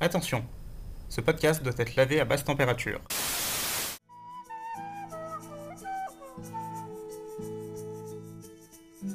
Attention, 0.00 0.44
ce 1.08 1.20
podcast 1.20 1.60
doit 1.64 1.72
être 1.76 1.96
lavé 1.96 2.20
à 2.20 2.24
basse 2.24 2.44
température. 2.44 3.00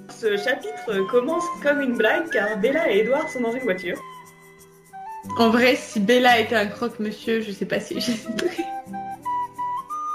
Ce 0.09 0.35
chapitre 0.35 1.07
commence 1.09 1.45
comme 1.61 1.79
une 1.79 1.95
blague 1.95 2.29
car 2.31 2.57
Bella 2.57 2.91
et 2.91 2.99
Edouard 2.99 3.29
sont 3.29 3.39
dans 3.39 3.53
une 3.53 3.61
voiture. 3.61 3.97
En 5.37 5.49
vrai, 5.51 5.77
si 5.77 6.01
Bella 6.01 6.39
était 6.39 6.57
un 6.57 6.67
croque-monsieur, 6.67 7.39
je 7.39 7.51
sais 7.51 7.65
pas 7.65 7.79
si 7.79 8.01
j'ai 8.01 8.13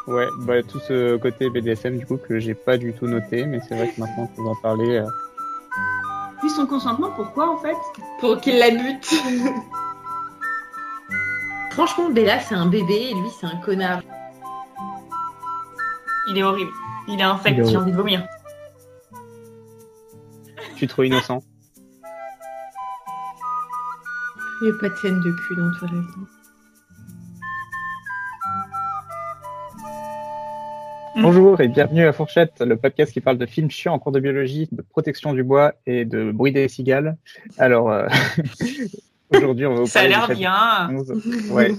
Ouais, 0.07 0.27
bah 0.41 0.62
tout 0.62 0.80
ce 0.80 1.16
côté 1.16 1.48
BDSM 1.48 1.96
du 1.96 2.05
coup 2.05 2.19
que 2.19 2.39
j'ai 2.39 2.55
pas 2.55 2.77
du 2.77 2.93
tout 2.93 3.07
noté, 3.07 3.46
mais 3.46 3.61
c'est 3.66 3.75
vrai 3.75 3.91
que 3.91 4.00
maintenant 4.00 4.27
que 4.27 4.41
vous 4.41 4.48
en 4.48 4.57
parler. 4.57 4.98
Euh... 4.98 5.07
Puis 6.41 6.50
son 6.50 6.66
consentement, 6.66 7.11
pourquoi 7.16 7.50
en 7.50 7.57
fait? 7.57 7.77
Pour 8.21 8.39
qu'il 8.41 8.59
la 8.59 8.71
bute. 8.71 9.09
Franchement, 11.79 12.10
Bella 12.10 12.40
c'est 12.40 12.56
un 12.56 12.66
bébé 12.66 13.11
et 13.11 13.14
lui 13.14 13.29
c'est 13.39 13.46
un 13.46 13.54
connard. 13.58 14.03
Il 16.29 16.36
est 16.36 16.43
horrible. 16.43 16.72
Il 17.07 17.20
est 17.20 17.22
infect, 17.22 17.64
j'ai 17.64 17.76
envie 17.76 17.93
de 17.93 17.96
vomir. 17.96 18.26
Je 20.72 20.76
suis 20.76 20.89
trop 20.89 21.04
innocent. 21.04 21.40
Il 24.61 24.64
n'y 24.64 24.70
a 24.70 24.80
pas 24.80 24.89
de 24.89 24.96
scène 24.96 25.20
de 25.20 25.30
cul 25.30 25.54
dans 25.54 25.70
Twilight. 25.79 26.08
Bonjour 31.22 31.61
et 31.61 31.68
bienvenue 31.68 32.08
à 32.08 32.12
Fourchette, 32.12 32.61
le 32.61 32.77
podcast 32.77 33.12
qui 33.12 33.20
parle 33.20 33.39
de 33.39 33.47
films 33.47 33.70
chiants 33.70 33.95
en 33.95 34.00
cours 34.00 34.11
de 34.11 34.19
biologie, 34.19 34.69
de 34.72 34.83
protection 34.83 35.33
du 35.33 35.45
bois 35.45 35.75
et 35.86 36.05
de 36.05 36.33
bruit 36.33 36.50
des 36.50 36.67
cigales. 36.67 37.17
Alors, 37.56 37.89
euh, 37.89 38.08
aujourd'hui, 39.31 39.67
on 39.67 39.75
va 39.75 39.81
vous 39.81 39.87
Ça 39.87 40.00
a 40.00 40.09
l'air 40.09 40.28
bien. 40.28 40.91
11. 40.91 41.50
Ouais, 41.50 41.73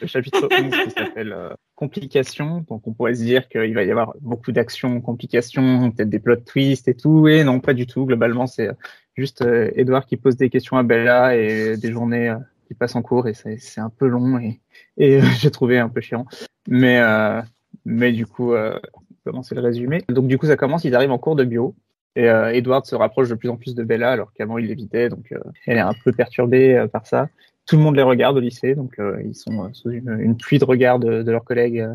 le 0.00 0.06
chapitre 0.06 0.48
11 0.50 0.70
qui 0.84 0.90
s'appelle 0.90 1.32
euh, 1.32 1.50
Complications. 1.74 2.64
Donc, 2.68 2.86
on 2.86 2.92
pourrait 2.92 3.14
se 3.14 3.22
dire 3.22 3.48
qu'il 3.48 3.74
va 3.74 3.84
y 3.84 3.90
avoir 3.90 4.14
beaucoup 4.20 4.52
d'actions, 4.52 5.00
complications, 5.00 5.90
peut-être 5.90 6.10
des 6.10 6.18
plot 6.18 6.36
twists 6.36 6.88
et 6.88 6.94
tout. 6.94 7.28
Et 7.28 7.44
non, 7.44 7.60
pas 7.60 7.74
du 7.74 7.86
tout. 7.86 8.06
Globalement, 8.06 8.46
c'est 8.46 8.70
juste 9.16 9.42
euh, 9.42 9.70
Edouard 9.74 10.06
qui 10.06 10.16
pose 10.16 10.36
des 10.36 10.50
questions 10.50 10.76
à 10.76 10.82
Bella 10.82 11.36
et 11.36 11.76
des 11.76 11.92
journées 11.92 12.30
euh, 12.30 12.36
qui 12.66 12.74
passent 12.74 12.96
en 12.96 13.02
cours 13.02 13.28
et 13.28 13.34
c'est 13.34 13.80
un 13.80 13.90
peu 13.90 14.06
long 14.06 14.38
et, 14.38 14.60
et 14.96 15.20
j'ai 15.38 15.50
trouvé 15.50 15.78
un 15.78 15.88
peu 15.88 16.00
chiant. 16.00 16.26
Mais 16.68 17.00
mais 17.86 18.12
du 18.12 18.26
coup, 18.26 18.52
euh, 18.52 18.78
comment 19.24 19.42
c'est 19.42 19.54
le 19.54 19.60
résumé? 19.60 20.02
Donc 20.08 20.26
du 20.26 20.36
coup, 20.36 20.46
ça 20.46 20.56
commence, 20.56 20.84
ils 20.84 20.94
arrivent 20.94 21.12
en 21.12 21.18
cours 21.18 21.36
de 21.36 21.44
bio. 21.44 21.74
Et 22.16 22.28
euh, 22.28 22.52
Edward 22.52 22.84
se 22.86 22.94
rapproche 22.94 23.28
de 23.28 23.34
plus 23.34 23.48
en 23.48 23.56
plus 23.56 23.74
de 23.74 23.84
Bella, 23.84 24.10
alors 24.10 24.32
qu'avant 24.32 24.58
il 24.58 24.66
l'évitait, 24.66 25.08
donc 25.08 25.32
euh, 25.32 25.38
elle 25.66 25.76
est 25.76 25.80
un 25.80 25.94
peu 26.04 26.12
perturbée 26.12 26.74
euh, 26.74 26.88
par 26.88 27.06
ça. 27.06 27.28
Tout 27.66 27.76
le 27.76 27.82
monde 27.82 27.96
les 27.96 28.02
regarde 28.02 28.36
au 28.36 28.40
lycée, 28.40 28.74
donc 28.74 28.98
euh, 28.98 29.20
ils 29.24 29.34
sont 29.34 29.72
sous 29.74 29.90
une, 29.90 30.16
une, 30.20 30.36
pluie 30.36 30.58
de 30.58 30.64
regards 30.64 30.98
de, 30.98 31.22
de 31.22 31.30
leurs 31.30 31.44
collègues, 31.44 31.86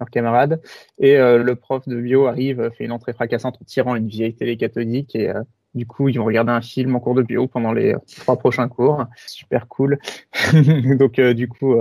leurs 0.00 0.10
camarades. 0.10 0.62
Et 0.98 1.16
le 1.16 1.54
prof 1.54 1.86
de 1.88 2.00
bio 2.00 2.26
arrive, 2.26 2.70
fait 2.78 2.84
une 2.84 2.92
entrée 2.92 3.12
fracassante 3.12 3.58
en 3.60 3.64
tirant 3.64 3.96
une 3.96 4.06
vieille 4.06 4.34
télé 4.34 4.56
cathodique, 4.56 5.16
et 5.16 5.32
du 5.74 5.84
coup 5.84 6.08
ils 6.08 6.16
vont 6.16 6.24
regarder 6.24 6.52
un 6.52 6.60
film 6.60 6.94
en 6.94 7.00
cours 7.00 7.16
de 7.16 7.22
bio 7.22 7.48
pendant 7.48 7.72
les 7.72 7.96
trois 8.18 8.36
prochains 8.36 8.68
cours. 8.68 9.04
Super 9.26 9.66
cool. 9.66 9.98
donc 10.96 11.20
du 11.20 11.48
coup 11.48 11.74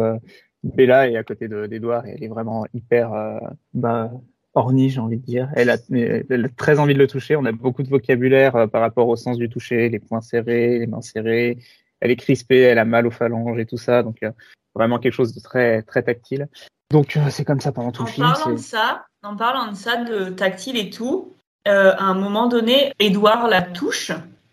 Bella 0.65 1.09
est 1.09 1.15
à 1.15 1.23
côté 1.23 1.47
d'Edouard 1.47 2.07
et 2.07 2.15
elle 2.15 2.23
est 2.23 2.27
vraiment 2.27 2.65
hyper 2.73 3.13
euh, 3.13 3.37
bah, 3.73 4.11
ornie, 4.56 4.89
j'ai 4.89 5.00
envie 5.00 5.17
de 5.17 5.25
dire. 5.25 5.50
Elle 5.56 5.70
a, 5.70 5.78
elle 5.92 6.45
a, 6.45 6.50
très 6.50 6.80
envie 6.80 6.94
de 6.94 7.00
le 7.00 7.08
toucher. 7.08 7.36
On 7.36 7.45
a 7.45 7.52
beaucoup 7.52 7.84
de 7.84 7.89
vocabulaire 7.89 8.56
euh, 8.56 8.67
par 8.67 8.81
rapport 8.81 9.08
au 9.08 9.16
sens 9.16 9.38
du 9.38 9.50
toucher, 9.50 9.89
les 9.89 10.00
poings 10.00 10.22
serrés, 10.22 10.80
les 10.80 10.88
mains 10.88 11.02
serrées. 11.02 11.59
Elle 12.00 12.11
est 12.11 12.16
crispée, 12.16 12.59
elle 12.59 12.80
a 12.80 12.86
mal 12.86 13.08
aux 13.08 13.11
phalanges 13.11 13.59
et 13.59 13.66
tout 13.66 13.78
ça. 13.78 14.03
Donc 14.03 14.23
euh, 14.23 14.31
vraiment 14.76 15.00
quelque 15.00 15.14
chose 15.14 15.33
de 15.33 15.39
très 15.39 15.81
très 15.83 16.03
tactile. 16.03 16.48
Donc 16.92 17.17
euh, 17.17 17.30
c'est 17.30 17.45
comme 17.45 17.59
ça 17.59 17.72
pendant 17.72 17.92
tout 17.92 18.03
en 18.03 18.06
le 18.06 18.11
film. 18.11 18.28
Parlant 18.28 18.53
de 18.53 18.59
ça, 18.59 19.06
en 19.23 19.36
parlant 19.36 19.72
de 19.72 19.76
ça, 19.76 20.03
de 20.03 20.30
tactile 20.30 20.78
et 20.78 20.89
tout, 20.89 21.33
euh, 21.67 21.94
à 21.98 22.03
un 22.03 22.14
moment 22.14 22.48
donné, 22.48 22.94
Edouard 22.99 23.48
la 23.48 23.61
touche 23.61 24.11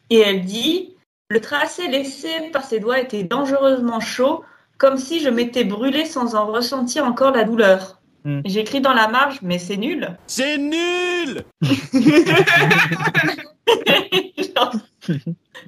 et 0.09 0.19
elle 0.19 0.45
dit 0.45 0.97
le 1.29 1.41
tracé 1.41 1.89
laissé 1.89 2.29
par 2.53 2.65
ses 2.65 2.81
doigts 2.81 3.01
était 3.01 3.25
dangereusement 3.25 4.01
chaud 4.01 4.45
comme 4.79 4.97
si 4.97 5.21
je 5.21 5.29
m'étais 5.29 5.65
brûlée 5.65 6.05
sans 6.05 6.35
en 6.35 6.47
ressentir 6.47 7.05
encore 7.05 7.33
la 7.33 7.45
douleur. 7.45 8.02
Mm. 8.25 8.41
J'écris 8.45 8.81
dans 8.81 8.95
la 8.95 9.09
marge, 9.09 9.39
mais 9.43 9.59
c'est 9.59 9.77
nul. 9.77 10.17
C'est 10.27 10.59
nul 10.59 11.45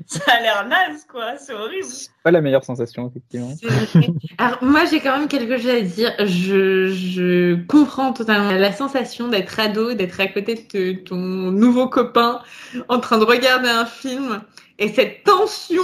Ça 0.06 0.32
a 0.32 0.40
l'air 0.40 0.66
naze, 0.68 1.06
quoi. 1.10 1.36
C'est 1.36 1.52
horrible. 1.52 1.86
Pas 2.22 2.30
la 2.30 2.40
meilleure 2.40 2.64
sensation, 2.64 3.08
effectivement. 3.08 3.54
Alors, 4.38 4.62
moi, 4.62 4.84
j'ai 4.86 5.00
quand 5.00 5.18
même 5.18 5.28
quelque 5.28 5.56
chose 5.58 5.70
à 5.70 5.80
dire. 5.80 6.12
Je, 6.20 6.88
je 6.88 7.54
comprends 7.66 8.12
totalement 8.12 8.52
la 8.52 8.72
sensation 8.72 9.28
d'être 9.28 9.58
ado, 9.58 9.94
d'être 9.94 10.20
à 10.20 10.26
côté 10.28 10.54
de 10.54 10.92
ton 10.92 11.16
nouveau 11.16 11.88
copain 11.88 12.40
en 12.88 13.00
train 13.00 13.18
de 13.18 13.24
regarder 13.24 13.68
un 13.68 13.86
film 13.86 14.42
et 14.78 14.88
cette 14.88 15.24
tension 15.24 15.82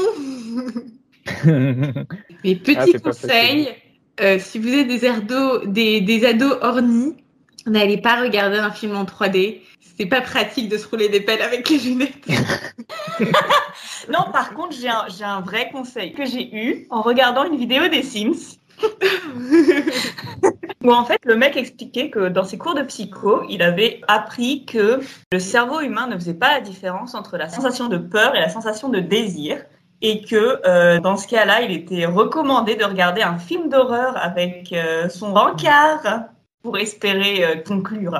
Mais 1.44 2.56
petit 2.56 2.76
ah, 2.94 2.98
conseil, 2.98 3.68
euh, 4.20 4.38
si 4.38 4.58
vous 4.58 4.68
êtes 4.68 4.88
des, 4.88 5.06
ados, 5.06 5.66
des, 5.66 6.00
des 6.00 6.24
ados 6.24 6.58
ornis, 6.62 7.16
n'allez 7.66 7.98
pas 7.98 8.20
regarder 8.20 8.58
un 8.58 8.70
film 8.70 8.96
en 8.96 9.04
3D. 9.04 9.60
C'est 9.96 10.06
pas 10.06 10.20
pratique 10.20 10.68
de 10.68 10.78
se 10.78 10.88
rouler 10.88 11.08
des 11.08 11.20
pelles 11.20 11.42
avec 11.42 11.68
les 11.68 11.78
lunettes. 11.78 12.26
non, 14.08 14.30
par 14.32 14.54
contre, 14.54 14.74
j'ai 14.74 14.88
un, 14.88 15.06
un 15.22 15.40
vrai 15.40 15.70
conseil 15.70 16.12
que 16.12 16.24
j'ai 16.24 16.54
eu 16.54 16.86
en 16.90 17.02
regardant 17.02 17.44
une 17.44 17.56
vidéo 17.56 17.88
des 17.88 18.02
Sims. 18.02 18.56
où 20.82 20.90
en 20.90 21.04
fait 21.04 21.20
le 21.24 21.36
mec 21.36 21.56
expliquait 21.56 22.08
que 22.08 22.28
dans 22.28 22.44
ses 22.44 22.56
cours 22.56 22.74
de 22.74 22.82
psycho, 22.82 23.42
il 23.48 23.62
avait 23.62 24.00
appris 24.08 24.64
que 24.64 25.00
le 25.32 25.38
cerveau 25.38 25.80
humain 25.80 26.06
ne 26.06 26.14
faisait 26.14 26.34
pas 26.34 26.54
la 26.54 26.60
différence 26.60 27.14
entre 27.14 27.36
la 27.36 27.48
sensation 27.50 27.88
de 27.88 27.98
peur 27.98 28.34
et 28.34 28.40
la 28.40 28.48
sensation 28.48 28.88
de 28.88 29.00
désir 29.00 29.62
et 30.02 30.22
que 30.22 30.60
euh, 30.66 31.00
dans 31.00 31.16
ce 31.16 31.28
cas-là, 31.28 31.62
il 31.62 31.72
était 31.72 32.06
recommandé 32.06 32.74
de 32.74 32.84
regarder 32.84 33.22
un 33.22 33.38
film 33.38 33.68
d'horreur 33.68 34.16
avec 34.16 34.72
euh, 34.72 35.08
son 35.08 35.34
rencard 35.34 36.24
pour 36.62 36.78
espérer 36.78 37.44
euh, 37.44 37.56
conclure. 37.56 38.12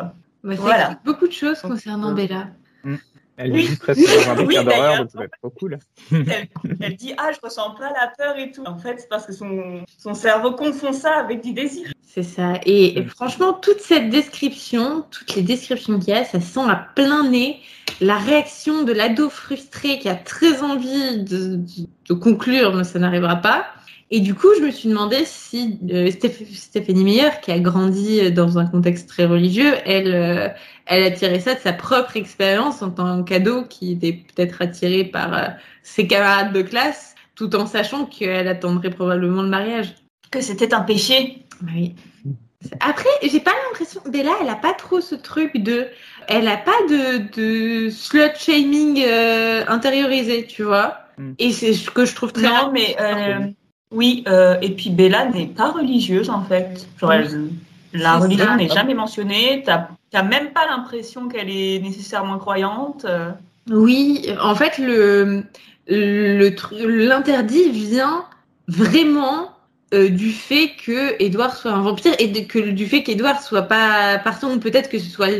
Bah, 0.43 0.55
voilà. 0.59 0.99
beaucoup 1.05 1.27
de 1.27 1.33
choses 1.33 1.61
concernant 1.61 2.13
Bella. 2.13 2.49
Mmh. 2.85 2.97
Elle 3.37 3.53
oui. 3.53 3.69
dit 3.69 3.77
presque 3.77 4.03
dans 4.03 4.31
un 4.33 4.45
d'horreur, 4.65 4.99
donc 4.99 5.11
ça 5.11 5.19
va 5.19 5.25
être 5.25 5.39
trop 5.41 5.51
cool. 5.51 5.79
elle, 6.13 6.49
elle, 6.81 6.97
dit 6.97 7.15
ah 7.17 7.31
je 7.33 7.39
ressens 7.43 7.71
pas 7.71 7.91
la 7.91 8.13
peur 8.19 8.39
et 8.39 8.51
tout. 8.51 8.65
En 8.67 8.77
fait, 8.77 8.99
c'est 8.99 9.09
parce 9.09 9.25
que 9.25 9.33
son, 9.33 9.83
son 9.97 10.13
cerveau 10.13 10.53
confond 10.53 10.93
ça 10.93 11.17
avec 11.17 11.43
du 11.43 11.55
désir. 11.55 11.89
C'est 12.07 12.23
ça. 12.23 12.55
Et, 12.67 12.99
et, 12.99 13.05
franchement, 13.05 13.55
toute 13.55 13.81
cette 13.81 14.11
description, 14.11 15.07
toutes 15.11 15.35
les 15.37 15.43
descriptions 15.43 15.99
qu'il 15.99 16.13
y 16.13 16.17
a, 16.17 16.25
ça 16.25 16.41
sent 16.41 16.69
à 16.69 16.89
plein 16.95 17.31
nez 17.31 17.61
la 18.01 18.17
réaction 18.17 18.85
de 18.85 18.93
l'ado 18.93 19.29
frustré 19.29 19.99
qui 19.99 20.09
a 20.09 20.15
très 20.15 20.63
envie 20.63 21.19
de, 21.19 21.57
de, 21.57 21.87
de 22.09 22.15
conclure, 22.15 22.75
mais 22.75 22.85
ça 22.85 22.99
n'arrivera 22.99 23.37
pas. 23.37 23.67
Et 24.13 24.19
du 24.19 24.35
coup, 24.35 24.49
je 24.59 24.65
me 24.65 24.71
suis 24.73 24.89
demandé 24.89 25.25
si 25.25 25.79
euh, 25.93 26.11
Stéphanie 26.11 27.05
Meyer, 27.05 27.31
qui 27.43 27.53
a 27.53 27.61
grandi 27.61 28.33
dans 28.33 28.59
un 28.59 28.67
contexte 28.67 29.09
très 29.09 29.25
religieux, 29.25 29.73
elle, 29.85 30.13
euh, 30.13 30.49
elle 30.87 31.05
a 31.05 31.11
tiré 31.13 31.39
ça 31.39 31.55
de 31.55 31.61
sa 31.61 31.73
propre 31.73 32.17
expérience 32.17 32.83
en 32.83 32.91
tant 32.91 33.23
qu'ado, 33.23 33.65
qui 33.65 33.93
était 33.93 34.13
peut-être 34.13 34.63
attirée 34.63 35.05
par 35.05 35.33
euh, 35.35 35.47
ses 35.85 36.09
camarades 36.09 36.53
de 36.53 36.63
classe, 36.63 37.15
tout 37.37 37.55
en 37.55 37.67
sachant 37.67 38.05
qu'elle 38.05 38.49
attendrait 38.49 38.91
probablement 38.91 39.43
le 39.43 39.49
mariage. 39.49 39.95
Que 40.33 40.41
c'était 40.41 40.75
un 40.75 40.81
péché. 40.81 41.47
Oui. 41.73 41.95
Après, 42.81 43.09
j'ai 43.23 43.41
pas 43.41 43.53
l'impression. 43.67 44.01
Bella, 44.09 44.33
elle 44.41 44.49
a 44.49 44.57
pas 44.57 44.73
trop 44.73 45.01
ce 45.01 45.15
truc 45.15 45.57
de. 45.57 45.89
Elle 46.29 46.49
a 46.49 46.57
pas 46.57 46.73
de, 46.89 47.87
de 47.87 47.91
slut 47.91 48.31
shaming 48.37 49.03
euh, 49.07 49.65
intériorisé, 49.69 50.47
tu 50.47 50.63
vois. 50.63 50.99
Mm. 51.19 51.33
Et 51.39 51.53
c'est 51.53 51.73
ce 51.73 51.91
que 51.91 52.05
je 52.05 52.15
trouve 52.15 52.33
très. 52.33 52.49
Non, 52.49 52.71
mais. 52.73 52.97
Euh, 53.01 53.47
oui, 53.93 54.25
euh, 54.29 54.57
et 54.63 54.71
puis 54.71 54.91
Bella 54.91 55.27
n'est 55.27 55.47
pas 55.47 55.73
religieuse 55.73 56.31
en 56.31 56.43
fait. 56.43 56.87
Genre, 57.01 57.13
elle, 57.13 57.49
la 57.93 58.19
religion 58.19 58.57
n'est 58.57 58.69
jamais 58.69 58.95
mentionnée. 58.95 59.63
T'as 59.67 59.89
n'as 60.13 60.23
même 60.23 60.51
pas 60.51 60.67
l'impression 60.67 61.29
qu'elle 61.29 61.51
est 61.51 61.81
nécessairement 61.81 62.39
croyante. 62.39 63.05
Oui, 63.69 64.27
en 64.41 64.55
fait, 64.55 64.79
le 64.79 65.45
l'interdit 65.89 67.71
vient 67.71 68.25
vraiment 68.69 69.50
euh, 69.93 70.09
du 70.09 70.31
fait 70.31 70.71
que 70.77 71.21
Edouard 71.21 71.57
soit 71.57 71.73
un 71.73 71.83
vampire 71.83 72.13
et 72.21 72.29
de, 72.29 72.41
que 72.47 72.61
du 72.61 72.87
fait 72.87 73.03
qu'Edouard 73.03 73.43
soit 73.43 73.63
pas 73.63 74.21
partant 74.23 74.57
peut-être 74.61 74.89
que 74.89 75.01
ce 75.01 75.11
soit 75.11 75.31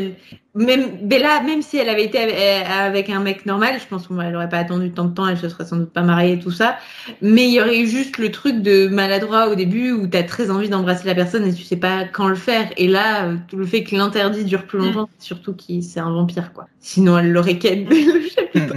même 0.55 1.07
Bella 1.07 1.41
même 1.41 1.61
si 1.61 1.77
elle 1.77 1.87
avait 1.87 2.03
été 2.03 2.17
avec, 2.17 3.09
un 3.09 3.21
mec 3.21 3.45
normal 3.45 3.79
je 3.79 3.87
pense 3.87 4.09
qu'elle 4.09 4.35
aurait 4.35 4.49
pas 4.49 4.57
attendu 4.57 4.91
tant 4.91 5.05
de 5.05 5.13
temps 5.13 5.25
elle 5.25 5.37
se 5.37 5.47
serait 5.47 5.63
sans 5.63 5.77
doute 5.77 5.93
pas 5.93 6.01
mariée 6.01 6.33
et 6.33 6.39
tout 6.39 6.51
ça. 6.51 6.77
Mais 7.21 7.45
il 7.45 7.53
y 7.53 7.61
aurait 7.61 7.79
eu 7.79 7.87
juste 7.87 8.17
le 8.17 8.29
truc 8.29 8.61
de 8.61 8.89
maladroit 8.89 9.47
au 9.47 9.55
début 9.55 9.93
où 9.93 10.05
tu 10.05 10.17
as 10.17 10.23
très 10.23 10.51
envie 10.51 10.67
d'embrasser 10.67 11.07
la 11.07 11.15
personne 11.15 11.47
et 11.47 11.53
tu 11.53 11.63
sais 11.63 11.77
pas 11.77 12.03
quand 12.03 12.27
le 12.27 12.35
faire. 12.35 12.69
Et 12.75 12.89
là 12.89 13.31
tout 13.47 13.55
le 13.55 13.65
fait 13.65 13.85
que 13.85 13.95
l'interdit 13.95 14.43
dure 14.43 14.65
plus 14.65 14.79
longtemps 14.79 15.03
mm. 15.03 15.19
surtout 15.19 15.53
qu'il 15.53 15.81
c'est 15.81 16.01
un 16.01 16.11
vampire 16.11 16.51
quoi. 16.51 16.67
Sinon 16.81 17.19
elle 17.19 17.31
l'aurait 17.31 17.57
ken 17.57 17.85
le 17.89 18.27
chapitre 18.27 18.73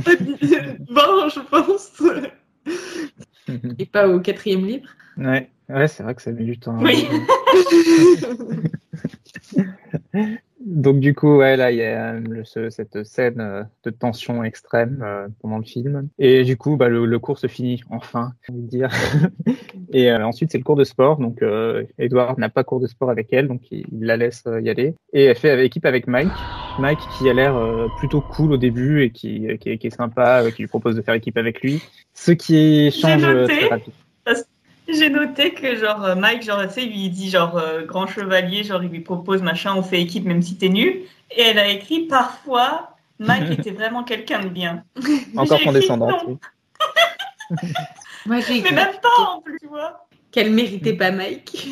bon 0.88 1.28
je 1.34 1.40
pense. 1.40 2.00
Et 3.78 3.86
pas 3.86 4.06
au 4.08 4.20
quatrième 4.20 4.64
livre. 4.64 4.88
Ouais 5.16 5.50
Ouais, 5.68 5.88
c'est 5.88 6.02
vrai 6.02 6.14
que 6.14 6.22
ça 6.22 6.30
met 6.32 6.44
du 6.44 6.58
temps. 6.58 6.78
Oui. 6.80 7.06
Donc 10.66 10.98
du 11.00 11.14
coup, 11.14 11.36
ouais, 11.36 11.56
là, 11.58 11.70
il 11.70 11.76
y 11.76 11.82
a 11.82 12.14
euh, 12.14 12.20
le- 12.20 12.44
ce- 12.44 12.70
cette 12.70 13.04
scène 13.04 13.38
euh, 13.40 13.62
de 13.84 13.90
tension 13.90 14.42
extrême 14.44 15.00
euh, 15.04 15.28
pendant 15.42 15.58
le 15.58 15.64
film. 15.64 16.08
Et 16.18 16.42
du 16.42 16.56
coup, 16.56 16.76
bah, 16.76 16.88
le, 16.88 17.04
le 17.04 17.18
cours 17.18 17.38
se 17.38 17.48
finit 17.48 17.82
enfin, 17.90 18.32
de 18.48 18.60
dire. 18.62 18.88
et 19.92 20.10
euh, 20.10 20.24
ensuite, 20.26 20.50
c'est 20.52 20.56
le 20.58 20.64
cours 20.64 20.76
de 20.76 20.84
sport. 20.84 21.18
Donc, 21.18 21.42
euh, 21.42 21.84
Edward 21.98 22.38
n'a 22.38 22.48
pas 22.48 22.64
cours 22.64 22.80
de 22.80 22.86
sport 22.86 23.10
avec 23.10 23.30
elle, 23.32 23.46
donc 23.46 23.60
il, 23.70 23.84
il 23.92 24.04
la 24.06 24.16
laisse 24.16 24.42
euh, 24.46 24.60
y 24.62 24.70
aller. 24.70 24.94
Et 25.12 25.24
elle 25.24 25.36
fait 25.36 25.50
avec- 25.50 25.66
équipe 25.66 25.84
avec 25.84 26.06
Mike. 26.06 26.32
Mike 26.78 27.00
qui 27.18 27.28
a 27.28 27.34
l'air 27.34 27.54
euh, 27.56 27.88
plutôt 27.98 28.22
cool 28.22 28.52
au 28.52 28.56
début 28.56 29.02
et 29.02 29.10
qui, 29.10 29.46
qui, 29.60 29.68
est, 29.68 29.78
qui 29.78 29.86
est 29.88 29.94
sympa, 29.96 30.44
qui 30.50 30.62
lui 30.62 30.68
propose 30.68 30.96
de 30.96 31.02
faire 31.02 31.14
équipe 31.14 31.36
avec 31.36 31.60
lui. 31.60 31.82
Ce 32.14 32.32
qui 32.32 32.90
change 32.90 33.22
très 33.46 33.68
rapide. 33.68 33.92
J'ai 34.98 35.10
noté 35.10 35.52
que 35.54 35.76
genre 35.76 36.04
euh, 36.04 36.14
Mike, 36.14 36.42
genre, 36.42 36.62
tu 36.66 36.74
sais, 36.74 36.84
lui 36.86 37.04
il 37.06 37.10
dit 37.10 37.30
genre 37.30 37.56
euh, 37.56 37.84
grand 37.84 38.06
chevalier, 38.06 38.64
genre 38.64 38.82
il 38.82 38.90
lui 38.90 39.00
propose 39.00 39.42
machin, 39.42 39.74
on 39.76 39.82
fait 39.82 40.00
équipe 40.00 40.24
même 40.24 40.42
si 40.42 40.56
t'es 40.56 40.68
nul. 40.68 41.02
Et 41.36 41.42
elle 41.42 41.58
a 41.58 41.68
écrit 41.68 42.06
parfois 42.06 42.96
Mike 43.18 43.50
était 43.58 43.70
vraiment 43.72 44.04
quelqu'un 44.04 44.40
de 44.40 44.48
bien. 44.48 44.84
Encore 45.36 45.58
J'ai 45.58 45.64
écrit 45.64 45.64
condescendante. 45.64 46.24
oui. 46.26 46.36
Moi, 48.26 48.40
j'ai 48.40 48.62
Mais 48.62 48.70
même 48.72 48.94
pas 49.02 49.22
en 49.34 49.40
plus, 49.42 49.58
tu 49.60 49.66
vois. 49.66 50.06
qu'elle 50.32 50.50
méritait 50.50 50.94
pas 50.94 51.10
Mike. 51.10 51.68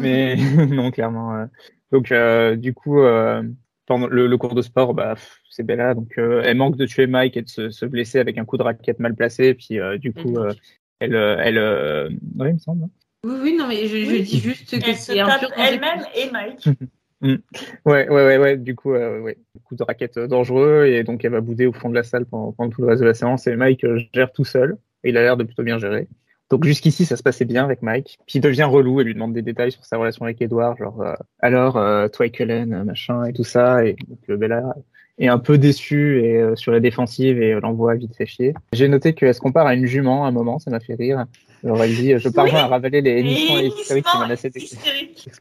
Mais 0.00 0.36
non, 0.66 0.90
clairement. 0.90 1.34
euh. 1.36 1.46
Donc, 1.92 2.10
euh, 2.10 2.56
du 2.56 2.74
coup, 2.74 3.00
euh, 3.00 3.42
pendant 3.86 4.08
le, 4.08 4.26
le 4.26 4.36
cours 4.36 4.54
de 4.56 4.62
sport, 4.62 4.94
bah, 4.94 5.14
c'est 5.48 5.62
Bella. 5.62 5.94
Donc, 5.94 6.18
euh, 6.18 6.42
elle 6.44 6.56
manque 6.56 6.76
de 6.76 6.86
tuer 6.86 7.06
Mike 7.06 7.36
et 7.36 7.42
de 7.42 7.48
se, 7.48 7.70
se 7.70 7.86
blesser 7.86 8.18
avec 8.18 8.36
un 8.38 8.44
coup 8.44 8.56
de 8.56 8.64
raquette 8.64 8.98
mal 8.98 9.14
placé. 9.14 9.54
Puis, 9.54 9.78
euh, 9.78 9.96
du 9.96 10.12
coup, 10.12 10.36
euh, 10.38 10.52
elle, 11.00 11.14
euh, 11.14 11.36
elle, 11.40 11.58
euh, 11.58 12.08
ouais, 12.38 12.50
il 12.50 12.54
me 12.54 12.58
semble. 12.58 12.88
Oui, 13.24 13.34
oui, 13.42 13.56
non, 13.56 13.66
mais 13.66 13.86
je, 13.86 14.04
je 14.04 14.10
Oui. 14.10 14.22
dis 14.22 14.40
juste 14.40 14.70
que 14.80 14.92
c'est 14.94 15.18
un 15.20 15.26
tape 15.26 15.40
pur 15.40 15.50
elle-même 15.56 16.04
et 16.14 16.30
Mike. 16.30 16.68
Ouais, 17.22 17.34
ouais, 17.86 18.08
ouais, 18.10 18.38
ouais. 18.38 18.56
Du 18.58 18.74
coup, 18.76 18.92
euh, 18.92 19.20
ouais, 19.20 19.38
coup 19.64 19.74
de 19.74 19.82
raquette 19.82 20.18
euh, 20.18 20.26
dangereux 20.26 20.84
et 20.84 21.02
donc 21.02 21.24
elle 21.24 21.32
va 21.32 21.40
bouder 21.40 21.64
au 21.66 21.72
fond 21.72 21.88
de 21.88 21.94
la 21.94 22.02
salle 22.02 22.26
pendant, 22.26 22.52
pendant 22.52 22.70
tout 22.70 22.82
le 22.82 22.88
reste 22.88 23.00
de 23.00 23.06
la 23.06 23.14
séance. 23.14 23.46
Et 23.46 23.56
Mike 23.56 23.84
euh, 23.84 23.98
gère 24.12 24.30
tout 24.32 24.44
seul. 24.44 24.76
Et 25.02 25.08
il 25.08 25.16
a 25.16 25.22
l'air 25.22 25.36
de 25.38 25.44
plutôt 25.44 25.62
bien 25.62 25.78
gérer. 25.78 26.08
Donc 26.50 26.64
jusqu'ici, 26.64 27.06
ça 27.06 27.16
se 27.16 27.22
passait 27.22 27.46
bien 27.46 27.64
avec 27.64 27.80
Mike. 27.82 28.18
Puis 28.26 28.38
il 28.38 28.42
devient 28.42 28.64
relou 28.64 29.00
et 29.00 29.04
lui 29.04 29.14
demande 29.14 29.32
des 29.32 29.42
détails 29.42 29.72
sur 29.72 29.84
sa 29.84 29.96
relation 29.96 30.26
avec 30.26 30.40
Edward, 30.42 30.76
genre 30.78 31.00
euh, 31.00 31.14
alors 31.40 31.78
euh, 31.78 32.06
toi 32.08 32.26
et 32.26 32.30
Cullen, 32.30 32.84
machin 32.84 33.24
et 33.24 33.32
tout 33.32 33.44
ça. 33.44 33.84
Et 33.84 33.94
donc 34.08 34.18
le 34.28 34.36
Bella 34.36 34.74
est 35.18 35.28
un 35.28 35.38
peu 35.38 35.56
déçu 35.58 36.22
et 36.24 36.36
euh, 36.36 36.56
sur 36.56 36.72
la 36.72 36.80
défensive 36.80 37.40
et 37.40 37.52
euh, 37.54 37.60
l'envoie 37.60 37.94
vite 37.94 38.14
fait 38.16 38.26
chier. 38.26 38.54
J'ai 38.72 38.88
noté 38.88 39.14
qu'elle 39.14 39.34
se 39.34 39.40
compare 39.40 39.66
à 39.66 39.74
une 39.74 39.86
jument 39.86 40.24
à 40.24 40.28
un 40.28 40.30
moment, 40.30 40.58
ça 40.58 40.70
m'a 40.70 40.80
fait 40.80 40.94
rire. 40.94 41.24
Alors 41.64 41.82
elle 41.82 41.94
dit 41.94 42.12
je 42.18 42.28
parviens 42.28 42.54
Oui. 42.58 42.60
à 42.60 42.66
ravaler 42.66 43.00
les 43.00 43.10
Et 43.10 43.18
hémissements 43.20 43.58
hystériques 43.58 44.04
qui 44.04 44.18
menaçaient. 44.18 44.50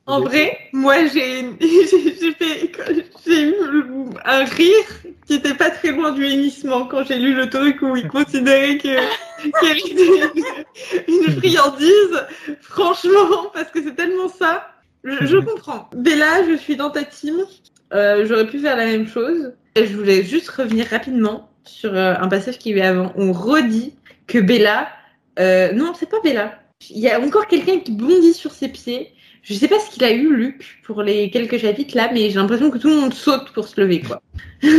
En 0.05 0.21
vrai, 0.21 0.57
moi 0.71 0.95
j'ai 1.13 1.41
eu 1.41 1.45
un 4.23 4.43
rire 4.45 4.85
qui 5.27 5.33
était 5.35 5.53
pas 5.53 5.69
très 5.71 5.91
loin 5.91 6.13
du 6.13 6.25
hennissement 6.25 6.85
quand 6.85 7.03
j'ai 7.03 7.19
lu 7.19 7.35
le 7.35 7.49
truc 7.49 7.81
où 7.81 7.95
il 7.97 8.07
considérait 8.07 8.77
que 8.77 8.95
qu'elle 9.59 9.77
était 9.77 10.41
une, 11.07 11.13
une 11.27 11.31
friandise. 11.37 12.25
Franchement, 12.61 13.49
parce 13.53 13.69
que 13.71 13.83
c'est 13.83 13.95
tellement 13.95 14.29
ça. 14.29 14.67
Je, 15.03 15.25
je 15.25 15.37
comprends. 15.37 15.89
Bella, 15.95 16.43
je 16.49 16.55
suis 16.55 16.75
dans 16.75 16.89
ta 16.89 17.03
team. 17.03 17.35
Euh, 17.95 18.25
J'aurais 18.27 18.45
pu 18.47 18.59
faire 18.59 18.77
la 18.77 18.85
même 18.85 19.07
chose. 19.07 19.53
Et 19.75 19.87
je 19.87 19.95
voulais 19.97 20.23
juste 20.23 20.49
revenir 20.49 20.85
rapidement 20.87 21.49
sur 21.63 21.93
euh, 21.95 22.13
un 22.19 22.27
passage 22.27 22.59
qui 22.59 22.71
est 22.71 22.81
avant. 22.81 23.11
On 23.15 23.31
redit 23.31 23.93
que 24.27 24.37
Bella. 24.39 24.87
euh, 25.39 25.71
non, 25.73 25.93
c'est 25.97 26.09
pas 26.09 26.19
Bella. 26.23 26.59
Il 26.89 26.99
y 26.99 27.09
a 27.09 27.19
encore 27.19 27.47
quelqu'un 27.47 27.79
qui 27.79 27.91
bondit 27.91 28.33
sur 28.33 28.51
ses 28.51 28.67
pieds. 28.69 29.11
Je 29.41 29.53
sais 29.53 29.67
pas 29.67 29.79
ce 29.79 29.89
qu'il 29.91 30.03
a 30.03 30.11
eu, 30.11 30.35
Luc, 30.35 30.81
pour 30.83 31.01
les 31.03 31.29
quelques 31.29 31.57
chapitres 31.57 31.95
là, 31.95 32.09
mais 32.13 32.29
j'ai 32.29 32.35
l'impression 32.35 32.69
que 32.71 32.77
tout 32.77 32.89
le 32.89 32.95
monde 32.99 33.13
saute 33.13 33.51
pour 33.53 33.67
se 33.67 33.79
lever, 33.79 34.01
quoi. 34.01 34.21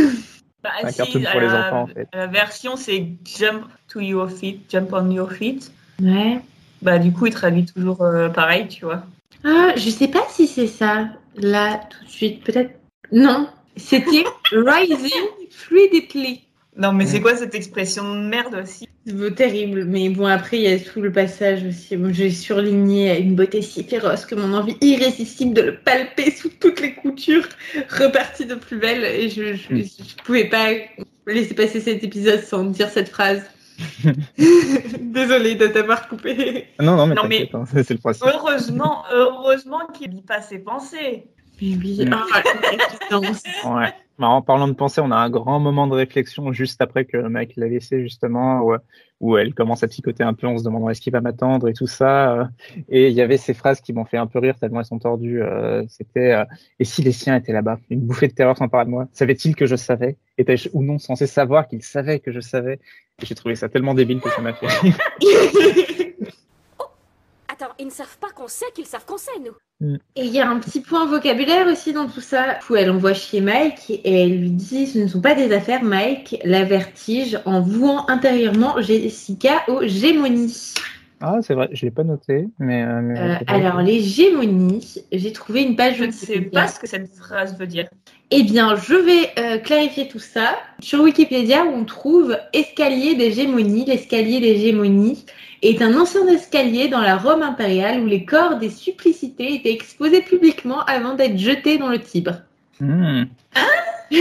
Bah, 0.63 0.71
Un 0.83 0.89
si, 0.89 0.97
cartoon 0.97 1.23
pour 1.31 1.39
les 1.39 1.47
la- 1.47 1.67
enfants, 1.67 1.81
en 1.83 1.87
fait. 1.87 2.07
La 2.13 2.25
version 2.27 2.75
c'est 2.75 3.07
jump 3.23 3.63
to 3.87 3.99
your 3.99 4.29
feet, 4.29 4.61
jump 4.69 4.89
on 4.91 5.09
your 5.11 5.31
feet. 5.31 5.71
Ouais. 6.01 6.39
Bah 6.81 6.97
du 6.97 7.11
coup 7.13 7.27
il 7.27 7.33
traduit 7.33 7.65
toujours 7.65 8.01
euh, 8.01 8.27
pareil, 8.29 8.67
tu 8.67 8.83
vois. 8.83 9.03
Ah, 9.45 9.73
je 9.75 9.89
sais 9.89 10.07
pas 10.07 10.23
si 10.29 10.47
c'est 10.47 10.67
ça, 10.67 11.09
là, 11.35 11.79
tout 11.89 12.03
de 12.03 12.09
suite. 12.09 12.43
Peut-être. 12.43 12.71
Non. 13.11 13.47
C'était 13.75 14.23
Rising 14.51 15.11
Fluidly. 15.51 16.41
Non 16.79 16.91
mais 16.93 17.05
c'est 17.07 17.21
quoi 17.21 17.35
cette 17.35 17.55
expression 17.55 18.03
de 18.13 18.27
merde 18.27 18.59
aussi? 18.63 18.87
Terrible, 19.35 19.85
mais 19.85 20.09
bon, 20.09 20.25
après, 20.25 20.57
il 20.57 20.63
y 20.63 20.67
a 20.67 20.77
tout 20.77 21.01
le 21.01 21.11
passage 21.11 21.63
aussi. 21.63 21.95
Bon, 21.95 22.11
J'ai 22.13 22.29
surligné 22.29 23.09
à 23.09 23.17
une 23.17 23.35
beauté 23.35 23.61
si 23.61 23.83
féroce 23.83 24.25
que 24.25 24.35
mon 24.35 24.53
envie 24.53 24.75
irrésistible 24.81 25.53
de 25.53 25.61
le 25.61 25.77
palper 25.77 26.29
sous 26.31 26.49
toutes 26.49 26.81
les 26.81 26.93
coutures 26.93 27.47
repartit 27.89 28.45
de 28.45 28.55
plus 28.55 28.77
belle 28.77 29.03
et 29.05 29.29
je, 29.29 29.53
je, 29.55 29.73
Mm. 29.73 29.81
je 29.83 30.23
pouvais 30.25 30.45
pas 30.49 30.67
laisser 31.25 31.53
passer 31.55 31.79
cet 31.79 32.03
épisode 32.03 32.41
sans 32.43 32.65
dire 32.65 32.89
cette 32.89 33.09
phrase. 33.09 33.41
Désolée 34.99 35.55
de 35.55 35.67
t'avoir 35.67 36.07
coupé. 36.07 36.65
Non, 36.79 36.95
non, 36.95 37.07
mais 37.07 37.15
Non, 37.15 37.23
mais- 37.27 37.47
t'inquiète, 37.47 37.55
hein, 37.55 37.63
c'est 37.83 37.89
le 37.91 37.97
principe. 37.99 38.25
Heureusement, 38.27 39.03
heureusement 39.11 39.81
qu'il 39.97 40.11
lit 40.11 40.21
pas 40.21 40.41
ses 40.41 40.59
pensées. 40.59 41.25
Oui, 41.61 42.05
Mm. 42.05 42.13
ah. 42.13 43.75
Ouais. 43.75 43.93
Bah, 44.19 44.27
en 44.29 44.41
parlant 44.41 44.67
de 44.67 44.73
pensée, 44.73 44.99
on 44.99 45.11
a 45.11 45.15
un 45.15 45.29
grand 45.29 45.59
moment 45.59 45.85
de 45.85 45.93
réflexion 45.93 46.51
juste 46.51 46.81
après 46.81 47.05
que 47.05 47.17
Mike 47.17 47.53
l'a 47.55 47.67
laissé 47.67 48.01
justement, 48.01 48.61
où, 48.63 48.75
où 49.19 49.37
elle 49.37 49.53
commence 49.53 49.83
à 49.83 49.87
psychoter 49.87 50.23
un 50.23 50.33
peu 50.33 50.47
en 50.47 50.57
se 50.57 50.63
demandant 50.63 50.89
est-ce 50.89 51.01
qu'il 51.01 51.13
va 51.13 51.21
m'attendre 51.21 51.67
et 51.67 51.73
tout 51.73 51.85
ça. 51.85 52.33
euh, 52.33 52.45
Et 52.89 53.09
il 53.09 53.13
y 53.13 53.21
avait 53.21 53.37
ces 53.37 53.53
phrases 53.53 53.79
qui 53.79 53.93
m'ont 53.93 54.05
fait 54.05 54.17
un 54.17 54.25
peu 54.25 54.39
rire 54.39 54.55
tellement 54.59 54.79
elles 54.79 54.85
sont 54.87 54.97
tordues. 54.97 55.43
euh, 55.43 55.83
C'était 55.87 56.31
euh, 56.33 56.45
et 56.79 56.83
si 56.83 57.03
les 57.03 57.11
siens 57.11 57.35
étaient 57.35 57.53
là-bas? 57.53 57.77
Une 57.91 58.01
bouffée 58.01 58.27
de 58.27 58.33
terreur 58.33 58.57
s'empara 58.57 58.85
de 58.85 58.89
moi. 58.89 59.07
Savait-il 59.13 59.55
que 59.55 59.67
je 59.67 59.75
savais? 59.75 60.17
Étais-je 60.39 60.69
ou 60.73 60.83
non 60.83 60.97
censé 60.97 61.27
savoir 61.27 61.67
qu'il 61.67 61.83
savait 61.83 62.19
que 62.19 62.31
je 62.31 62.39
savais? 62.39 62.79
Et 63.21 63.25
J'ai 63.25 63.35
trouvé 63.35 63.55
ça 63.55 63.69
tellement 63.69 63.93
débile 63.93 64.19
que 64.19 64.29
ça 64.31 64.41
m'a 64.41 64.53
fait 64.53 64.65
rire. 64.67 64.97
Attends, 67.59 67.73
ils 67.79 67.85
ne 67.87 67.91
savent 67.91 68.17
pas 68.19 68.27
qu'on 68.35 68.47
sait 68.47 68.65
qu'ils 68.75 68.85
savent 68.85 69.05
qu'on 69.05 69.17
sait, 69.17 69.31
nous. 69.43 69.97
Et 70.15 70.25
il 70.25 70.31
y 70.31 70.39
a 70.39 70.47
un 70.47 70.59
petit 70.59 70.81
point 70.81 71.07
vocabulaire 71.07 71.65
aussi 71.67 71.91
dans 71.91 72.07
tout 72.07 72.21
ça. 72.21 72.59
Où 72.69 72.75
elle 72.75 72.91
envoie 72.91 73.15
chier 73.15 73.41
Mike 73.41 73.89
et 73.89 74.23
elle 74.23 74.39
lui 74.39 74.51
dit 74.51 74.85
Ce 74.85 74.99
ne 74.99 75.07
sont 75.07 75.21
pas 75.21 75.33
des 75.33 75.51
affaires, 75.51 75.83
Mike. 75.83 76.39
La 76.43 76.63
vertige 76.65 77.39
en 77.45 77.61
vouant 77.61 78.07
intérieurement 78.09 78.79
Jessica 78.79 79.63
aux 79.69 79.87
gémonies. 79.87 80.73
Ah, 81.19 81.37
c'est 81.41 81.55
vrai, 81.55 81.67
je 81.71 81.83
l'ai 81.83 81.91
pas 81.91 82.03
noté, 82.03 82.47
mais. 82.59 82.83
euh, 82.83 83.01
mais 83.01 83.19
Euh, 83.19 83.35
alors, 83.47 83.81
les 83.81 84.01
gémonies, 84.01 84.97
j'ai 85.11 85.31
trouvé 85.31 85.63
une 85.63 85.75
page 85.75 85.97
Je 85.97 86.03
ne 86.03 86.11
sais 86.11 86.41
pas 86.41 86.67
ce 86.67 86.79
que 86.79 86.85
cette 86.85 87.11
phrase 87.15 87.57
veut 87.57 87.65
dire. 87.65 87.87
Eh 88.29 88.43
bien, 88.43 88.75
je 88.75 88.93
vais 88.93 89.31
euh, 89.39 89.57
clarifier 89.57 90.07
tout 90.07 90.19
ça. 90.19 90.59
Sur 90.79 91.01
Wikipédia, 91.01 91.63
on 91.65 91.85
trouve 91.85 92.37
escalier 92.53 93.15
des 93.15 93.31
gémonies. 93.31 93.85
L'escalier 93.85 94.39
des 94.39 94.59
gémonies 94.59 95.25
est 95.61 95.81
un 95.81 95.99
ancien 95.99 96.27
escalier 96.27 96.87
dans 96.87 97.01
la 97.01 97.17
Rome 97.17 97.41
impériale 97.41 98.01
où 98.01 98.05
les 98.05 98.25
corps 98.25 98.57
des 98.57 98.69
supplicités 98.69 99.55
étaient 99.55 99.73
exposés 99.73 100.21
publiquement 100.21 100.83
avant 100.85 101.15
d'être 101.15 101.37
jetés 101.37 101.77
dans 101.77 101.89
le 101.89 101.99
Tibre. 101.99 102.41
Hmm. 102.79 103.23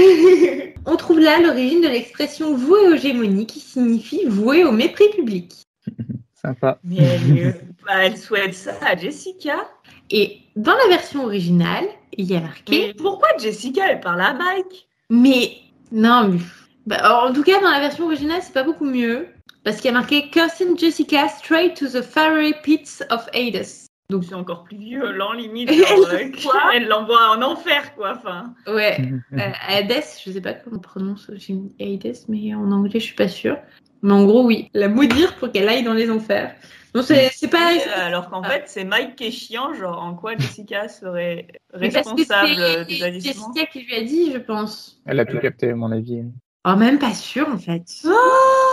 on 0.87 0.97
trouve 0.97 1.21
là 1.21 1.41
l'origine 1.41 1.81
de 1.81 1.89
l'expression 1.89 2.55
voué 2.55 2.89
aux 2.89 2.97
gémonies 2.97 3.47
qui 3.47 3.61
signifie 3.61 4.25
voué 4.27 4.65
au 4.65 4.73
mépris 4.73 5.09
public. 5.15 5.53
Sympa. 6.35 6.79
Mais 6.85 6.97
elle, 6.97 7.47
euh, 7.47 7.53
bah, 7.85 8.05
elle 8.05 8.17
souhaite 8.17 8.55
ça 8.55 8.73
à 8.87 8.97
Jessica. 8.97 9.69
Et 10.11 10.39
dans 10.55 10.75
la 10.75 10.89
version 10.89 11.25
originale, 11.25 11.85
il 12.13 12.31
y 12.31 12.37
a 12.37 12.41
marqué 12.41 12.89
Mais 12.89 12.95
pourquoi 12.95 13.29
Jessica 13.39 13.91
elle 13.91 14.01
parle 14.01 14.21
à 14.21 14.35
Mike? 14.35 14.89
Mais 15.11 15.53
non, 15.93 16.29
mais 16.29 16.39
bah, 16.87 17.27
en 17.27 17.33
tout 17.33 17.43
cas 17.43 17.61
dans 17.61 17.71
la 17.71 17.81
version 17.81 18.07
originale 18.07 18.41
c'est 18.43 18.53
pas 18.53 18.63
beaucoup 18.63 18.85
mieux 18.85 19.29
parce 19.67 19.79
qu'il 19.79 19.87
y 19.87 19.89
a 19.89 19.93
marqué 19.99 20.31
Cursing 20.31 20.79
Jessica 20.79 21.27
straight 21.29 21.75
to 21.77 21.89
the 21.89 22.01
fiery 22.01 22.55
pits 22.63 23.03
of 23.11 23.27
Hades. 23.35 23.67
Donc 24.09 24.23
c'est 24.23 24.35
encore 24.37 24.63
plus 24.63 24.77
violent 24.79 25.33
limite. 25.33 25.69
genre, 25.73 26.09
euh, 26.13 26.71
elle 26.73 26.87
l'envoie 26.87 27.37
en 27.37 27.43
enfer 27.43 27.93
quoi. 27.97 28.15
Enfin. 28.17 28.55
Ouais, 28.69 28.97
euh, 29.33 29.51
Hades, 29.69 30.05
je 30.25 30.31
sais 30.31 30.41
pas 30.41 30.53
comment 30.55 30.77
on 30.77 30.79
prononce 30.79 31.33
j'ai 31.35 31.55
mis 31.55 31.75
Hades, 31.81 32.15
mais 32.29 32.55
en 32.55 32.71
anglais 32.71 33.01
je 33.01 33.07
suis 33.07 33.17
pas 33.17 33.27
sûre. 33.27 33.59
Mais 34.03 34.13
en 34.13 34.25
gros 34.25 34.45
oui, 34.45 34.71
la 34.73 34.89
maudire 34.89 35.35
pour 35.35 35.51
qu'elle 35.51 35.69
aille 35.69 35.83
dans 35.83 35.95
les 35.95 36.13
enfers. 36.13 36.55
Non 36.95 37.03
c'est 37.03 37.31
c'est 37.35 37.49
pas. 37.49 37.73
Euh, 37.73 38.07
Alors 38.07 38.31
qu'en 38.31 38.43
Ah. 38.43 38.51
fait 38.51 38.63
c'est 38.67 38.85
Mike 38.85 39.17
qui 39.17 39.25
est 39.25 39.31
chiant. 39.33 39.75
Genre 39.75 40.01
en 40.01 40.15
quoi 40.15 40.37
Jessica 40.39 40.87
serait 40.89 41.49
responsable 41.75 42.55
c'est 42.57 42.85
des 42.85 43.03
agissements 43.03 43.53
Jessica 43.53 43.67
qui 43.73 43.81
lui 43.81 43.95
a 43.97 44.03
dit, 44.05 44.31
je 44.33 44.39
pense. 44.39 45.03
Elle 45.07 45.19
a 45.19 45.25
tout 45.25 45.41
capté, 45.41 45.71
à 45.71 45.75
mon 45.75 45.91
avis. 45.91 46.23
Oh 46.69 46.77
même 46.77 47.01
pas 47.01 47.15
sûre 47.15 47.49
en 47.49 47.59
fait. 47.59 47.83
Ah 48.05 48.66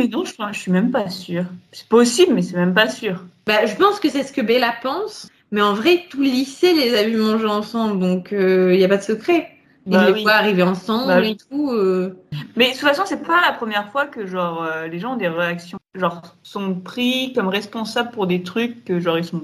mais 0.00 0.08
non 0.08 0.24
je, 0.24 0.32
je 0.52 0.58
suis 0.58 0.72
même 0.72 0.90
pas 0.90 1.08
sûre. 1.08 1.44
C'est 1.72 1.88
possible 1.88 2.34
mais 2.34 2.42
c'est 2.42 2.56
même 2.56 2.74
pas 2.74 2.88
sûr. 2.88 3.24
Bah, 3.46 3.66
je 3.66 3.74
pense 3.74 4.00
que 4.00 4.08
c'est 4.08 4.22
ce 4.22 4.32
que 4.32 4.40
Bella 4.40 4.74
pense, 4.82 5.28
mais 5.50 5.62
en 5.62 5.74
vrai, 5.74 6.04
tout 6.08 6.18
le 6.18 6.24
lycée 6.24 6.72
les 6.72 6.94
a 6.96 7.02
vus 7.02 7.16
manger 7.16 7.46
ensemble, 7.46 7.98
donc 7.98 8.28
il 8.30 8.76
n'y 8.76 8.84
a 8.84 8.88
pas 8.88 8.98
de 8.98 9.02
secret. 9.02 9.50
Ils 9.86 9.92
bah, 9.92 10.10
les 10.10 10.26
arriver 10.26 10.62
ensemble 10.62 11.06
bah 11.06 11.24
et 11.24 11.36
tout. 11.36 11.70
Euh. 11.72 12.16
Mais 12.56 12.66
de 12.66 12.70
toute 12.72 12.80
façon, 12.80 13.02
c'est 13.06 13.22
pas 13.26 13.40
la 13.40 13.52
première 13.52 13.90
fois 13.90 14.06
que 14.06 14.26
genre 14.26 14.62
euh, 14.62 14.86
les 14.86 14.98
gens 14.98 15.14
ont 15.14 15.16
des 15.16 15.28
réactions, 15.28 15.78
genre 15.94 16.22
sont 16.42 16.74
pris 16.74 17.32
comme 17.34 17.48
responsables 17.48 18.10
pour 18.10 18.26
des 18.26 18.42
trucs 18.42 18.84
que 18.84 19.00
genre 19.00 19.18
ils 19.18 19.24
sont, 19.24 19.42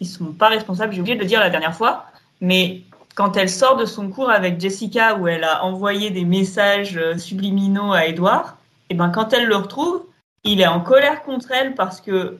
ils 0.00 0.06
sont 0.06 0.32
pas 0.32 0.48
responsables. 0.48 0.94
J'ai 0.94 1.00
oublié 1.00 1.16
de 1.16 1.20
le 1.20 1.26
dire 1.26 1.40
la 1.40 1.50
dernière 1.50 1.74
fois, 1.74 2.06
mais 2.40 2.82
quand 3.14 3.36
elle 3.36 3.50
sort 3.50 3.76
de 3.76 3.84
son 3.84 4.08
cours 4.08 4.30
avec 4.30 4.60
Jessica 4.60 5.16
où 5.16 5.28
elle 5.28 5.44
a 5.44 5.64
envoyé 5.64 6.10
des 6.10 6.24
messages 6.24 6.96
euh, 6.96 7.18
subliminaux 7.18 7.92
à 7.92 8.06
Edouard, 8.06 8.56
et 8.90 8.94
ben 8.94 9.10
quand 9.10 9.32
elle 9.32 9.46
le 9.46 9.56
retrouve, 9.56 10.04
il 10.44 10.60
est 10.60 10.66
en 10.66 10.80
colère 10.80 11.22
contre 11.22 11.52
elle 11.52 11.74
parce 11.74 12.00
que 12.00 12.38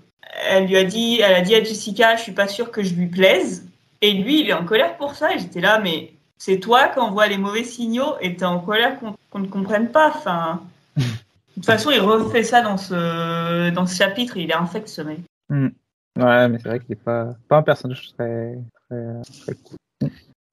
elle 0.50 0.66
lui 0.66 0.76
a 0.76 0.84
dit, 0.84 1.20
elle 1.20 1.34
a 1.34 1.40
dit 1.40 1.54
à 1.54 1.62
Jessica, 1.62 2.16
je 2.16 2.22
suis 2.22 2.32
pas 2.32 2.48
sûre 2.48 2.70
que 2.70 2.82
je 2.82 2.94
lui 2.94 3.06
plaise. 3.06 3.66
Et 4.00 4.12
lui, 4.12 4.40
il 4.40 4.48
est 4.48 4.54
en 4.54 4.64
colère 4.64 4.96
pour 4.96 5.14
ça. 5.14 5.34
Et 5.34 5.38
j'étais 5.38 5.60
là, 5.60 5.80
mais 5.80 6.12
c'est 6.36 6.60
toi 6.60 6.88
qui 6.88 6.98
envoie 6.98 7.26
les 7.26 7.38
mauvais 7.38 7.64
signaux 7.64 8.14
et 8.20 8.36
t'es 8.36 8.44
en 8.44 8.60
colère 8.60 8.98
qu'on 9.30 9.38
ne 9.38 9.46
comprenne 9.46 9.90
pas. 9.90 10.08
Enfin, 10.08 10.62
de 10.96 11.02
toute 11.54 11.66
façon, 11.66 11.90
il 11.90 12.00
refait 12.00 12.44
ça 12.44 12.62
dans 12.62 12.76
ce, 12.76 13.70
dans 13.70 13.86
ce 13.86 13.96
chapitre. 13.96 14.36
il 14.36 14.50
est 14.50 14.54
infect, 14.54 14.88
ce 14.88 15.02
mec. 15.02 15.18
Hmm. 15.48 15.68
Ouais, 16.16 16.48
mais 16.48 16.58
c'est 16.58 16.68
vrai 16.68 16.80
qu'il 16.80 16.90
n'est 16.90 16.96
pas, 16.96 17.34
pas 17.48 17.58
un 17.58 17.62
personnage 17.62 18.12
très, 18.16 18.58
très, 18.88 19.54
cool. 19.54 19.76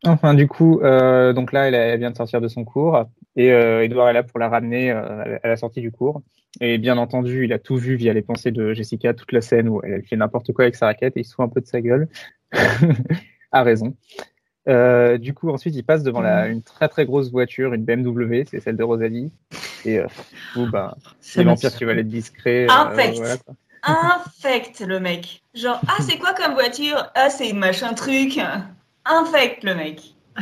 Enfin, 0.03 0.33
du 0.33 0.47
coup, 0.47 0.81
euh, 0.81 1.33
donc 1.33 1.51
là, 1.51 1.67
elle, 1.69 1.99
vient 1.99 2.11
de 2.11 2.15
sortir 2.15 2.41
de 2.41 2.47
son 2.47 2.63
cours 2.63 3.05
et 3.35 3.51
euh, 3.51 3.83
Edouard 3.83 4.09
est 4.09 4.13
là 4.13 4.23
pour 4.23 4.39
la 4.39 4.49
ramener 4.49 4.91
euh, 4.91 5.37
à 5.41 5.47
la 5.47 5.57
sortie 5.57 5.81
du 5.81 5.91
cours. 5.91 6.21
Et 6.61 6.77
bien 6.77 6.97
entendu, 6.97 7.45
il 7.45 7.53
a 7.53 7.59
tout 7.59 7.75
vu 7.75 7.95
via 7.95 8.13
les 8.13 8.21
pensées 8.21 8.51
de 8.51 8.73
Jessica, 8.73 9.13
toute 9.13 9.31
la 9.31 9.41
scène 9.41 9.67
où 9.67 9.81
elle 9.83 10.03
fait 10.03 10.15
n'importe 10.15 10.53
quoi 10.53 10.65
avec 10.65 10.75
sa 10.75 10.85
raquette 10.85 11.17
et 11.17 11.21
il 11.21 11.25
se 11.25 11.33
fout 11.33 11.43
un 11.43 11.49
peu 11.49 11.59
de 11.59 11.65
sa 11.65 11.81
gueule. 11.81 12.07
a 13.51 13.63
raison. 13.63 13.95
Euh, 14.67 15.17
du 15.17 15.33
coup, 15.33 15.49
ensuite, 15.49 15.75
il 15.75 15.83
passe 15.83 16.03
devant 16.03 16.21
la, 16.21 16.47
une 16.47 16.63
très 16.63 16.87
très 16.87 17.05
grosse 17.05 17.31
voiture, 17.31 17.73
une 17.73 17.85
BMW, 17.85 18.43
c'est 18.49 18.59
celle 18.59 18.77
de 18.77 18.83
Rosalie. 18.83 19.31
Et 19.85 19.99
euh, 19.99 20.07
bah, 20.71 20.95
c'est 21.19 21.43
l'Empire 21.43 21.75
qui 21.75 21.85
va 21.85 21.93
être 21.93 22.07
discret. 22.07 22.65
Euh, 22.65 22.69
Infect. 22.69 23.21
Infect, 23.83 24.83
le 24.87 24.99
mec. 24.99 25.43
Genre, 25.53 25.79
ah, 25.87 26.01
c'est 26.01 26.17
quoi 26.17 26.33
comme 26.33 26.53
voiture? 26.53 27.11
Ah, 27.13 27.29
c'est 27.29 27.53
machin 27.53 27.93
truc. 27.93 28.39
Infect, 29.05 29.63
le 29.63 29.75
mec. 29.75 30.01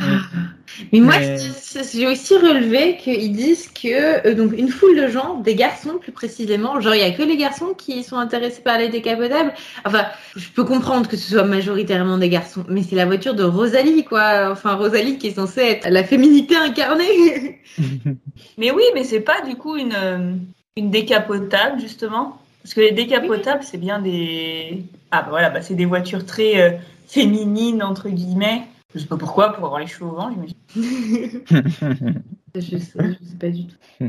Mais 0.92 1.00
moi, 1.00 1.14
j'ai 1.20 2.06
aussi 2.06 2.36
relevé 2.36 2.96
qu'ils 2.96 3.32
disent 3.32 3.68
que 3.68 4.26
euh, 4.26 4.34
donc 4.34 4.52
une 4.56 4.68
foule 4.68 4.96
de 4.96 5.08
gens, 5.08 5.38
des 5.38 5.54
garçons 5.54 5.98
plus 6.00 6.12
précisément, 6.12 6.80
genre 6.80 6.94
il 6.94 7.00
y 7.00 7.04
a 7.04 7.12
que 7.12 7.22
les 7.22 7.36
garçons 7.36 7.74
qui 7.76 8.02
sont 8.02 8.16
intéressés 8.16 8.62
par 8.62 8.78
les 8.78 8.88
décapotables. 8.88 9.52
Enfin, 9.84 10.06
je 10.34 10.48
peux 10.50 10.64
comprendre 10.64 11.08
que 11.08 11.16
ce 11.16 11.30
soit 11.30 11.44
majoritairement 11.44 12.18
des 12.18 12.28
garçons, 12.28 12.64
mais 12.68 12.82
c'est 12.82 12.96
la 12.96 13.06
voiture 13.06 13.34
de 13.34 13.44
Rosalie, 13.44 14.04
quoi. 14.04 14.50
Enfin, 14.50 14.74
Rosalie 14.74 15.18
qui 15.18 15.28
est 15.28 15.34
censée 15.34 15.60
être 15.60 15.88
la 15.88 16.02
féminité 16.02 16.56
incarnée. 16.56 17.60
mais 18.58 18.70
oui, 18.70 18.84
mais 18.94 19.04
c'est 19.04 19.20
pas 19.20 19.42
du 19.42 19.56
coup 19.56 19.76
une 19.76 19.94
euh, 19.94 20.32
une 20.76 20.90
décapotable 20.90 21.80
justement, 21.80 22.40
parce 22.62 22.74
que 22.74 22.80
les 22.80 22.92
décapotables 22.92 23.62
c'est 23.62 23.78
bien 23.78 24.00
des 24.00 24.82
ah 25.12 25.22
bah 25.22 25.28
voilà, 25.30 25.50
bah, 25.50 25.62
c'est 25.62 25.76
des 25.76 25.84
voitures 25.84 26.26
très 26.26 26.60
euh, 26.60 26.70
féminines 27.06 27.82
entre 27.82 28.08
guillemets. 28.08 28.64
Je 28.94 29.00
sais 29.00 29.06
pas 29.06 29.16
pourquoi, 29.16 29.52
pour 29.52 29.64
avoir 29.66 29.80
les 29.80 29.86
cheveux 29.86 30.06
au 30.06 30.14
vent, 30.14 30.30
j'imagine. 30.30 30.56
je, 32.54 32.60
sais, 32.60 32.78
je 32.78 33.24
sais 33.24 33.36
pas 33.38 33.50
du 33.50 33.66
tout. 33.66 33.76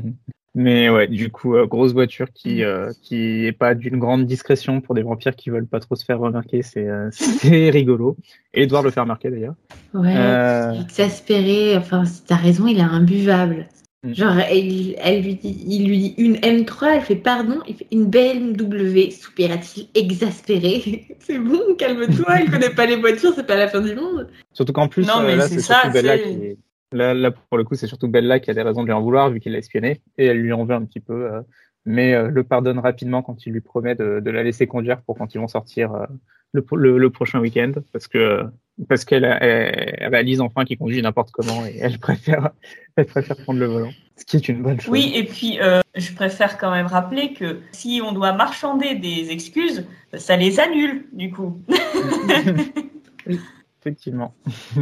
Mais 0.57 0.89
ouais, 0.89 1.07
du 1.07 1.31
coup, 1.31 1.55
euh, 1.55 1.65
grosse 1.65 1.91
voiture 1.91 2.31
qui 2.33 2.63
euh, 2.63 2.93
qui 3.01 3.45
est 3.45 3.51
pas 3.51 3.75
d'une 3.75 3.99
grande 3.99 4.25
discrétion 4.25 4.79
pour 4.79 4.95
des 4.95 5.01
vampires 5.01 5.35
qui 5.35 5.49
veulent 5.49 5.67
pas 5.67 5.81
trop 5.81 5.95
se 5.95 6.05
faire 6.05 6.19
remarquer, 6.19 6.61
c'est 6.61 6.87
euh, 6.87 7.09
c'est 7.11 7.69
rigolo. 7.69 8.15
Et 8.53 8.63
Edouard 8.63 8.81
le 8.81 8.89
faire 8.89 9.03
remarquer 9.03 9.29
d'ailleurs. 9.29 9.55
Ouais, 9.93 10.15
exaspéré. 10.81 11.75
Enfin, 11.75 12.03
t'as 12.25 12.37
raison, 12.37 12.67
il 12.67 12.77
est 12.77 12.81
imbuvable. 12.81 13.67
Mm. 14.05 14.13
Genre, 14.13 14.37
elle, 14.37 15.21
lui 15.23 15.35
dit, 15.35 15.65
il 15.67 15.87
lui 15.87 15.97
dit 15.97 16.15
une 16.19 16.35
M3, 16.35 16.97
elle 16.97 17.01
fait 17.01 17.15
pardon, 17.15 17.59
il 17.67 17.75
fait 17.75 17.87
une 17.91 18.05
BMW, 18.05 19.09
soupira-t-il 19.09 19.87
exaspéré. 19.95 21.07
c'est 21.19 21.39
bon, 21.39 21.75
calme-toi, 21.75 22.41
il 22.41 22.51
connaît 22.51 22.69
pas 22.69 22.85
les 22.85 22.97
voitures, 22.97 23.33
c'est 23.35 23.47
pas 23.47 23.55
la 23.55 23.67
fin 23.67 23.81
du 23.81 23.95
monde. 23.95 24.27
Surtout 24.53 24.73
qu'en 24.73 24.87
plus, 24.87 25.07
non, 25.07 25.21
euh, 25.21 25.35
là, 25.35 25.47
c'est 25.47 25.59
surtout 25.59 25.91
Bella 25.91 26.19
qui 26.19 26.57
Là, 26.91 27.13
là, 27.15 27.31
pour 27.31 27.57
le 27.57 27.63
coup, 27.63 27.73
c'est 27.73 27.87
surtout 27.87 28.07
Bella 28.07 28.39
qui 28.39 28.51
a 28.51 28.53
des 28.53 28.61
raisons 28.61 28.81
de 28.81 28.85
lui 28.85 28.93
en 28.93 29.01
vouloir, 29.01 29.31
vu 29.31 29.39
qu'il 29.39 29.51
l'a 29.53 29.57
espionné, 29.57 30.01
et 30.19 30.27
elle 30.27 30.37
lui 30.37 30.53
en 30.53 30.65
veut 30.65 30.75
un 30.75 30.85
petit 30.85 30.99
peu, 30.99 31.25
euh, 31.25 31.41
mais 31.83 32.13
euh, 32.13 32.29
le 32.29 32.43
pardonne 32.43 32.77
rapidement 32.77 33.23
quand 33.23 33.47
il 33.47 33.53
lui 33.53 33.61
promet 33.61 33.95
de, 33.95 34.19
de, 34.19 34.31
la 34.31 34.43
laisser 34.43 34.67
conduire 34.67 35.01
pour 35.01 35.17
quand 35.17 35.33
ils 35.33 35.39
vont 35.39 35.47
sortir 35.47 36.07
le, 36.53 36.63
le, 36.97 37.09
prochain 37.09 37.39
week-end 37.39 37.71
parce 37.91 38.07
que 38.07 38.43
parce 38.87 39.05
qu'elle 39.05 39.25
réalise 39.25 40.41
enfin 40.41 40.65
qu'il 40.65 40.77
conduit 40.77 41.01
n'importe 41.01 41.31
comment 41.31 41.65
et 41.65 41.77
elle 41.79 41.99
préfère 41.99 42.51
elle 42.95 43.05
préfère 43.05 43.35
prendre 43.37 43.59
le 43.59 43.65
volant, 43.65 43.91
ce 44.15 44.25
qui 44.25 44.37
est 44.37 44.47
une 44.47 44.61
bonne 44.61 44.79
chose. 44.79 44.91
Oui, 44.91 45.11
et 45.15 45.23
puis 45.23 45.59
euh, 45.61 45.81
je 45.95 46.13
préfère 46.13 46.57
quand 46.57 46.71
même 46.71 46.85
rappeler 46.85 47.33
que 47.33 47.59
si 47.71 48.01
on 48.03 48.11
doit 48.11 48.33
marchander 48.33 48.95
des 48.95 49.31
excuses, 49.31 49.85
ça 50.13 50.37
les 50.37 50.59
annule 50.59 51.05
du 51.11 51.31
coup. 51.31 51.61
oui, 53.27 53.39
effectivement. 53.81 54.33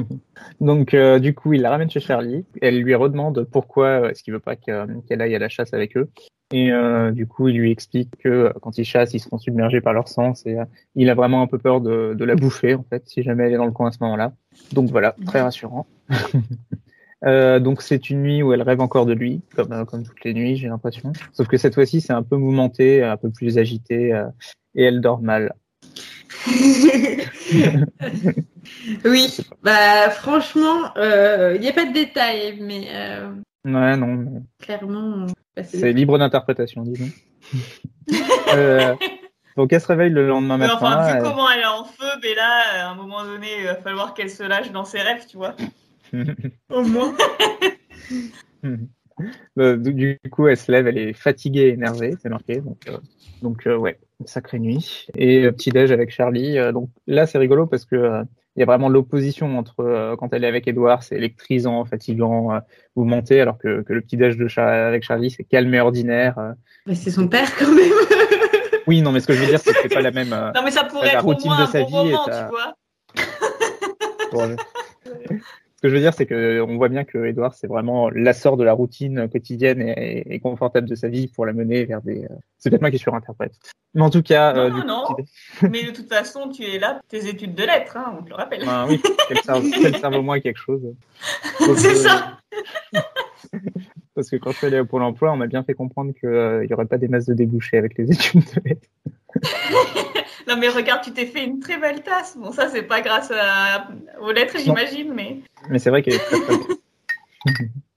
Donc 0.62 0.94
euh, 0.94 1.20
du 1.20 1.34
coup, 1.34 1.54
il 1.54 1.62
la 1.62 1.72
ramène 1.72 1.90
chez 1.90 2.00
Charlie. 2.00 2.46
Elle 2.62 2.82
lui 2.82 2.94
redemande 2.94 3.48
pourquoi 3.52 4.12
est-ce 4.12 4.24
qu'il 4.24 4.34
veut 4.34 4.40
pas 4.40 4.56
qu'elle 4.56 5.22
aille 5.22 5.36
à 5.36 5.40
la 5.40 5.50
chasse 5.50 5.74
avec 5.74 5.98
eux. 5.98 6.10
Et 6.54 6.72
euh, 6.72 7.12
du 7.12 7.26
coup, 7.26 7.48
il 7.48 7.58
lui 7.58 7.72
explique 7.72 8.16
que 8.20 8.30
euh, 8.30 8.54
quand 8.62 8.78
ils 8.78 8.86
chassent, 8.86 9.16
ils 9.16 9.20
seront 9.20 9.40
submergés 9.40 9.82
par 9.82 9.92
leur 9.92 10.08
sens 10.08 10.46
et 10.46 10.60
euh, 10.60 10.66
il 10.94 11.10
a 11.10 11.16
vraiment 11.16 11.42
un 11.42 11.48
peu 11.48 11.58
peur 11.58 11.82
de, 11.82 12.14
de, 12.14 12.26
la 12.26 12.36
bouffer 12.36 12.76
en 12.76 12.84
fait, 12.84 13.02
si 13.08 13.24
jamais 13.24 13.46
elle 13.46 13.54
est 13.54 13.58
dans 13.58 13.66
le 13.66 13.72
coin 13.72 13.88
à 13.88 13.92
ce 13.92 13.98
moment-là. 14.02 14.34
Donc 14.72 14.92
voilà, 14.92 15.16
très 15.26 15.42
rassurant. 15.42 15.88
euh, 17.26 17.60
donc 17.60 17.82
c'est 17.82 18.12
une 18.12 18.22
nuit 18.22 18.44
où 18.44 18.54
elle 18.54 18.62
rêve 18.62 18.82
encore 18.82 19.08
de 19.08 19.14
lui, 19.14 19.42
comme 19.56 19.72
euh, 19.72 19.84
comme 19.84 20.04
toutes 20.04 20.24
les 20.24 20.36
nuits, 20.36 20.56
j'ai 20.56 20.68
l'impression. 20.68 21.12
Sauf 21.32 21.48
que 21.48 21.58
cette 21.58 21.74
fois-ci, 21.74 22.02
c'est 22.02 22.14
un 22.14 22.22
peu 22.22 22.38
mouvementé, 22.38 23.02
un 23.02 23.18
peu 23.18 23.32
plus 23.32 23.58
agité 23.58 24.10
et 24.76 24.84
elle 24.84 25.02
dort 25.02 25.24
mal. 25.24 25.56
oui, 29.06 29.38
bah 29.64 30.12
franchement, 30.12 30.94
il 30.98 31.62
n'y 31.62 31.68
a 31.68 31.74
pas 31.74 31.86
de 31.86 31.94
détails, 31.94 32.60
mais 32.62 32.90
Ouais, 33.66 33.96
non. 33.96 34.44
Clairement. 34.60 35.28
Bah, 35.56 35.64
c'est 35.64 35.94
libre 35.94 36.18
d'interprétation, 36.18 36.84
disons. 36.84 37.10
euh, 38.54 38.96
donc 39.56 39.72
elle 39.72 39.82
se 39.82 39.88
réveille 39.88 40.10
le 40.10 40.28
lendemain 40.28 40.58
matin. 40.58 40.76
Enfin, 40.76 41.14
vu 41.14 41.22
comment 41.22 41.50
elle 41.50 41.62
est 41.62 41.66
en 41.66 41.86
feu, 41.86 42.20
Bella, 42.22 42.88
à 42.88 42.90
un 42.90 42.96
moment 42.96 43.24
donné, 43.24 43.48
il 43.60 43.66
va 43.66 43.76
falloir 43.76 44.14
qu'elle 44.14 44.30
se 44.30 44.44
lâche 44.44 44.72
dans 44.72 44.86
ses 44.86 45.00
rêves, 45.00 45.26
tu 45.28 45.38
vois. 45.38 45.56
Au 46.70 46.84
moins. 46.84 47.16
Bah, 49.56 49.76
du 49.76 50.20
coup, 50.32 50.48
elle 50.48 50.58
se 50.58 50.72
lève, 50.72 50.88
elle 50.88 50.98
est 50.98 51.14
fatiguée 51.14 51.68
et 51.68 51.74
énervée, 51.74 52.16
c'est 52.22 52.30
marqué. 52.30 52.62
Donc, 52.62 52.78
euh, 52.88 52.98
donc 53.42 53.68
euh, 53.68 53.76
ouais, 53.76 54.00
sacrée 54.26 54.60
nuit. 54.60 55.08
Et 55.16 55.46
euh, 55.46 55.52
petit 55.52 55.72
déj 55.72 55.92
avec 55.92 56.12
Charlie. 56.12 56.58
donc 56.74 56.90
là, 57.08 57.26
c'est 57.26 57.38
rigolo 57.38 57.68
parce 57.68 57.86
que 57.86 58.26
il 58.56 58.60
y 58.60 58.64
a 58.64 58.66
vraiment 58.66 58.90
l'opposition 58.90 59.58
entre 59.58 59.80
euh, 59.80 60.16
quand 60.16 60.32
elle 60.34 60.44
est 60.44 60.48
avec 60.48 60.68
Edouard, 60.68 61.02
c'est 61.02 61.16
électrisant, 61.16 61.86
fatigant, 61.86 62.54
euh, 62.54 62.60
vous 62.96 63.10
alors 63.32 63.58
que, 63.58 63.82
que 63.82 63.94
le 63.94 64.02
petit 64.02 64.16
déj 64.18 64.38
de 64.38 64.48
avec 64.60 65.04
Charlie, 65.04 65.32
c'est 65.32 65.44
calme 65.44 65.74
et 65.74 65.80
ordinaire. 65.80 66.38
Euh. 66.38 66.52
Mais 66.86 66.94
c'est 66.96 67.10
son 67.10 67.28
père 67.28 67.50
quand 67.58 67.74
même. 67.74 67.92
oui, 68.88 69.02
non, 69.02 69.12
mais 69.12 69.22
ce 69.22 69.28
que 69.28 69.34
je 69.34 69.42
veux 69.42 69.48
dire, 69.48 69.60
c'est 69.60 69.74
que 69.74 69.80
c'est 69.82 69.94
pas 69.94 70.02
la 70.02 70.12
même. 70.12 70.30
non, 70.30 70.62
mais 70.64 70.72
ça 70.72 70.84
pourrait 70.84 71.10
être 71.10 71.24
routine 71.24 71.52
de 71.60 71.66
sa 71.66 71.84
vie. 71.84 71.92
Moment, 71.92 72.26
tu 72.26 72.32
vois. 72.50 72.76
Ce 75.84 75.88
que 75.88 75.90
je 75.90 75.96
veux 75.96 76.02
dire, 76.02 76.14
c'est 76.14 76.26
que 76.26 76.62
on 76.62 76.78
voit 76.78 76.88
bien 76.88 77.04
que 77.04 77.26
Edouard, 77.26 77.54
c'est 77.56 77.68
vraiment 77.68 78.10
l'assort 78.10 78.56
de 78.56 78.64
la 78.64 78.72
routine 78.72 79.28
quotidienne 79.28 79.82
et, 79.82 80.24
et, 80.34 80.40
confortable 80.40 80.88
de 80.88 80.96
sa 80.96 81.10
vie 81.10 81.28
pour 81.28 81.46
la 81.46 81.52
mener 81.52 81.84
vers 81.84 82.02
des. 82.02 82.26
C'est 82.58 82.70
peut-être 82.70 82.82
moi 82.82 82.90
qui 82.90 83.00
surinterprète. 83.00 83.54
Mais 83.94 84.02
en 84.02 84.10
tout 84.10 84.24
cas. 84.24 84.54
Non, 84.54 84.78
euh, 84.78 84.84
non. 84.84 85.04
mais 85.70 85.84
de 85.84 85.92
toute 85.92 86.08
façon, 86.08 86.50
tu 86.50 86.64
es 86.64 86.80
là, 86.80 87.00
tes 87.10 87.28
études 87.28 87.54
de 87.54 87.64
lettres, 87.64 87.98
hein, 87.98 88.16
on 88.18 88.24
te 88.24 88.30
le 88.30 88.36
rappelle. 88.36 88.64
Ah, 88.66 88.86
oui, 88.88 89.02
qu'elle 89.28 89.42
serve, 89.98 90.16
au 90.16 90.22
moins 90.22 90.40
quelque 90.40 90.60
chose. 90.60 90.82
C'est 91.76 91.92
euh, 91.92 91.96
ça. 91.96 92.40
Parce 94.16 94.30
que 94.30 94.38
quand 94.38 94.52
je 94.52 94.58
suis 94.58 94.68
allé 94.68 94.80
au 94.80 94.86
Pôle 94.86 95.04
emploi, 95.04 95.32
on 95.32 95.38
m'a 95.38 95.48
bien 95.48 95.64
fait 95.64 95.74
comprendre 95.74 96.14
qu'il 96.14 96.30
euh, 96.30 96.66
n'y 96.66 96.74
aurait 96.74 96.86
pas 96.86 96.98
des 96.98 97.08
masses 97.08 97.26
de 97.26 97.34
débouchés 97.34 97.78
avec 97.78 97.98
les 97.98 98.06
études 98.12 98.42
de 98.42 98.70
lettres. 98.70 98.88
Non, 100.48 100.58
mais 100.58 100.70
regarde, 100.70 101.04
tu 101.04 101.12
t'es 101.12 101.26
fait 101.26 101.44
une 101.44 101.60
très 101.60 101.78
belle 101.78 102.02
tasse. 102.02 102.38
Bon, 102.38 102.52
ça, 102.52 102.70
c'est 102.70 102.84
pas 102.84 103.02
grâce 103.02 103.32
à... 103.32 103.88
aux 104.22 104.32
lettres, 104.32 104.58
j'imagine, 104.58 105.14
mais. 105.14 105.40
Mais 105.70 105.80
c'est 105.80 105.90
vrai 105.90 106.02
qu'elle 106.02 106.16
est 106.16 106.20
très, 106.20 106.40
très 106.40 106.58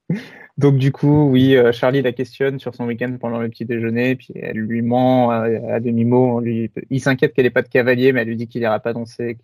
Donc, 0.59 0.79
du 0.79 0.91
coup, 0.91 1.29
oui, 1.29 1.55
euh, 1.55 1.71
Charlie 1.71 2.01
la 2.01 2.13
questionne 2.13 2.59
sur 2.59 2.75
son 2.75 2.87
week-end 2.87 3.15
pendant 3.21 3.39
le 3.39 3.49
petit 3.51 3.67
déjeuner, 3.67 4.17
puis 4.17 4.33
elle 4.37 4.57
lui 4.57 4.81
ment 4.81 5.31
à, 5.31 5.81
demi-mot. 5.81 6.41
Lui... 6.41 6.71
Il 6.89 7.01
s'inquiète 7.01 7.35
qu'elle 7.35 7.45
n'ait 7.45 7.51
pas 7.51 7.63
de 7.63 7.69
cavalier, 7.69 8.13
mais 8.13 8.23
elle 8.23 8.29
lui 8.29 8.37
dit 8.37 8.49
qu'il 8.49 8.63
ira 8.63 8.81
pas 8.81 8.95
danser, 8.95 9.37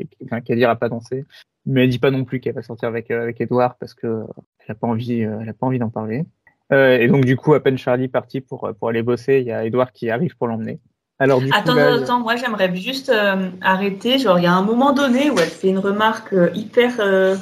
qu'elle 0.47 0.59
ira 0.59 0.77
pas 0.77 0.89
danser. 0.89 1.27
Mais 1.67 1.85
elle 1.85 1.91
dit 1.91 1.99
pas 1.99 2.11
non 2.11 2.25
plus 2.25 2.41
qu'elle 2.41 2.55
va 2.55 2.63
sortir 2.63 2.89
avec, 2.89 3.11
euh, 3.11 3.23
avec 3.23 3.41
Edouard 3.41 3.77
parce 3.77 3.95
que 3.95 4.25
elle 4.61 4.73
a 4.73 4.75
pas 4.75 4.87
envie, 4.87 5.21
elle 5.21 5.49
a 5.49 5.53
pas 5.53 5.67
envie 5.67 5.79
d'en 5.79 5.91
parler. 5.91 6.25
Euh, 6.73 6.99
et 6.99 7.09
donc, 7.09 7.27
du 7.27 7.37
coup, 7.37 7.53
à 7.53 7.63
peine 7.63 7.77
Charlie 7.77 8.09
parti 8.09 8.41
pour, 8.41 8.73
pour 8.79 8.89
aller 8.89 9.03
bosser, 9.03 9.41
il 9.41 9.47
y 9.47 9.53
a 9.53 9.67
Edouard 9.67 9.93
qui 9.93 10.09
arrive 10.09 10.37
pour 10.37 10.47
l'emmener. 10.47 10.81
Alors, 11.19 11.41
du 11.41 11.51
attends, 11.53 11.75
coup, 11.75 11.79
attends, 11.79 12.21
moi 12.21 12.37
j'aimerais 12.37 12.75
juste 12.75 13.09
euh, 13.09 13.51
arrêter. 13.61 14.19
Genre, 14.19 14.39
il 14.39 14.43
y 14.43 14.47
a 14.47 14.53
un 14.53 14.63
moment 14.63 14.93
donné 14.93 15.31
où 15.31 15.39
elle 15.39 15.49
fait 15.49 15.69
une 15.69 15.79
remarque 15.79 16.33
euh, 16.33 16.51
hyper, 16.55 16.95
euh, 16.99 17.37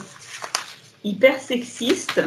hyper 1.05 1.39
sexiste. 1.39 2.23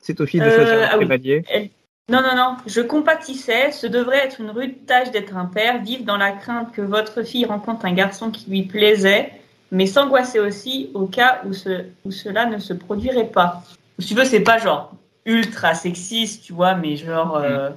C'est 0.00 0.20
au 0.20 0.26
fil 0.26 0.42
de 0.42 0.48
choisir 0.48 0.88
ah 0.90 0.96
oui. 0.96 1.04
chevalier. 1.04 1.70
Non, 2.08 2.22
non, 2.22 2.36
non, 2.36 2.56
je 2.66 2.80
compatissais. 2.80 3.72
Ce 3.72 3.86
devrait 3.86 4.24
être 4.24 4.40
une 4.40 4.50
rude 4.50 4.86
tâche 4.86 5.10
d'être 5.10 5.36
un 5.36 5.46
père, 5.46 5.82
vivre 5.82 6.04
dans 6.04 6.16
la 6.16 6.30
crainte 6.30 6.72
que 6.72 6.82
votre 6.82 7.24
fille 7.24 7.44
rencontre 7.44 7.84
un 7.84 7.92
garçon 7.92 8.30
qui 8.30 8.48
lui 8.48 8.62
plaisait, 8.62 9.32
mais 9.72 9.86
s'angoisser 9.86 10.38
aussi 10.38 10.90
au 10.94 11.06
cas 11.06 11.42
où, 11.44 11.52
ce, 11.52 11.84
où 12.04 12.12
cela 12.12 12.46
ne 12.46 12.58
se 12.58 12.72
produirait 12.72 13.26
pas. 13.26 13.64
Si 13.98 14.08
tu 14.08 14.14
veux, 14.14 14.24
c'est 14.24 14.40
pas 14.40 14.58
genre 14.58 14.92
ultra 15.24 15.74
sexiste, 15.74 16.44
tu 16.44 16.52
vois, 16.52 16.74
mais 16.74 16.96
genre. 16.96 17.42
Oh, 17.44 17.74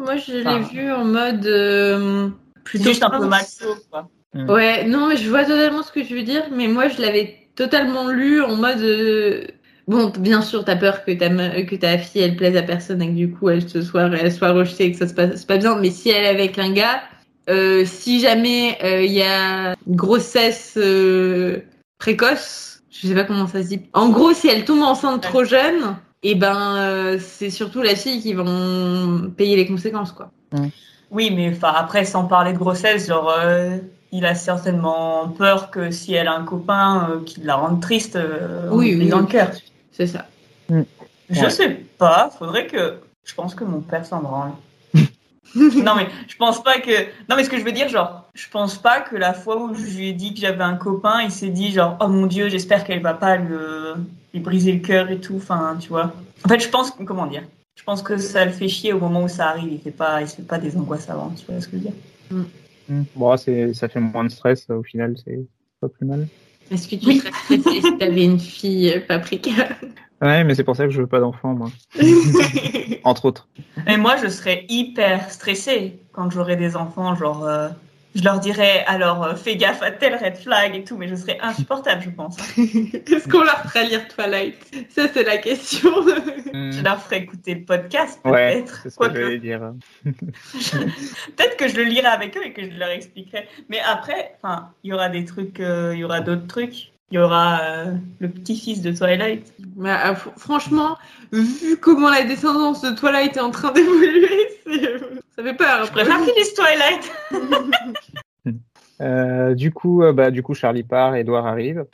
moi, 0.00 0.16
je 0.16 0.32
l'ai 0.32 0.40
Enfin, 0.40 0.58
vu 0.60 0.90
en 0.92 1.04
mode. 1.04 1.46
euh, 1.46 2.28
c'est 2.56 2.62
plutôt 2.64 2.84
juste 2.90 3.02
un 3.02 3.10
peu 3.10 3.26
macho, 3.26 3.76
quoi. 3.90 4.08
Ouais, 4.48 4.84
non, 4.84 5.08
mais 5.08 5.16
je 5.16 5.28
vois 5.28 5.44
totalement 5.44 5.82
ce 5.82 5.92
que 5.92 6.00
tu 6.00 6.14
veux 6.14 6.22
dire, 6.22 6.44
mais 6.52 6.68
moi, 6.68 6.88
je 6.88 7.00
l'avais 7.00 7.48
totalement 7.56 8.08
lu 8.08 8.42
en 8.42 8.56
mode. 8.56 8.80
euh, 8.80 9.46
Bon, 9.88 10.12
bien 10.20 10.40
sûr, 10.40 10.64
t'as 10.64 10.76
peur 10.76 11.04
que 11.04 11.10
ta, 11.10 11.28
me- 11.30 11.62
que 11.62 11.74
ta 11.74 11.98
fille, 11.98 12.22
elle 12.22 12.36
plaise 12.36 12.56
à 12.56 12.62
personne 12.62 13.02
et 13.02 13.08
que 13.08 13.12
du 13.14 13.32
coup, 13.32 13.48
elle, 13.48 13.68
se 13.68 13.82
soit, 13.82 14.02
elle 14.04 14.30
soit 14.32 14.52
rejetée 14.52 14.84
et 14.84 14.92
que 14.92 14.98
ça 14.98 15.08
se 15.08 15.14
passe 15.14 15.44
pas 15.44 15.56
bien, 15.56 15.74
mais 15.80 15.90
si 15.90 16.10
elle 16.10 16.22
est 16.24 16.28
avec 16.28 16.58
un 16.60 16.70
gars, 16.72 17.02
euh, 17.48 17.84
si 17.84 18.20
jamais 18.20 18.78
euh, 18.84 19.02
il 19.02 19.10
y 19.12 19.22
a 19.22 19.74
une 19.88 19.96
grossesse 19.96 20.74
euh, 20.76 21.58
précoce, 21.98 22.82
je 22.90 23.08
sais 23.08 23.14
pas 23.14 23.24
comment 23.24 23.48
ça 23.48 23.64
se 23.64 23.68
dit. 23.68 23.80
En 23.92 24.10
gros, 24.10 24.32
si 24.32 24.46
elle 24.46 24.64
tombe 24.64 24.82
enceinte 24.82 25.22
trop 25.22 25.42
jeune, 25.42 25.96
et 26.22 26.34
ben, 26.34 26.76
euh, 26.76 27.18
c'est 27.18 27.50
surtout 27.50 27.82
la 27.82 27.94
fille 27.96 28.20
qui 28.20 28.34
vont 28.34 29.30
payer 29.36 29.56
les 29.56 29.66
conséquences, 29.66 30.12
quoi. 30.12 30.30
Oui, 31.10 31.30
mais 31.34 31.50
enfin, 31.54 31.72
après, 31.74 32.04
sans 32.04 32.24
parler 32.24 32.52
de 32.52 32.58
grossesse, 32.58 33.08
genre, 33.08 33.30
euh, 33.38 33.78
il 34.12 34.24
a 34.26 34.34
certainement 34.34 35.28
peur 35.28 35.70
que 35.70 35.90
si 35.90 36.14
elle 36.14 36.28
a 36.28 36.34
un 36.34 36.44
copain 36.44 37.08
euh, 37.10 37.24
qui 37.24 37.40
la 37.40 37.56
rende 37.56 37.80
triste, 37.80 38.16
euh, 38.16 38.68
Oui, 38.70 38.90
oui, 38.90 38.96
brisant 38.96 39.16
oui. 39.18 39.22
le 39.22 39.28
cœur. 39.28 39.50
C'est 39.92 40.06
ça. 40.06 40.26
Je 40.68 41.40
Ouais. 41.40 41.50
sais 41.50 41.68
pas, 41.98 42.30
faudrait 42.38 42.66
que. 42.66 42.98
Je 43.24 43.34
pense 43.34 43.54
que 43.54 43.64
mon 43.64 43.80
père 43.80 44.04
s'en 44.04 44.20
branle. 44.20 44.52
non, 45.54 45.94
mais 45.96 46.08
je 46.28 46.36
pense 46.36 46.62
pas 46.62 46.78
que. 46.80 46.90
Non, 47.28 47.36
mais 47.36 47.44
ce 47.44 47.50
que 47.50 47.58
je 47.58 47.64
veux 47.64 47.72
dire, 47.72 47.88
genre, 47.88 48.28
je 48.34 48.48
pense 48.48 48.78
pas 48.78 49.00
que 49.00 49.16
la 49.16 49.32
fois 49.34 49.56
où 49.60 49.74
je 49.74 49.82
lui 49.96 50.08
ai 50.08 50.12
dit 50.12 50.32
que 50.34 50.40
j'avais 50.40 50.62
un 50.62 50.76
copain, 50.76 51.22
il 51.22 51.30
s'est 51.30 51.48
dit, 51.48 51.72
genre, 51.72 51.96
oh 52.00 52.08
mon 52.08 52.26
dieu, 52.26 52.48
j'espère 52.48 52.84
qu'elle 52.84 53.02
va 53.02 53.14
pas 53.14 53.36
le... 53.36 53.94
lui 54.32 54.40
briser 54.40 54.72
le 54.72 54.80
cœur 54.80 55.10
et 55.10 55.18
tout. 55.20 55.36
Enfin, 55.36 55.76
tu 55.80 55.88
vois. 55.88 56.12
En 56.44 56.48
fait, 56.48 56.60
je 56.60 56.68
pense. 56.68 56.90
que- 56.90 57.02
Comment 57.04 57.26
dire? 57.26 57.42
Je 57.76 57.82
pense 57.84 58.02
que 58.02 58.16
ça 58.18 58.44
le 58.44 58.50
fait 58.52 58.68
chier 58.68 58.92
au 58.92 58.98
moment 59.00 59.22
où 59.24 59.28
ça 59.28 59.48
arrive. 59.48 59.72
Il 59.72 59.80
fait 59.80 59.90
pas, 59.90 60.20
il 60.20 60.28
se 60.28 60.36
fait 60.36 60.42
pas 60.42 60.58
des 60.58 60.76
angoisses 60.76 61.08
avant. 61.08 61.30
Tu 61.30 61.44
vois 61.50 61.60
ce 61.60 61.66
que 61.68 61.78
je 61.78 61.82
veux 61.82 61.90
dire? 61.90 61.92
Hmm. 62.88 63.02
Bon, 63.14 63.36
c'est, 63.36 63.72
ça 63.72 63.88
fait 63.88 64.00
moins 64.00 64.24
de 64.24 64.28
stress 64.30 64.68
au 64.68 64.82
final, 64.82 65.14
c'est 65.24 65.38
pas 65.80 65.88
plus 65.88 66.04
mal. 66.06 66.26
Est-ce 66.70 66.88
que 66.88 66.96
tu 66.96 67.06
Oui. 67.06 67.18
serais 67.20 67.30
stressée 67.32 67.80
si 67.82 67.98
t'avais 67.98 68.24
une 68.24 68.38
fille 68.38 68.90
euh, 68.92 69.00
paprika 69.00 69.50
Ouais, 70.20 70.44
mais 70.44 70.54
c'est 70.54 70.64
pour 70.64 70.76
ça 70.76 70.84
que 70.84 70.90
je 70.90 71.00
veux 71.00 71.06
pas 71.06 71.20
d'enfant, 71.20 71.54
moi. 71.54 71.70
Entre 73.04 73.24
autres. 73.24 73.48
Et 73.86 73.96
moi, 73.96 74.16
je 74.22 74.28
serais 74.28 74.66
hyper 74.68 75.30
stressée 75.30 75.98
quand 76.12 76.30
j'aurais 76.30 76.56
des 76.56 76.76
enfants. 76.76 77.14
Genre, 77.14 77.44
euh, 77.46 77.68
je 78.14 78.24
leur 78.24 78.40
dirais, 78.40 78.84
alors, 78.86 79.22
euh, 79.22 79.34
fais 79.36 79.56
gaffe 79.56 79.82
à 79.82 79.90
tel 79.90 80.16
red 80.16 80.36
flag 80.36 80.74
et 80.74 80.84
tout, 80.84 80.96
mais 80.96 81.08
je 81.08 81.14
serais 81.14 81.38
insupportable, 81.40 82.02
je 82.02 82.10
pense. 82.10 82.36
Est-ce 82.58 83.28
qu'on 83.28 83.42
leur 83.42 83.62
fera 83.62 83.84
lire 83.84 84.06
Twilight? 84.08 84.56
Ça, 84.88 85.06
c'est 85.12 85.22
la 85.22 85.38
question. 85.38 85.90
Je 86.52 86.82
leur 86.82 87.00
ferai 87.02 87.18
écouter 87.18 87.54
le 87.54 87.64
podcast, 87.64 88.20
Ouais, 88.24 88.62
peut-être. 88.62 88.80
c'est 88.82 88.90
ce 88.90 88.98
que 88.98 89.36
dire. 89.36 89.72
peut-être 90.04 91.56
que 91.56 91.68
je 91.68 91.76
le 91.76 91.84
lirai 91.84 92.08
avec 92.08 92.36
eux 92.36 92.44
et 92.44 92.52
que 92.52 92.62
je 92.62 92.76
leur 92.76 92.88
expliquerai. 92.90 93.46
Mais 93.68 93.78
après, 93.80 94.36
enfin, 94.42 94.72
il 94.82 94.90
y 94.90 94.92
aura 94.92 95.08
des 95.08 95.24
trucs, 95.24 95.60
euh, 95.60 95.92
il 95.94 96.00
y 96.00 96.04
aura 96.04 96.20
d'autres 96.20 96.46
trucs. 96.46 96.92
Il 97.12 97.16
y 97.16 97.18
aura 97.18 97.60
euh, 97.62 97.94
le 98.20 98.28
petit-fils 98.28 98.82
de 98.82 98.92
Twilight. 98.92 99.52
Bah, 99.76 100.10
euh, 100.10 100.14
fr- 100.14 100.36
franchement, 100.38 100.96
vu 101.32 101.76
comment 101.80 102.08
la 102.08 102.22
descendance 102.24 102.82
de 102.82 102.90
Twilight 102.94 103.36
est 103.36 103.40
en 103.40 103.50
train 103.50 103.72
d'évoluer, 103.72 104.28
euh, 104.68 104.98
ça 105.34 105.42
fait 105.42 105.54
peur. 105.54 105.86
Je 105.86 105.90
préfère 105.90 106.18
qu'il 106.24 106.34
dise 106.34 106.54
Twilight. 106.54 107.12
Euh, 109.02 109.54
du 109.54 109.72
coup, 109.72 110.02
euh, 110.02 110.12
bah, 110.12 110.30
du 110.30 110.42
coup, 110.42 110.52
Charlie 110.52 110.82
part, 110.82 111.14
Edouard 111.16 111.46
arrive. 111.46 111.86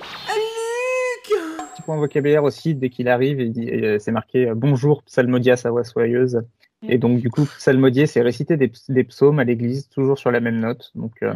Petit 1.75 1.83
point 1.83 1.97
vocabulaire 1.99 2.43
aussi, 2.43 2.75
dès 2.75 2.91
qu'il 2.91 3.09
arrive, 3.09 3.39
il 3.41 3.53
dit- 3.53 3.71
euh, 3.71 3.99
c'est 4.01 4.11
marqué 4.11 4.49
euh, 4.49 4.55
bonjour, 4.57 5.05
psalmodie 5.05 5.53
à 5.53 5.57
sa 5.57 5.71
voix 5.71 5.85
soyeuse. 5.85 6.43
Et 6.89 6.99
donc, 6.99 7.21
du 7.21 7.31
coup, 7.31 7.45
psalmodier, 7.59 8.07
c'est 8.07 8.23
réciter 8.23 8.57
des, 8.57 8.73
des 8.89 9.05
psaumes 9.05 9.39
à 9.39 9.45
l'église, 9.45 9.89
toujours 9.89 10.19
sur 10.19 10.33
la 10.33 10.41
même 10.41 10.59
note, 10.59 10.91
donc 10.97 11.13
euh, 11.23 11.33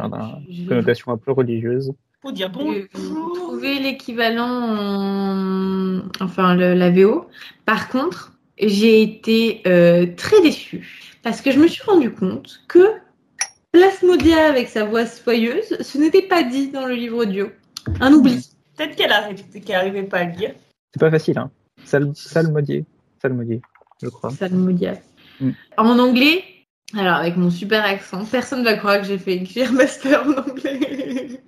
une 0.49 0.65
connotation 0.67 1.13
un 1.13 1.17
peu 1.17 1.31
religieuse. 1.31 1.93
Faut 2.21 2.31
dire 2.31 2.49
bonjour. 2.51 3.33
trouvé 3.33 3.79
l'équivalent 3.79 4.47
en... 4.47 6.01
enfin 6.19 6.55
le, 6.55 6.73
la 6.75 6.91
VO. 6.91 7.27
Par 7.65 7.89
contre, 7.89 8.33
j'ai 8.59 9.01
été 9.01 9.61
euh, 9.65 10.05
très 10.15 10.39
déçue 10.41 11.15
parce 11.23 11.41
que 11.41 11.51
je 11.51 11.59
me 11.59 11.67
suis 11.67 11.83
rendu 11.83 12.11
compte 12.11 12.61
que 12.67 12.85
Plasmodia 13.71 14.45
avec 14.47 14.67
sa 14.67 14.85
voix 14.85 15.05
soyeuse, 15.05 15.77
ce 15.81 15.97
n'était 15.97 16.21
pas 16.21 16.43
dit 16.43 16.69
dans 16.69 16.85
le 16.85 16.93
livre 16.93 17.17
audio. 17.17 17.47
Un 17.99 18.13
oubli. 18.13 18.47
Peut-être 18.77 18.95
qu'elle 18.95 19.09
n'arrivait 19.09 19.43
qu'elle 19.65 20.07
pas 20.09 20.19
à 20.19 20.23
le 20.25 20.33
dire. 20.35 20.51
C'est 20.93 20.99
pas 20.99 21.09
facile, 21.11 21.37
hein. 21.39 21.49
Sal- 21.85 22.11
Psalmodier, 22.11 22.85
psalmodier, 23.19 23.61
je 24.01 24.09
crois. 24.09 24.29
Psalmodia. 24.31 24.93
Mm. 25.39 25.51
En 25.77 25.97
anglais, 25.99 26.43
alors 26.97 27.15
avec 27.15 27.37
mon 27.37 27.49
super 27.49 27.83
accent, 27.85 28.25
personne 28.25 28.63
va 28.63 28.75
croire 28.75 28.99
que 29.01 29.07
j'ai 29.07 29.17
fait 29.17 29.35
une 29.37 29.71
master 29.75 30.23
en 30.25 30.33
anglais. 30.33 31.41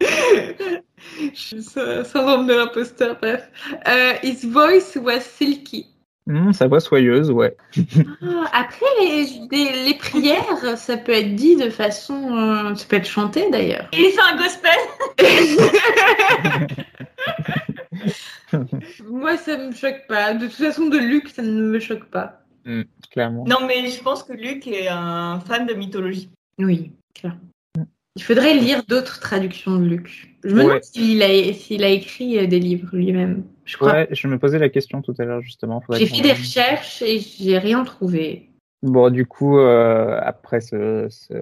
Je 0.00 1.34
suis 1.34 1.62
sy- 1.62 2.04
syndrome 2.04 2.46
de 2.46 2.54
l'imposteur, 2.54 3.16
bref. 3.20 3.48
Euh, 3.88 4.12
his 4.22 4.44
voice 4.46 4.96
was 4.96 5.20
silky. 5.20 5.86
Hmm, 6.26 6.52
sa 6.52 6.66
voix 6.68 6.80
soyeuse, 6.80 7.30
ouais. 7.30 7.56
Ah, 8.22 8.44
après, 8.52 8.84
les, 9.00 9.84
les 9.86 9.94
prières, 9.94 10.76
ça 10.76 10.96
peut 10.98 11.12
être 11.12 11.34
dit 11.34 11.56
de 11.56 11.70
façon. 11.70 12.36
euh, 12.36 12.74
ça 12.74 12.84
peut 12.86 12.96
être 12.96 13.08
chanté 13.08 13.48
d'ailleurs. 13.50 13.88
Il 13.94 14.12
fait 14.12 14.20
un 14.20 14.36
gospel. 14.36 14.78
Moi, 19.08 19.36
ça 19.38 19.56
me 19.56 19.72
choque 19.72 20.06
pas. 20.08 20.34
De 20.34 20.46
toute 20.46 20.56
façon, 20.56 20.86
de 20.86 20.98
Luc, 20.98 21.28
ça 21.28 21.42
ne 21.42 21.62
me 21.62 21.78
choque 21.80 22.04
pas. 22.06 22.42
Clairement. 23.10 23.44
Non, 23.44 23.66
mais 23.66 23.88
je 23.88 24.02
pense 24.02 24.22
que 24.22 24.32
Luc 24.32 24.66
est 24.66 24.88
un 24.88 25.40
fan 25.40 25.66
de 25.66 25.74
mythologie. 25.74 26.30
Oui, 26.58 26.92
clairement. 27.14 27.40
Il 28.16 28.22
faudrait 28.22 28.54
lire 28.54 28.82
d'autres 28.84 29.20
traductions 29.20 29.78
de 29.78 29.84
Luc. 29.84 30.36
Je 30.42 30.54
me 30.54 30.62
demande 30.64 30.82
s'il 30.82 31.22
a, 31.22 31.88
écrit 31.88 32.38
euh, 32.38 32.46
des 32.46 32.58
livres 32.58 32.88
lui-même. 32.96 33.44
Je 33.64 33.76
crois. 33.76 33.92
Ouais, 33.92 34.08
je 34.10 34.26
me 34.26 34.38
posais 34.38 34.58
la 34.58 34.68
question 34.68 35.02
tout 35.02 35.14
à 35.18 35.24
l'heure, 35.24 35.40
justement. 35.40 35.82
J'ai 35.92 36.06
fait 36.06 36.22
des 36.22 36.32
recherches 36.32 37.00
et 37.02 37.20
j'ai 37.20 37.58
rien 37.58 37.84
trouvé. 37.84 38.50
Bon, 38.82 39.10
du 39.10 39.24
coup, 39.24 39.58
euh, 39.58 40.18
après, 40.22 40.60
ce, 40.60 41.06
ce- 41.10 41.34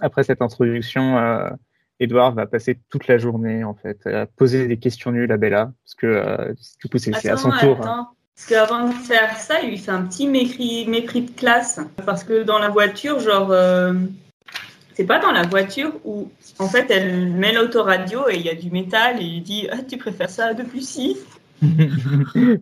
après 0.00 0.22
cette 0.22 0.42
introduction, 0.42 1.16
euh, 1.18 1.48
Edouard 2.00 2.34
va 2.34 2.46
passer 2.46 2.78
toute 2.90 3.06
la 3.08 3.16
journée, 3.18 3.64
en 3.64 3.74
fait, 3.74 4.06
à 4.06 4.26
poser 4.26 4.66
des 4.66 4.78
questions 4.78 5.12
nulles 5.12 5.32
à 5.32 5.36
Bella, 5.38 5.72
parce 5.84 5.94
que, 5.94 6.06
euh, 6.06 6.52
du 6.82 6.90
coup, 6.90 6.98
c'est 6.98 7.14
à 7.28 7.36
son 7.36 7.50
Attends, 7.50 7.74
tour. 7.74 7.86
hein. 7.86 8.10
Parce 8.38 8.50
qu'avant 8.50 8.88
de 8.88 8.94
faire 8.94 9.36
ça, 9.36 9.60
il 9.62 9.70
lui 9.70 9.78
fait 9.78 9.90
un 9.90 10.02
petit 10.02 10.28
mépris, 10.28 10.86
mépris 10.86 11.22
de 11.22 11.30
classe. 11.32 11.80
Parce 12.06 12.22
que 12.22 12.44
dans 12.44 12.60
la 12.60 12.68
voiture, 12.68 13.18
genre, 13.18 13.48
euh, 13.50 13.92
c'est 14.94 15.06
pas 15.06 15.18
dans 15.18 15.32
la 15.32 15.42
voiture 15.42 15.92
où, 16.04 16.30
en 16.60 16.68
fait, 16.68 16.88
elle 16.88 17.32
met 17.32 17.52
l'autoradio 17.52 18.28
et 18.28 18.36
il 18.36 18.42
y 18.42 18.48
a 18.48 18.54
du 18.54 18.70
métal 18.70 19.20
et 19.20 19.24
il 19.24 19.42
dit 19.42 19.66
Ah, 19.72 19.78
tu 19.78 19.96
préfères 19.96 20.30
ça 20.30 20.46
à 20.46 20.54
2 20.54 20.62
plus 20.62 20.88
6 20.88 21.16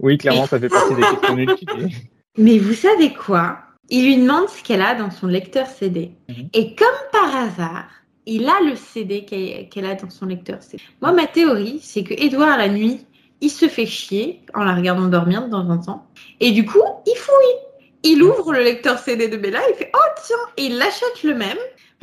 oui, 0.01 0.17
clairement, 0.17 0.47
ça 0.47 0.59
fait 0.59 0.71
partie 0.71 0.95
des 0.95 1.47
questions. 1.47 1.91
Mais 2.39 2.57
vous 2.57 2.73
savez 2.73 3.13
quoi? 3.13 3.59
Il 3.91 4.07
lui 4.07 4.17
demande 4.17 4.49
ce 4.49 4.63
qu'elle 4.63 4.81
a 4.81 4.95
dans 4.95 5.11
son 5.11 5.27
lecteur 5.27 5.67
CD. 5.67 6.13
Mhm. 6.31 6.49
Et 6.55 6.75
comme 6.75 6.89
par 7.13 7.37
hasard, 7.37 7.91
il 8.25 8.49
a 8.49 8.63
le 8.67 8.77
CD 8.77 9.27
qu'elle 9.27 9.69
qu'elle 9.69 9.85
a 9.85 9.95
dans 9.95 10.09
son 10.09 10.25
lecteur 10.25 10.63
CD. 10.63 10.83
Moi, 11.03 11.13
ma 11.13 11.27
théorie, 11.27 11.81
c'est 11.83 12.03
que 12.03 12.15
Edouard, 12.15 12.57
la 12.57 12.71
nuit, 12.71 13.05
il 13.41 13.51
se 13.51 13.69
fait 13.69 13.87
chier 13.87 14.43
en 14.55 14.65
la 14.65 14.75
regardant 14.75 15.07
dormir 15.09 15.45
de 15.45 15.51
temps 15.51 15.69
en 15.69 15.79
temps. 15.79 16.07
Et 16.41 16.53
du 16.53 16.65
coup, 16.65 16.83
il 17.07 17.17
fouille. 17.17 17.61
Il 18.03 18.23
ouvre 18.23 18.53
le 18.53 18.61
lecteur 18.63 18.99
CD 18.99 19.27
de 19.29 19.37
Bella, 19.37 19.61
il 19.69 19.75
fait 19.75 19.91
Oh 19.95 20.09
tiens 20.25 20.37
Et 20.57 20.67
il 20.67 20.79
l'achète 20.79 21.23
le 21.25 21.35
même 21.35 21.59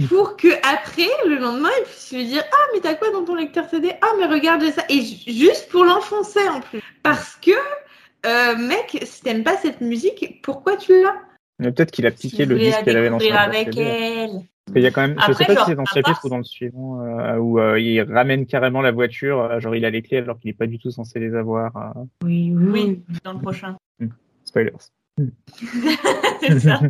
pour 0.09 0.35
que 0.37 0.47
après, 0.67 1.07
le 1.27 1.35
lendemain, 1.37 1.69
il 1.79 1.83
puisse 1.85 2.11
lui 2.11 2.25
dire 2.25 2.43
Ah, 2.51 2.65
mais 2.73 2.79
t'as 2.81 2.95
quoi 2.95 3.11
dans 3.11 3.23
ton 3.23 3.35
lecteur 3.35 3.69
CD 3.69 3.91
Ah, 4.01 4.07
mais 4.17 4.25
regarde 4.25 4.61
j'ai 4.61 4.71
ça. 4.71 4.83
Et 4.89 5.01
ju- 5.01 5.31
juste 5.31 5.69
pour 5.69 5.85
l'enfoncer 5.85 6.45
en 6.49 6.61
plus. 6.61 6.81
Parce 7.03 7.35
que, 7.35 7.51
euh, 8.25 8.55
mec, 8.57 8.97
si 9.05 9.21
t'aimes 9.21 9.43
pas 9.43 9.55
cette 9.57 9.81
musique, 9.81 10.41
pourquoi 10.41 10.77
tu 10.77 11.01
l'as? 11.01 11.15
Mais 11.59 11.71
peut-être 11.71 11.91
qu'il 11.91 12.05
a 12.07 12.11
piqué 12.11 12.45
le 12.45 12.57
disque 12.57 12.83
qu'elle 12.83 12.97
avait 12.97 13.09
dans 13.11 13.19
son 13.19 13.31
avec 13.31 13.65
CD. 13.67 13.81
elle. 13.83 14.41
Parce 14.65 14.73
qu'il 14.75 14.83
y 14.83 14.87
a 14.87 14.91
quand 14.91 15.01
même, 15.01 15.17
je 15.27 15.33
sais 15.33 15.45
pas 15.45 15.55
genre, 15.55 15.65
si 15.65 15.71
c'est 15.71 15.75
dans 15.75 15.85
ce 15.85 15.93
part- 15.99 16.03
chapitre 16.05 16.25
ou 16.25 16.29
dans 16.29 16.37
le 16.37 16.43
suivant, 16.43 17.01
euh, 17.01 17.37
où 17.37 17.59
euh, 17.59 17.79
il 17.79 18.01
ramène 18.01 18.45
carrément 18.45 18.81
la 18.81 18.91
voiture, 18.91 19.39
euh, 19.41 19.59
genre 19.59 19.75
il 19.75 19.83
a 19.83 19.89
les 19.89 20.01
clés 20.01 20.17
alors 20.19 20.39
qu'il 20.39 20.49
est 20.51 20.53
pas 20.57 20.67
du 20.67 20.79
tout 20.79 20.89
censé 20.89 21.19
les 21.19 21.35
avoir. 21.35 21.75
euh, 21.75 22.03
Oui, 22.23 22.53
Oui, 22.55 23.03
dans 23.25 23.33
le 23.33 23.39
prochain. 23.39 23.75
spoilers. 24.45 24.71
c'est 26.41 26.59
ça. 26.59 26.79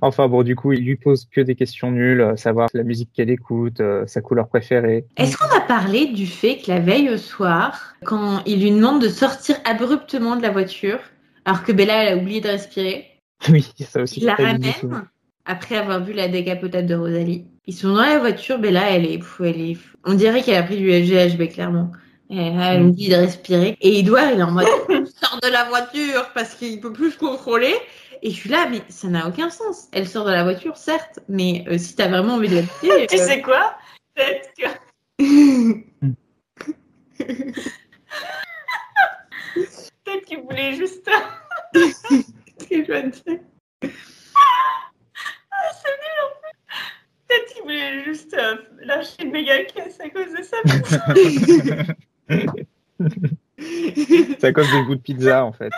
Enfin 0.00 0.28
bon, 0.28 0.42
du 0.42 0.56
coup, 0.56 0.72
il 0.72 0.82
lui 0.82 0.96
pose 0.96 1.26
que 1.26 1.42
des 1.42 1.54
questions 1.56 1.90
nulles, 1.90 2.32
savoir 2.36 2.70
la 2.72 2.84
musique 2.84 3.10
qu'elle 3.12 3.28
écoute, 3.28 3.80
euh, 3.80 4.06
sa 4.06 4.22
couleur 4.22 4.48
préférée. 4.48 5.04
Est-ce 5.18 5.36
qu'on 5.36 5.54
a 5.54 5.60
parlé 5.60 6.06
du 6.06 6.26
fait 6.26 6.56
que 6.56 6.70
la 6.70 6.80
veille 6.80 7.10
au 7.10 7.18
soir, 7.18 7.94
quand 8.02 8.42
il 8.46 8.62
lui 8.62 8.70
demande 8.70 9.02
de 9.02 9.08
sortir 9.08 9.56
abruptement 9.66 10.36
de 10.36 10.42
la 10.42 10.48
voiture, 10.50 11.00
alors 11.44 11.62
que 11.64 11.72
Bella 11.72 12.02
elle 12.04 12.18
a 12.18 12.22
oublié 12.22 12.40
de 12.40 12.48
respirer, 12.48 13.10
Oui, 13.50 13.70
ça 13.78 14.00
aussi. 14.00 14.20
il 14.20 14.24
la 14.26 14.36
ramène 14.36 14.72
après 15.46 15.76
avoir 15.76 16.02
vu 16.02 16.12
la 16.12 16.28
décapotade 16.28 16.86
de 16.86 16.94
Rosalie. 16.94 17.46
Ils 17.66 17.74
sont 17.74 17.88
dans 17.88 18.02
la 18.02 18.18
voiture, 18.18 18.58
Bella 18.58 18.90
elle 18.90 19.06
est, 19.06 19.20
elle 19.40 19.60
est, 19.60 19.76
on 20.04 20.14
dirait 20.14 20.42
qu'elle 20.42 20.56
a 20.56 20.62
pris 20.62 20.76
du 20.76 20.88
GHB 20.88 21.52
clairement. 21.52 21.90
Elle 22.30 22.82
Mm. 22.82 22.86
lui 22.86 22.92
dit 22.92 23.08
de 23.08 23.16
respirer. 23.16 23.76
Et 23.80 23.98
Edouard, 24.00 24.30
il 24.32 24.40
est 24.40 24.42
en 24.42 24.50
mode 24.50 24.66
sort 25.22 25.38
de 25.42 25.48
la 25.48 25.64
voiture 25.64 26.30
parce 26.34 26.54
qu'il 26.54 26.80
peut 26.80 26.92
plus 26.92 27.12
se 27.12 27.18
contrôler. 27.18 27.74
Et 28.22 28.30
je 28.30 28.34
suis 28.36 28.48
là, 28.50 28.66
mais 28.70 28.80
ça 28.88 29.08
n'a 29.08 29.28
aucun 29.28 29.50
sens. 29.50 29.88
Elle 29.92 30.08
sort 30.08 30.24
de 30.24 30.30
la 30.30 30.42
voiture, 30.44 30.76
certes, 30.76 31.20
mais 31.28 31.64
euh, 31.68 31.76
si 31.76 31.94
t'as 31.94 32.08
vraiment 32.08 32.34
envie 32.34 32.48
de 32.48 32.56
la 32.56 32.62
tuer, 32.62 33.06
Tu 33.10 33.20
euh, 33.20 33.26
sais 33.26 33.42
quoi? 33.42 33.76
Peut-être 34.14 34.50
que. 34.56 34.64
Peut-être 40.04 40.24
qu'il 40.26 40.40
voulait 40.40 40.74
juste. 40.74 41.08
Qu'est-ce 41.72 42.68
que 42.68 43.02
je 43.82 43.92
dois 45.82 45.96
dire 46.02 46.28
Peut-être 47.26 47.46
qu'il 47.52 47.62
voulait 47.62 48.04
juste 48.04 48.34
euh, 48.34 48.56
lâcher 48.82 49.22
une 49.22 49.30
méga 49.30 49.64
caisse 49.64 49.98
à 50.00 50.10
cause 50.10 50.32
de 50.32 50.42
ça. 50.42 50.58
C'est 53.58 54.44
à 54.44 54.52
cause 54.52 54.70
des 54.70 54.82
bouts 54.82 54.96
de 54.96 55.00
pizza, 55.00 55.44
en 55.44 55.52
fait. 55.52 55.72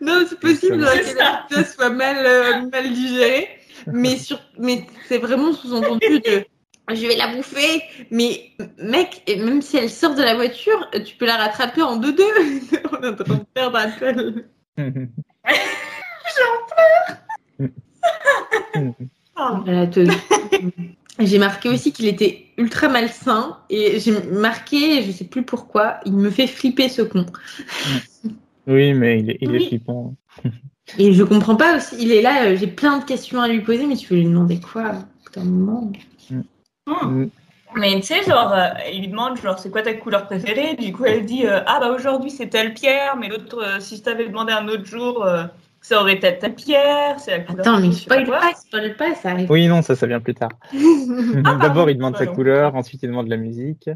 Non, 0.00 0.24
c'est 0.28 0.40
possible 0.40 0.82
hein, 0.84 0.90
C'est 0.94 1.14
que 1.14 1.18
la 1.18 1.44
pizza 1.48 1.64
soit 1.64 1.90
mal, 1.90 2.24
euh, 2.24 2.70
mal 2.70 2.92
digérée, 2.92 3.48
mais, 3.86 4.16
sur... 4.16 4.40
mais 4.58 4.86
c'est 5.06 5.18
vraiment 5.18 5.52
sous-entendu 5.52 6.20
de 6.20 6.44
je 6.94 7.06
vais 7.06 7.16
la 7.16 7.34
bouffer, 7.34 7.82
mais 8.10 8.52
mec, 8.78 9.22
et 9.26 9.36
même 9.36 9.60
si 9.60 9.76
elle 9.76 9.90
sort 9.90 10.14
de 10.14 10.22
la 10.22 10.34
voiture, 10.34 10.88
tu 11.04 11.16
peux 11.16 11.26
la 11.26 11.36
rattraper 11.36 11.82
en 11.82 11.96
deux-deux. 11.96 12.24
On 12.92 13.02
est 13.02 13.08
en 13.08 13.14
train 13.14 13.34
de 13.34 13.44
perdre 13.54 13.76
un 13.78 13.90
tel. 13.90 14.48
Oh. 18.76 18.94
Voilà, 19.64 19.86
te- 19.86 20.06
J'ai 21.20 21.38
marqué 21.38 21.68
aussi 21.68 21.92
qu'il 21.92 22.06
était 22.06 22.46
ultra 22.56 22.88
malsain 22.88 23.58
et 23.70 23.98
j'ai 23.98 24.12
marqué, 24.30 25.02
je 25.02 25.10
sais 25.10 25.24
plus 25.24 25.42
pourquoi, 25.42 25.98
il 26.06 26.12
me 26.12 26.30
fait 26.30 26.46
flipper 26.46 26.88
ce 26.88 27.02
con. 27.02 27.26
oui, 28.68 28.92
mais 28.94 29.18
il 29.20 29.30
est, 29.30 29.38
il 29.40 29.50
est 29.50 29.58
Oui. 29.58 29.66
flippant. 29.68 30.14
Et 30.96 31.12
je 31.12 31.24
comprends 31.24 31.56
pas 31.56 31.76
aussi, 31.76 31.96
il 31.98 32.12
est 32.12 32.22
là, 32.22 32.46
euh, 32.46 32.56
j'ai 32.56 32.68
plein 32.68 32.98
de 32.98 33.04
questions 33.04 33.40
à 33.40 33.48
lui 33.48 33.60
poser, 33.60 33.84
mais 33.86 33.96
tu 33.96 34.06
veux 34.08 34.16
lui 34.20 34.24
demander 34.26 34.60
quoi 34.60 34.92
Putain, 35.24 35.44
moment. 35.44 35.92
Hmm. 36.30 36.42
Mm. 36.86 37.28
Mais 37.74 37.96
tu 37.96 38.02
sais, 38.06 38.22
genre, 38.22 38.52
euh, 38.54 38.68
il 38.92 39.00
lui 39.00 39.08
demande, 39.08 39.36
genre, 39.38 39.58
c'est 39.58 39.70
quoi 39.70 39.82
ta 39.82 39.92
couleur 39.94 40.24
préférée? 40.26 40.74
Du 40.76 40.92
coup, 40.92 41.04
elle 41.04 41.26
dit, 41.26 41.46
euh, 41.46 41.60
ah 41.66 41.78
bah 41.80 41.90
aujourd'hui 41.90 42.30
c'est 42.30 42.48
telle 42.48 42.72
pierre, 42.74 43.16
mais 43.16 43.28
l'autre, 43.28 43.58
euh, 43.62 43.80
si 43.80 43.96
je 43.96 44.02
t'avais 44.02 44.26
demandé 44.28 44.52
un 44.52 44.68
autre 44.68 44.86
jour, 44.86 45.24
euh, 45.24 45.44
ça 45.88 46.00
aurait 46.00 46.14
été 46.14 46.38
telle 46.38 46.54
pierre. 46.54 47.18
C'est 47.18 47.30
la 47.30 47.40
couleur 47.40 47.60
Attends, 47.66 47.80
mais 47.80 47.92
spoil 47.92 48.26
pas, 48.26 48.52
spoil 48.54 48.94
pas, 48.96 49.14
ça 49.14 49.30
arrive. 49.30 49.50
Oui, 49.50 49.66
non, 49.68 49.82
ça, 49.82 49.96
ça 49.96 50.06
vient 50.06 50.20
plus 50.20 50.34
tard. 50.34 50.50
pardon, 51.44 51.58
D'abord, 51.58 51.90
il 51.90 51.96
demande 51.96 52.16
sa 52.16 52.26
couleur, 52.26 52.74
ensuite, 52.74 53.02
il 53.02 53.08
demande 53.08 53.28
la 53.28 53.36
musique. 53.36 53.88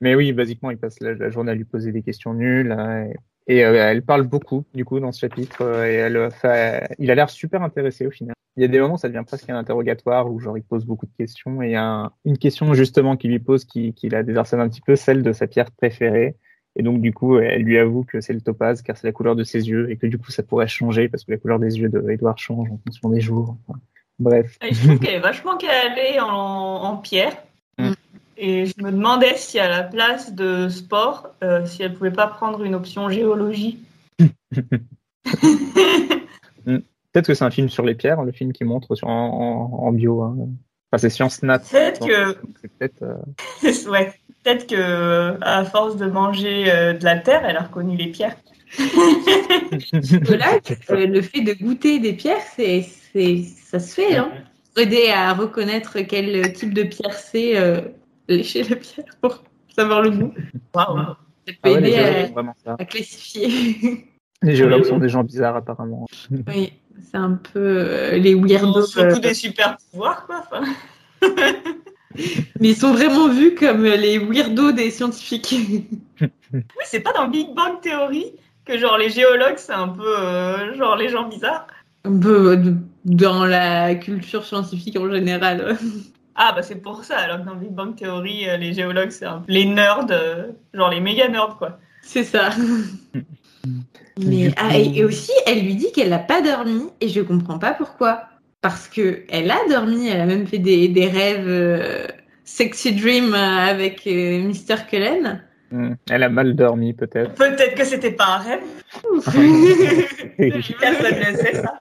Mais 0.00 0.14
oui, 0.14 0.32
basiquement, 0.32 0.70
il 0.70 0.78
passe 0.78 1.00
la, 1.00 1.14
la 1.14 1.28
journée 1.30 1.52
à 1.52 1.54
lui 1.54 1.64
poser 1.64 1.92
des 1.92 2.02
questions 2.02 2.34
nulles. 2.34 2.72
hein, 2.72 3.06
et 3.06 3.14
et, 3.46 3.64
euh, 3.64 3.74
elle 3.90 4.02
parle 4.02 4.22
beaucoup, 4.28 4.64
du 4.74 4.84
coup, 4.84 5.00
dans 5.00 5.10
ce 5.10 5.20
chapitre. 5.20 5.62
euh, 5.62 5.84
et 5.90 5.94
elle 5.94 6.30
fait, 6.30 6.86
il 7.00 7.10
a 7.10 7.16
l'air 7.16 7.28
super 7.30 7.62
intéressé 7.62 8.06
au 8.06 8.10
final. 8.10 8.34
Il 8.56 8.62
y 8.62 8.64
a 8.64 8.68
des 8.68 8.78
moments, 8.78 8.96
ça 8.96 9.08
devient 9.08 9.24
presque 9.26 9.48
un 9.50 9.56
interrogatoire 9.56 10.30
où 10.30 10.38
genre 10.38 10.56
il 10.56 10.62
pose 10.62 10.84
beaucoup 10.84 11.06
de 11.06 11.12
questions. 11.18 11.60
Et 11.62 11.68
il 11.68 11.72
y 11.72 11.74
a 11.76 11.82
un- 11.84 12.12
une 12.24 12.38
question 12.38 12.72
justement 12.74 13.16
qu'il 13.16 13.30
lui 13.30 13.40
pose 13.40 13.64
qui, 13.64 13.92
qui 13.94 14.08
la 14.08 14.22
désarçonne 14.22 14.60
un 14.60 14.68
petit 14.68 14.82
peu, 14.82 14.94
celle 14.94 15.22
de 15.24 15.32
sa 15.32 15.48
pierre 15.48 15.70
préférée. 15.72 16.36
Et 16.76 16.82
donc, 16.82 17.00
du 17.00 17.12
coup, 17.12 17.38
elle 17.38 17.62
lui 17.62 17.78
avoue 17.78 18.04
que 18.04 18.20
c'est 18.20 18.32
le 18.32 18.40
topaz 18.40 18.80
car 18.82 18.96
c'est 18.96 19.06
la 19.06 19.12
couleur 19.12 19.34
de 19.36 19.44
ses 19.44 19.68
yeux 19.68 19.90
et 19.90 19.96
que 19.96 20.06
du 20.06 20.18
coup, 20.18 20.30
ça 20.30 20.42
pourrait 20.42 20.68
changer 20.68 21.08
parce 21.08 21.24
que 21.24 21.32
la 21.32 21.38
couleur 21.38 21.58
des 21.58 21.78
yeux 21.78 21.88
de 21.88 22.08
Edward 22.10 22.38
change 22.38 22.70
en 22.70 22.78
fonction 22.86 23.08
des 23.10 23.20
jours. 23.20 23.56
Enfin, 23.66 23.80
bref. 24.18 24.56
Et 24.62 24.72
je 24.72 24.86
trouve 24.86 24.98
qu'elle 25.00 25.14
est 25.14 25.20
vachement 25.20 25.56
calée 25.56 26.20
en, 26.20 26.26
en 26.28 26.96
pierre. 26.96 27.36
Mm. 27.78 27.92
Et 28.36 28.66
je 28.66 28.74
me 28.82 28.90
demandais 28.92 29.36
si 29.36 29.58
à 29.58 29.68
la 29.68 29.82
place 29.82 30.32
de 30.34 30.68
sport, 30.68 31.28
euh, 31.42 31.66
si 31.66 31.82
elle 31.82 31.92
pouvait 31.94 32.10
pas 32.12 32.26
prendre 32.28 32.62
une 32.62 32.74
option 32.74 33.10
géologie. 33.10 33.78
Peut-être 37.12 37.26
que 37.26 37.34
c'est 37.34 37.44
un 37.44 37.50
film 37.50 37.68
sur 37.68 37.84
les 37.84 37.94
pierres, 37.96 38.22
le 38.22 38.32
film 38.32 38.52
qui 38.52 38.62
montre 38.64 38.94
sur, 38.94 39.08
en, 39.08 39.12
en, 39.72 39.86
en 39.86 39.92
bio. 39.92 40.22
Hein. 40.22 40.36
Enfin, 40.92 40.98
c'est 40.98 41.10
Science 41.10 41.42
Nat. 41.42 41.58
Peut-être 41.58 42.06
que, 42.06 42.38
C'est 42.60 42.72
peut-être. 42.72 43.02
euh, 43.02 43.16
ouais, 43.90 44.12
peut-être 44.42 44.66
que 44.66 45.36
à 45.42 45.64
force 45.64 45.96
de 45.96 46.06
manger 46.06 46.70
euh, 46.70 46.92
de 46.94 47.04
la 47.04 47.18
terre, 47.18 47.44
elle 47.44 47.56
a 47.56 47.62
reconnu 47.62 47.96
les 47.96 48.08
pierres. 48.08 48.36
Là, 48.78 50.58
euh, 50.90 51.06
le 51.06 51.22
fait 51.22 51.40
de 51.40 51.54
goûter 51.54 51.98
des 51.98 52.12
pierres, 52.12 52.42
c'est, 52.56 52.86
c'est, 53.12 53.42
ça 53.42 53.80
se 53.80 53.94
fait, 53.94 54.16
hein. 54.16 54.30
Aider 54.76 55.10
à 55.12 55.34
reconnaître 55.34 56.00
quel 56.00 56.52
type 56.52 56.72
de 56.72 56.84
pierre 56.84 57.12
c'est, 57.12 57.58
euh, 57.58 57.80
lécher 58.28 58.62
la 58.62 58.76
pierre 58.76 59.04
pour 59.20 59.42
savoir 59.74 60.02
le 60.02 60.10
goût. 60.10 60.34
Waouh. 60.74 60.96
Ça 60.96 61.14
peut 61.46 61.54
Ah 61.62 61.70
ouais, 61.72 61.80
les 61.80 61.88
aider 61.88 61.96
géologues 61.96 62.14
à, 62.14 62.26
font 62.26 62.32
vraiment 62.32 62.54
ça. 62.64 62.76
à 62.78 62.84
classifier. 62.84 64.06
Les 64.42 64.56
géologues 64.56 64.84
sont 64.84 64.98
des 64.98 65.08
gens 65.08 65.24
bizarres 65.24 65.56
apparemment. 65.56 66.06
oui, 66.30 66.72
c'est 67.10 67.16
un 67.16 67.32
peu 67.32 67.58
euh, 67.58 68.16
les 68.18 68.34
weirdos. 68.34 68.86
Surtout 68.86 69.16
euh, 69.16 69.20
des 69.20 69.34
super 69.34 69.76
pouvoirs, 69.90 70.26
quoi. 70.26 70.62
mais 72.14 72.70
ils 72.70 72.76
sont 72.76 72.92
vraiment 72.92 73.28
vus 73.28 73.54
comme 73.54 73.84
les 73.84 74.18
weirdos 74.18 74.72
des 74.72 74.90
scientifiques. 74.90 75.54
Oui, 76.52 76.62
c'est 76.84 76.98
pas 76.98 77.12
dans 77.12 77.28
Big 77.28 77.54
Bang 77.54 77.80
Theory 77.80 78.32
que 78.64 78.76
genre 78.76 78.98
les 78.98 79.08
géologues, 79.10 79.56
c'est 79.56 79.72
un 79.72 79.86
peu 79.86 80.18
euh, 80.18 80.74
genre 80.76 80.96
les 80.96 81.08
gens 81.08 81.28
bizarres. 81.28 81.68
euh, 82.04 82.74
dans 83.04 83.44
la 83.46 83.94
culture 83.94 84.44
scientifique 84.44 84.96
en 84.98 85.10
général. 85.10 85.76
Ah 86.42 86.52
bah 86.54 86.62
c'est 86.62 86.76
pour 86.76 87.04
ça, 87.04 87.18
alors 87.18 87.40
que 87.40 87.44
dans 87.44 87.56
Big 87.56 87.70
Bang 87.70 87.94
Theory, 87.94 88.48
euh, 88.48 88.56
les 88.56 88.72
géologues, 88.72 89.10
c'est 89.10 89.26
un 89.26 89.40
peu 89.40 89.52
les 89.52 89.66
nerds, 89.66 90.06
genre 90.72 90.88
les 90.88 91.00
méga 91.00 91.28
nerds, 91.28 91.56
quoi. 91.58 91.78
C'est 92.02 92.24
ça. 92.24 92.50
Mais 94.16 94.50
ah, 94.56 94.78
et 94.78 95.04
aussi, 95.04 95.32
elle 95.46 95.62
lui 95.62 95.74
dit 95.74 95.92
qu'elle 95.92 96.08
n'a 96.08 96.18
pas 96.18 96.40
dormi 96.40 96.84
et 97.02 97.08
je 97.08 97.20
comprends 97.20 97.58
pas 97.58 97.74
pourquoi. 97.74 98.22
Parce 98.60 98.88
que 98.88 99.22
elle 99.30 99.50
a 99.50 99.58
dormi, 99.68 100.08
elle 100.08 100.20
a 100.20 100.26
même 100.26 100.46
fait 100.46 100.58
des, 100.58 100.88
des 100.88 101.06
rêves 101.06 101.48
euh, 101.48 102.06
sexy 102.44 102.94
dream 102.94 103.32
euh, 103.32 103.36
avec 103.36 104.06
euh, 104.06 104.42
Mr. 104.42 104.86
Cullen. 104.88 105.42
Hmm. 105.70 105.94
Elle 106.10 106.22
a 106.24 106.28
mal 106.28 106.54
dormi 106.54 106.92
peut-être. 106.92 107.34
Peut-être 107.34 107.74
que 107.74 107.84
c'était 107.84 108.10
pas 108.12 108.26
un 108.26 108.38
rêve, 108.38 108.60
personne 110.80 111.18
ne 111.18 111.36
sait 111.36 111.54
ça. 111.54 111.80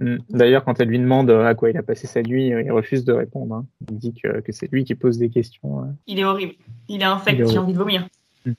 Hmm. 0.00 0.18
D'ailleurs, 0.30 0.64
quand 0.64 0.78
elle 0.80 0.88
lui 0.88 0.98
demande 0.98 1.30
euh, 1.30 1.44
à 1.46 1.54
quoi 1.54 1.70
il 1.70 1.76
a 1.76 1.82
passé 1.82 2.06
sa 2.06 2.22
nuit, 2.22 2.48
il 2.48 2.70
refuse 2.70 3.04
de 3.04 3.12
répondre. 3.12 3.54
hein. 3.54 3.66
Il 3.90 3.98
dit 3.98 4.14
que, 4.14 4.40
que 4.40 4.52
c'est 4.52 4.70
lui 4.70 4.84
qui 4.84 4.94
pose 4.94 5.18
des 5.18 5.30
questions. 5.30 5.80
hein. 5.80 5.94
Il 6.06 6.18
est 6.20 6.24
horrible. 6.24 6.54
Il 6.88 7.00
est 7.00 7.04
infect, 7.04 7.48
j'ai 7.48 7.58
envie 7.58 7.72
de 7.72 7.78
vomir. 7.78 8.06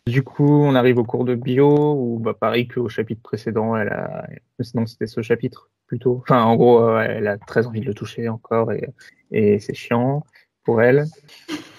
Du 0.05 0.21
coup, 0.23 0.63
on 0.63 0.75
arrive 0.75 0.97
au 0.97 1.03
cours 1.03 1.23
de 1.25 1.35
bio, 1.35 1.93
où 1.93 2.19
bah, 2.19 2.33
pareil 2.39 2.67
qu'au 2.67 2.89
chapitre 2.89 3.21
précédent, 3.21 3.75
elle 3.77 3.87
a, 3.89 4.27
non, 4.75 4.85
c'était 4.85 5.07
ce 5.07 5.21
chapitre 5.21 5.69
plutôt. 5.89 6.19
Enfin, 6.21 6.43
en 6.43 6.55
gros, 6.55 6.79
euh, 6.81 7.01
elle 7.01 7.27
a 7.27 7.37
très 7.37 7.67
envie 7.67 7.81
de 7.81 7.85
le 7.87 7.93
toucher 7.93 8.29
encore, 8.29 8.71
et, 8.71 8.89
et 9.31 9.59
c'est 9.59 9.73
chiant 9.73 10.23
pour 10.63 10.81
elle. 10.81 11.05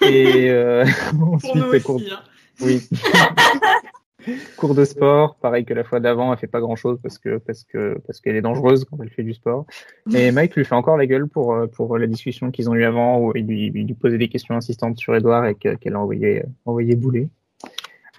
Et 0.01 0.49
euh, 0.51 0.85
Pour 1.17 1.33
ensuite, 1.35 1.55
nous 1.55 1.71
les 1.71 1.81
cours, 1.81 1.95
aussi. 1.95 2.11
hein. 2.11 2.19
oui. 2.61 2.87
cours 4.57 4.75
de 4.75 4.85
sport, 4.85 5.35
pareil 5.37 5.65
que 5.65 5.73
la 5.73 5.83
fois 5.83 5.99
d'avant, 5.99 6.31
elle 6.31 6.37
fait 6.37 6.45
pas 6.45 6.59
grand 6.59 6.75
chose 6.75 6.99
parce 7.01 7.17
que 7.17 7.37
parce 7.39 7.63
que 7.63 7.99
parce 8.05 8.19
qu'elle 8.21 8.35
est 8.35 8.41
dangereuse 8.41 8.85
quand 8.85 8.97
elle 9.01 9.09
fait 9.09 9.23
du 9.23 9.33
sport. 9.33 9.65
Et 10.13 10.31
Mike 10.31 10.55
lui 10.55 10.63
fait 10.63 10.75
encore 10.75 10.95
la 10.97 11.07
gueule 11.07 11.27
pour 11.27 11.55
euh, 11.55 11.65
pour 11.65 11.97
la 11.97 12.05
discussion 12.05 12.51
qu'ils 12.51 12.69
ont 12.69 12.75
eue 12.75 12.83
avant, 12.85 13.17
où 13.19 13.31
il 13.35 13.47
lui, 13.47 13.71
il 13.73 13.87
lui 13.87 13.93
posait 13.95 14.19
des 14.19 14.27
questions 14.29 14.55
insistantes 14.55 14.97
sur 14.99 15.15
Edouard 15.15 15.47
et 15.47 15.55
que- 15.55 15.73
qu'elle 15.75 15.95
a 15.95 15.99
envoyé 15.99 16.43
envoyé 16.65 16.95
bouler. 16.95 17.29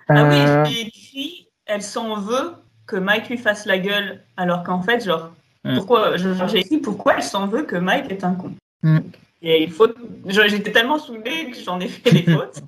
Ah 0.08 0.24
Euh, 0.24 0.64
oui, 0.64 0.70
j'ai 0.72 0.80
écrit, 0.88 1.48
elle 1.66 1.82
s'en 1.82 2.16
veut 2.16 2.54
que 2.86 2.96
Mike 2.96 3.28
lui 3.28 3.38
fasse 3.38 3.64
la 3.66 3.78
gueule, 3.78 4.22
alors 4.36 4.64
qu'en 4.64 4.82
fait, 4.82 5.04
genre, 5.04 5.30
Hmm. 5.64 5.74
pourquoi, 5.76 6.16
j'ai 6.16 6.58
écrit 6.58 6.78
pourquoi 6.78 7.16
elle 7.16 7.22
s'en 7.22 7.46
veut 7.46 7.62
que 7.62 7.76
Mike 7.76 8.10
est 8.10 8.24
un 8.24 8.34
con. 8.34 8.52
Et 9.42 9.62
il 9.62 9.70
faut, 9.70 9.86
j'étais 10.26 10.72
tellement 10.72 10.98
saoulée 10.98 11.50
que 11.50 11.58
j'en 11.58 11.80
ai 11.80 11.88
fait 11.88 12.10
des 12.12 12.22
fautes. 12.32 12.60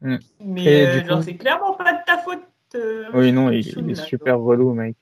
Hmm. 0.00 0.16
Mais 0.40 0.86
euh, 0.86 1.00
du 1.00 1.08
genre, 1.08 1.18
coup- 1.18 1.24
c'est 1.24 1.34
clairement 1.36 1.72
pas 1.74 1.92
de 1.92 1.98
ta 2.06 2.18
faute. 2.18 2.42
euh, 2.74 3.04
Oui, 3.14 3.32
non, 3.32 3.50
il, 3.50 3.90
est 3.90 3.94
super 3.94 4.38
relou, 4.38 4.74
Mike. 4.74 4.98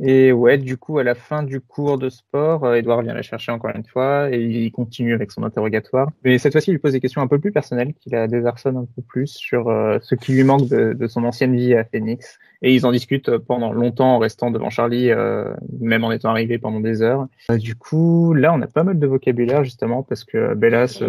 Et 0.00 0.30
ouais, 0.32 0.58
du 0.58 0.76
coup, 0.76 0.98
à 0.98 1.02
la 1.02 1.14
fin 1.14 1.42
du 1.42 1.60
cours 1.60 1.98
de 1.98 2.08
sport, 2.08 2.64
euh, 2.64 2.74
Edouard 2.74 3.02
vient 3.02 3.14
la 3.14 3.22
chercher 3.22 3.50
encore 3.50 3.72
une 3.74 3.84
fois 3.84 4.30
et 4.30 4.40
il 4.40 4.70
continue 4.70 5.12
avec 5.12 5.32
son 5.32 5.42
interrogatoire. 5.42 6.08
Mais 6.24 6.38
cette 6.38 6.52
fois-ci, 6.52 6.70
il 6.70 6.74
lui 6.74 6.78
pose 6.78 6.92
des 6.92 7.00
questions 7.00 7.20
un 7.20 7.26
peu 7.26 7.38
plus 7.38 7.50
personnelles, 7.50 7.94
qu'il 7.94 8.12
la 8.12 8.28
désarçonne 8.28 8.76
un 8.76 8.86
peu 8.94 9.02
plus 9.02 9.26
sur 9.26 9.68
euh, 9.68 9.98
ce 10.00 10.14
qui 10.14 10.32
lui 10.32 10.44
manque 10.44 10.68
de, 10.68 11.06
son 11.08 11.24
ancienne 11.24 11.56
vie 11.56 11.74
à 11.74 11.84
Phoenix. 11.84 12.38
Et 12.62 12.74
ils 12.74 12.86
en 12.86 12.92
discutent 12.92 13.38
pendant 13.38 13.72
longtemps 13.72 14.16
en 14.16 14.18
restant 14.18 14.50
devant 14.50 14.70
Charlie, 14.70 15.10
euh, 15.10 15.52
même 15.80 16.04
en 16.04 16.12
étant 16.12 16.30
arrivé 16.30 16.58
pendant 16.58 16.80
des 16.80 17.02
heures. 17.02 17.26
du 17.50 17.74
coup, 17.74 18.34
là, 18.34 18.52
on 18.54 18.62
a 18.62 18.66
pas 18.66 18.84
mal 18.84 18.98
de 18.98 19.06
vocabulaire 19.06 19.64
justement 19.64 20.02
parce 20.02 20.24
que 20.24 20.54
Bellas... 20.54 21.02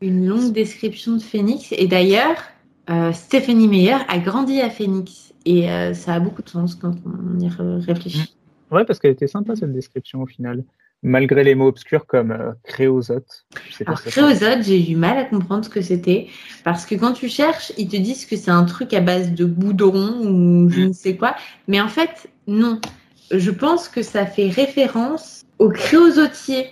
Une 0.00 0.26
longue 0.26 0.52
description 0.52 1.16
de 1.16 1.22
Phoenix. 1.22 1.72
Et 1.76 1.88
d'ailleurs, 1.88 2.36
Stephanie 3.12 3.66
Meyer 3.66 3.96
a 4.06 4.18
grandi 4.18 4.60
à 4.60 4.70
Phoenix. 4.70 5.27
Et 5.48 5.70
euh, 5.70 5.94
ça 5.94 6.12
a 6.12 6.20
beaucoup 6.20 6.42
de 6.42 6.48
sens 6.50 6.74
quand 6.74 6.94
on 7.06 7.40
y 7.40 7.48
réfléchit. 7.48 8.34
Mm. 8.70 8.74
Ouais, 8.74 8.84
parce 8.84 8.98
qu'elle 8.98 9.12
était 9.12 9.26
sympa 9.26 9.56
cette 9.56 9.72
description 9.72 10.20
au 10.20 10.26
final. 10.26 10.62
Malgré 11.02 11.42
les 11.42 11.54
mots 11.54 11.68
obscurs 11.68 12.06
comme 12.06 12.32
euh, 12.32 12.52
créosote. 12.64 13.46
Alors, 13.86 14.02
créosote, 14.02 14.62
j'ai 14.62 14.90
eu 14.90 14.94
mal 14.94 15.16
à 15.16 15.24
comprendre 15.24 15.64
ce 15.64 15.70
que 15.70 15.80
c'était. 15.80 16.26
Parce 16.64 16.84
que 16.84 16.96
quand 16.96 17.14
tu 17.14 17.30
cherches, 17.30 17.72
ils 17.78 17.88
te 17.88 17.96
disent 17.96 18.26
que 18.26 18.36
c'est 18.36 18.50
un 18.50 18.64
truc 18.64 18.92
à 18.92 19.00
base 19.00 19.32
de 19.32 19.46
goudron 19.46 20.20
ou 20.26 20.68
je 20.68 20.82
ne 20.82 20.92
sais 20.92 21.16
quoi. 21.16 21.34
Mais 21.66 21.80
en 21.80 21.88
fait, 21.88 22.28
non. 22.46 22.78
Je 23.30 23.50
pense 23.50 23.88
que 23.88 24.02
ça 24.02 24.26
fait 24.26 24.50
référence 24.50 25.44
au 25.58 25.70
créosotier 25.70 26.66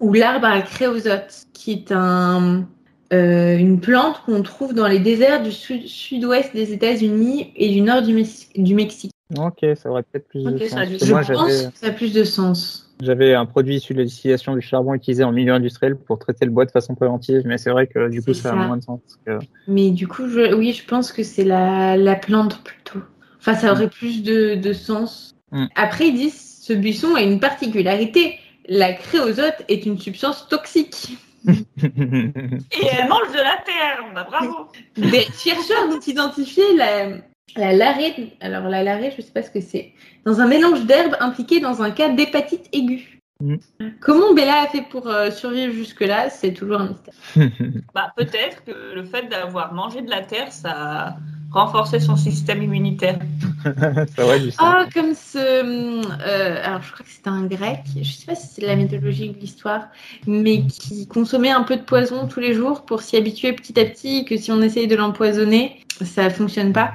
ou 0.00 0.12
l'arbre 0.12 0.48
à 0.48 0.60
créosote, 0.60 1.46
qui 1.54 1.72
est 1.72 1.92
un, 1.92 2.68
euh, 3.12 3.56
une 3.56 3.80
plante 3.80 4.22
qu'on 4.26 4.42
trouve 4.42 4.74
dans 4.74 4.88
les 4.88 4.98
déserts 4.98 5.42
du 5.42 5.52
sud-ouest 5.52 6.52
des 6.54 6.72
États-Unis 6.72 7.52
et 7.54 7.68
du 7.68 7.80
nord 7.80 8.02
du, 8.02 8.14
Mexique. 8.74 9.12
Ok, 9.36 9.64
ça 9.76 9.90
aurait 9.90 10.02
peut-être 10.02 10.28
plus 10.28 10.42
de 10.42 10.58
sens. 10.58 10.88
Je 11.02 11.32
pense 11.32 11.62
que 11.62 11.78
ça 11.78 11.86
a 11.86 11.90
plus 11.90 12.12
de 12.12 12.24
sens. 12.24 12.90
J'avais 13.00 13.34
un 13.34 13.46
produit 13.46 13.76
issu 13.76 13.92
de 13.92 13.98
la 13.98 14.04
distillation 14.06 14.54
du 14.54 14.62
charbon 14.62 14.94
utilisé 14.94 15.22
en 15.22 15.30
milieu 15.30 15.52
industriel 15.52 15.96
pour 15.96 16.18
traiter 16.18 16.46
le 16.46 16.50
bois 16.50 16.64
de 16.64 16.70
façon 16.70 16.94
préventive, 16.94 17.42
mais 17.44 17.58
c'est 17.58 17.70
vrai 17.70 17.86
que 17.86 18.08
du 18.08 18.22
coup 18.22 18.32
ça, 18.32 18.52
a 18.52 18.54
moins 18.54 18.78
de 18.78 18.82
sens. 18.82 19.00
Mais 19.68 19.90
du 19.90 20.08
coup, 20.08 20.24
oui, 20.24 20.72
je 20.72 20.84
pense 20.84 21.12
que 21.12 21.22
c'est 21.22 21.44
la, 21.44 22.14
plante 22.16 22.62
plutôt. 22.64 23.00
Enfin, 23.38 23.54
ça 23.54 23.72
aurait 23.72 23.90
plus 23.90 24.22
de, 24.22 24.72
sens. 24.72 25.36
Mm. 25.52 25.66
Après, 25.76 26.08
ils 26.08 26.14
disent 26.14 26.58
ce 26.62 26.72
buisson 26.72 27.14
a 27.14 27.22
une 27.22 27.38
particularité. 27.38 28.38
La 28.68 28.92
créosote 28.94 29.62
est 29.68 29.86
une 29.86 29.98
substance 29.98 30.48
toxique. 30.48 31.18
Et 31.46 32.86
elle 32.92 33.08
mange 33.08 33.32
de 33.32 33.42
la 33.42 33.56
terre, 33.64 34.04
bah, 34.14 34.26
bravo. 34.28 34.68
Des 34.96 35.26
chercheurs 35.36 35.88
ont 35.88 36.00
identifié 36.00 36.64
la, 36.76 37.18
la 37.56 37.72
larée, 37.72 38.36
alors 38.40 38.68
la 38.68 38.82
larée, 38.82 39.10
je 39.12 39.18
ne 39.18 39.22
sais 39.22 39.32
pas 39.32 39.42
ce 39.42 39.50
que 39.50 39.60
c'est, 39.60 39.92
dans 40.24 40.40
un 40.40 40.46
mélange 40.46 40.84
d'herbes 40.86 41.16
impliqué 41.20 41.60
dans 41.60 41.82
un 41.82 41.90
cas 41.90 42.08
d'hépatite 42.08 42.68
aiguë. 42.72 43.20
Mm. 43.40 43.56
Comment 44.00 44.32
Bella 44.34 44.62
a 44.62 44.66
fait 44.66 44.82
pour 44.88 45.08
euh, 45.08 45.30
survivre 45.30 45.72
jusque-là 45.72 46.30
C'est 46.30 46.54
toujours 46.54 46.80
un 46.80 46.88
mystère. 46.88 47.14
bah, 47.94 48.12
Peut-être 48.16 48.64
que 48.64 48.94
le 48.94 49.04
fait 49.04 49.28
d'avoir 49.28 49.74
mangé 49.74 50.00
de 50.00 50.10
la 50.10 50.22
terre, 50.22 50.52
ça 50.52 51.16
renforcer 51.50 52.00
son 52.00 52.16
système 52.16 52.62
immunitaire. 52.62 53.18
Ah, 54.58 54.86
comme 54.94 55.14
ce. 55.14 55.38
Euh, 55.38 56.64
alors, 56.64 56.82
je 56.82 56.92
crois 56.92 57.04
que 57.04 57.10
c'était 57.10 57.28
un 57.28 57.42
grec, 57.46 57.80
je 57.94 57.98
ne 57.98 58.04
sais 58.04 58.26
pas 58.26 58.36
si 58.36 58.46
c'est 58.46 58.64
la 58.64 58.76
méthodologie 58.76 59.30
de 59.30 59.38
l'histoire, 59.40 59.88
mais 60.24 60.62
qui 60.66 61.08
consommait 61.08 61.50
un 61.50 61.64
peu 61.64 61.76
de 61.76 61.82
poison 61.82 62.28
tous 62.28 62.38
les 62.38 62.54
jours 62.54 62.84
pour 62.84 63.02
s'y 63.02 63.16
habituer 63.16 63.52
petit 63.54 63.78
à 63.80 63.84
petit, 63.84 64.24
que 64.24 64.36
si 64.36 64.52
on 64.52 64.62
essaye 64.62 64.86
de 64.86 64.94
l'empoisonner, 64.94 65.84
ça 66.00 66.24
ne 66.24 66.30
fonctionne 66.30 66.72
pas. 66.72 66.92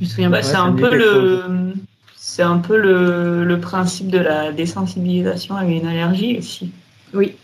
Je 0.00 0.04
me 0.04 0.10
souviens 0.10 0.30
bah, 0.30 0.42
C'est 0.42 0.56
un, 0.56 0.72
peu 0.72 0.96
le. 0.96 1.74
C'est 2.16 2.42
un 2.42 2.58
peu 2.58 2.76
le, 2.76 3.44
le, 3.44 3.60
principe 3.60 4.08
de 4.08 4.18
la 4.18 4.50
désensibilisation 4.50 5.54
à 5.56 5.64
une 5.64 5.86
allergie 5.86 6.38
aussi. 6.38 6.72
Oui. 7.14 7.36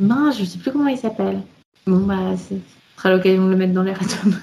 Mince, 0.00 0.36
je 0.36 0.42
ne 0.42 0.46
sais 0.46 0.58
plus 0.58 0.70
comment 0.70 0.88
il 0.88 0.98
s'appelle. 0.98 1.40
Bon, 1.86 2.00
bah, 2.00 2.36
ce 2.36 2.56
sera 2.98 3.10
l'occasion 3.10 3.46
de 3.46 3.52
le 3.52 3.56
mettre 3.56 3.72
dans 3.72 3.82
les 3.82 3.92
atomes. 3.92 4.36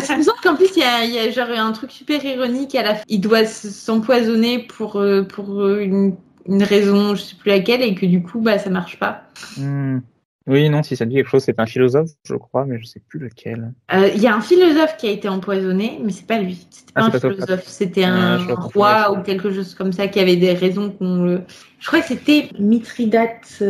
C'est 0.00 0.16
me 0.16 0.42
qu'en 0.42 0.56
plus, 0.56 0.68
il 0.76 0.80
y, 0.80 0.84
a, 0.84 1.04
y 1.04 1.18
a, 1.18 1.30
genre 1.30 1.48
un 1.50 1.72
truc 1.72 1.90
super 1.90 2.24
ironique 2.24 2.74
à 2.74 2.82
la 2.82 2.96
Il 3.08 3.20
doit 3.20 3.44
s'empoisonner 3.44 4.60
pour, 4.60 4.96
euh, 4.96 5.22
pour 5.22 5.60
euh, 5.60 5.80
une, 5.80 6.16
une, 6.46 6.62
raison, 6.62 7.14
je 7.14 7.22
sais 7.22 7.36
plus 7.36 7.50
laquelle, 7.50 7.82
et 7.82 7.94
que 7.94 8.06
du 8.06 8.22
coup, 8.22 8.40
bah, 8.40 8.58
ça 8.58 8.70
marche 8.70 8.98
pas. 8.98 9.24
Hmm. 9.56 9.98
Oui, 10.46 10.70
non, 10.70 10.82
si 10.82 10.96
ça 10.96 11.04
dit 11.04 11.16
quelque 11.16 11.28
chose, 11.28 11.42
c'est 11.44 11.60
un 11.60 11.66
philosophe, 11.66 12.08
je 12.24 12.34
crois, 12.34 12.64
mais 12.64 12.78
je 12.78 12.86
sais 12.86 13.02
plus 13.06 13.20
lequel. 13.20 13.74
Euh, 13.92 14.08
il 14.14 14.22
y 14.22 14.26
a 14.26 14.34
un 14.34 14.40
philosophe 14.40 14.96
qui 14.96 15.06
a 15.06 15.10
été 15.10 15.28
empoisonné, 15.28 16.00
mais 16.02 16.10
c'est 16.10 16.26
pas 16.26 16.38
lui. 16.38 16.66
C'était 16.70 16.92
pas 16.94 17.02
ah, 17.02 17.14
un 17.14 17.20
philosophe, 17.20 17.64
c'était 17.66 18.04
un 18.04 18.38
roi 18.54 19.12
ou 19.12 19.22
quelque 19.22 19.52
chose 19.52 19.74
comme 19.74 19.92
ça 19.92 20.08
qui 20.08 20.20
avait 20.20 20.36
des 20.36 20.54
raisons 20.54 20.90
qu'on 20.90 21.22
le. 21.22 21.42
Je 21.80 21.86
crois 21.86 22.00
que 22.00 22.06
c'était 22.06 22.48
Mithridate 22.58 23.62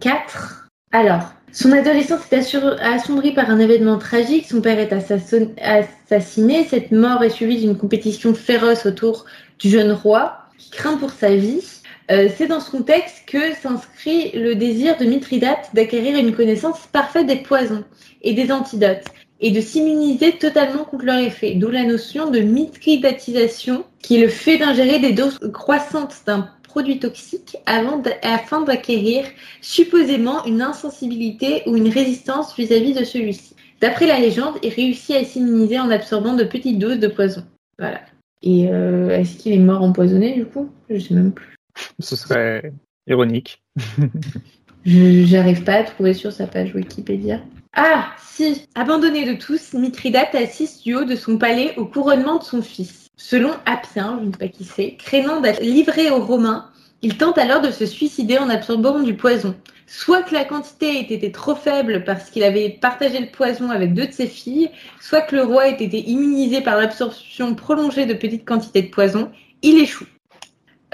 4. 0.00 0.68
Alors, 0.92 1.34
son 1.52 1.70
adolescence 1.72 2.20
est 2.30 2.56
assombrie 2.80 3.32
par 3.32 3.50
un 3.50 3.58
événement 3.58 3.98
tragique. 3.98 4.46
Son 4.48 4.62
père 4.62 4.78
est 4.78 4.92
assassiné. 4.92 6.66
Cette 6.68 6.92
mort 6.92 7.22
est 7.22 7.30
suivie 7.30 7.60
d'une 7.60 7.76
compétition 7.76 8.34
féroce 8.34 8.86
autour 8.86 9.26
du 9.58 9.68
jeune 9.68 9.92
roi 9.92 10.38
qui 10.56 10.70
craint 10.70 10.96
pour 10.96 11.10
sa 11.10 11.34
vie. 11.34 11.62
Euh, 12.10 12.28
c'est 12.36 12.46
dans 12.46 12.60
ce 12.60 12.70
contexte 12.70 13.24
que 13.26 13.54
s'inscrit 13.54 14.32
le 14.32 14.54
désir 14.54 14.96
de 14.96 15.04
Mithridate 15.04 15.70
d'acquérir 15.74 16.18
une 16.18 16.34
connaissance 16.34 16.86
parfaite 16.90 17.26
des 17.26 17.36
poisons 17.36 17.84
et 18.22 18.32
des 18.32 18.50
antidotes 18.50 19.04
et 19.40 19.50
de 19.50 19.60
s'immuniser 19.60 20.38
totalement 20.38 20.84
contre 20.84 21.04
leur 21.04 21.18
effet, 21.18 21.54
d'où 21.54 21.68
la 21.68 21.84
notion 21.84 22.30
de 22.30 22.38
mithridatisation, 22.38 23.84
qui 24.00 24.16
est 24.16 24.22
le 24.22 24.28
fait 24.28 24.56
d'ingérer 24.56 25.00
des 25.00 25.12
doses 25.12 25.38
croissantes 25.52 26.14
d'un 26.26 26.48
produit 26.72 26.98
toxique 26.98 27.58
afin 27.66 28.62
d'acquérir 28.62 29.26
supposément 29.60 30.42
une 30.46 30.62
insensibilité 30.62 31.62
ou 31.66 31.76
une 31.76 31.90
résistance 31.90 32.56
vis-à-vis 32.56 32.94
de 32.94 33.04
celui-ci. 33.04 33.54
D'après 33.82 34.06
la 34.06 34.18
légende, 34.18 34.54
il 34.62 34.70
réussit 34.70 35.14
à 35.16 35.22
s'immuniser 35.22 35.78
en 35.78 35.90
absorbant 35.90 36.34
de 36.34 36.44
petites 36.44 36.78
doses 36.78 36.98
de 36.98 37.08
poison. 37.08 37.44
Voilà. 37.78 38.00
Et 38.40 38.70
euh, 38.70 39.10
est-ce 39.10 39.36
qu'il 39.36 39.52
est 39.52 39.58
mort 39.58 39.82
empoisonné 39.82 40.32
du 40.32 40.46
coup? 40.46 40.70
Je 40.88 40.98
sais 40.98 41.12
même 41.12 41.32
plus. 41.32 41.54
Ce 41.98 42.16
serait 42.16 42.72
ironique. 43.06 43.62
J'arrive 44.86 45.64
pas 45.64 45.74
à 45.74 45.84
trouver 45.84 46.14
sur 46.14 46.32
sa 46.32 46.46
page 46.46 46.74
Wikipédia. 46.74 47.40
Ah, 47.76 48.12
si 48.18 48.66
Abandonné 48.74 49.26
de 49.26 49.38
tous, 49.38 49.74
Mithridate 49.74 50.34
assiste 50.34 50.84
du 50.84 50.94
haut 50.94 51.04
de 51.04 51.16
son 51.16 51.36
palais 51.36 51.74
au 51.76 51.84
couronnement 51.84 52.38
de 52.38 52.44
son 52.44 52.62
fils. 52.62 53.01
Selon 53.16 53.52
Appien, 53.66 54.18
je 54.20 54.26
ne 54.26 54.32
sais 54.32 54.38
pas 54.38 54.48
qui 54.48 54.64
c'est, 54.64 54.96
craignant 54.96 55.40
d'être 55.40 55.62
livré 55.62 56.10
aux 56.10 56.24
Romains, 56.24 56.70
il 57.02 57.16
tente 57.16 57.38
alors 57.38 57.60
de 57.60 57.70
se 57.70 57.84
suicider 57.84 58.38
en 58.38 58.48
absorbant 58.48 59.00
du 59.00 59.14
poison. 59.14 59.56
Soit 59.86 60.22
que 60.22 60.32
la 60.32 60.44
quantité 60.44 60.98
ait 60.98 61.14
été 61.14 61.32
trop 61.32 61.54
faible 61.54 62.04
parce 62.04 62.30
qu'il 62.30 62.44
avait 62.44 62.70
partagé 62.70 63.18
le 63.20 63.26
poison 63.26 63.70
avec 63.70 63.92
deux 63.92 64.06
de 64.06 64.12
ses 64.12 64.26
filles, 64.26 64.70
soit 65.00 65.20
que 65.20 65.36
le 65.36 65.42
roi 65.42 65.68
ait 65.68 65.82
été 65.82 66.08
immunisé 66.08 66.60
par 66.60 66.76
l'absorption 66.78 67.54
prolongée 67.54 68.06
de 68.06 68.14
petites 68.14 68.46
quantités 68.46 68.82
de 68.82 68.90
poison, 68.90 69.30
il 69.62 69.78
échoue. 69.78 70.06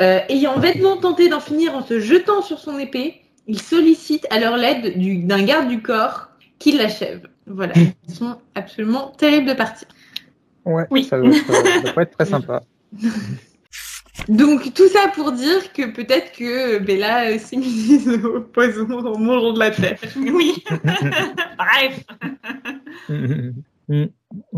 Euh, 0.01 0.21
ayant 0.29 0.59
vêtement 0.59 0.97
tenté 0.97 1.29
d'en 1.29 1.41
finir 1.41 1.75
en 1.75 1.85
se 1.85 2.01
jetant 2.01 2.41
sur 2.43 2.59
son 2.59 2.79
épée, 2.79 3.21
il 3.47 3.61
sollicite 3.61 4.27
alors 4.31 4.57
l'aide 4.57 4.95
d'un 5.27 5.43
garde 5.43 5.69
du 5.69 5.83
corps 5.83 6.29
qui 6.59 6.73
l'achève. 6.73 7.29
Voilà, 7.47 7.75
ils 7.77 8.15
sont 8.15 8.39
absolument 8.55 9.13
terribles 9.19 9.49
de 9.49 9.55
partir. 9.55 9.89
Ouais, 10.69 10.85
oui. 10.91 11.05
ça, 11.05 11.19
doit 11.19 11.31
être, 11.31 11.99
être 11.99 12.17
très 12.17 12.25
sympa. 12.27 12.63
Donc 14.29 14.75
tout 14.75 14.89
ça 14.89 15.11
pour 15.15 15.33
dire 15.33 15.73
que 15.73 15.91
peut-être 15.91 16.33
que 16.33 16.79
Bella 16.79 17.39
s'immunise 17.39 18.09
au 18.25 18.41
poison 18.41 18.87
en 18.91 19.19
mangeant 19.19 19.53
de 19.55 19.59
la 19.59 19.71
terre. 19.71 19.99
Oui. 20.17 20.63
Bref. 21.57 22.05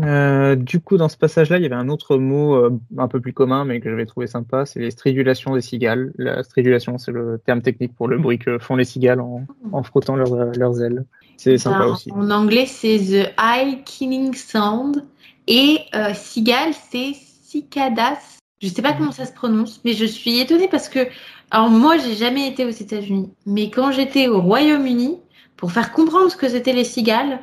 Euh, 0.03 0.55
du 0.57 0.81
coup, 0.81 0.97
dans 0.97 1.07
ce 1.07 1.15
passage-là, 1.15 1.57
il 1.57 1.63
y 1.63 1.65
avait 1.65 1.75
un 1.75 1.87
autre 1.87 2.17
mot 2.17 2.55
euh, 2.55 2.77
un 2.97 3.07
peu 3.07 3.21
plus 3.21 3.31
commun, 3.31 3.63
mais 3.63 3.79
que 3.79 3.89
j'avais 3.89 4.05
trouvé 4.05 4.27
sympa, 4.27 4.65
c'est 4.65 4.81
les 4.81 4.91
stridulations 4.91 5.55
des 5.55 5.61
cigales. 5.61 6.11
La 6.17 6.43
stridulation, 6.43 6.97
c'est 6.97 7.13
le 7.13 7.39
terme 7.45 7.61
technique 7.61 7.95
pour 7.95 8.09
le 8.09 8.17
bruit 8.17 8.39
que 8.39 8.59
font 8.59 8.75
les 8.75 8.83
cigales 8.83 9.21
en, 9.21 9.45
en 9.71 9.83
frottant 9.83 10.17
leurs 10.17 10.81
ailes. 10.81 11.05
C'est 11.37 11.57
sympa 11.57 11.85
aussi. 11.85 12.11
En 12.11 12.29
anglais, 12.29 12.65
c'est 12.65 12.97
the 12.97 13.33
eye 13.39 13.81
killing 13.85 14.33
sound. 14.33 15.05
Et 15.47 15.79
euh, 15.95 16.13
cigale, 16.13 16.73
c'est 16.91 17.13
cicadas. 17.13 18.19
Je 18.61 18.67
sais 18.67 18.81
pas 18.81 18.93
comment 18.93 19.11
ça 19.11 19.25
se 19.25 19.33
prononce, 19.33 19.81
mais 19.83 19.93
je 19.93 20.05
suis 20.05 20.39
étonnée 20.39 20.67
parce 20.67 20.87
que, 20.87 21.07
alors 21.49 21.69
moi, 21.69 21.97
j'ai 21.97 22.15
jamais 22.15 22.47
été 22.47 22.65
aux 22.65 22.69
États-Unis, 22.69 23.31
mais 23.45 23.71
quand 23.71 23.91
j'étais 23.91 24.27
au 24.27 24.39
Royaume-Uni, 24.39 25.17
pour 25.57 25.71
faire 25.71 25.91
comprendre 25.91 26.29
ce 26.31 26.37
que 26.37 26.47
c'était 26.47 26.73
les 26.73 26.83
cigales, 26.83 27.39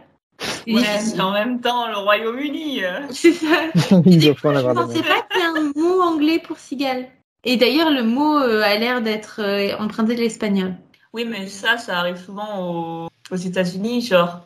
Ouais, 0.69 0.85
en 1.19 1.33
même 1.33 1.61
temps, 1.61 1.89
le 1.89 1.97
Royaume-Uni. 1.97 2.85
Euh. 2.85 3.01
C'est 3.11 3.33
ça. 3.33 3.47
je 3.75 3.95
ne 3.95 4.33
pensais 4.33 5.03
pas 5.03 5.27
qu'il 5.31 5.41
y 5.41 5.45
ait 5.45 5.59
un 5.59 5.73
mot 5.75 6.01
anglais 6.01 6.39
pour 6.39 6.59
cigale. 6.59 7.09
Et 7.43 7.57
d'ailleurs, 7.57 7.91
le 7.91 8.05
mot 8.05 8.39
euh, 8.39 8.63
a 8.63 8.77
l'air 8.77 9.03
d'être 9.03 9.41
emprunté 9.81 10.15
de 10.15 10.21
l'espagnol. 10.21 10.77
Oui, 11.13 11.25
mais 11.25 11.49
ça, 11.49 11.79
ça 11.79 11.99
arrive 11.99 12.19
souvent 12.19 12.61
aux, 12.61 13.09
aux 13.33 13.37
États-Unis. 13.37 14.03
Genre, 14.03 14.43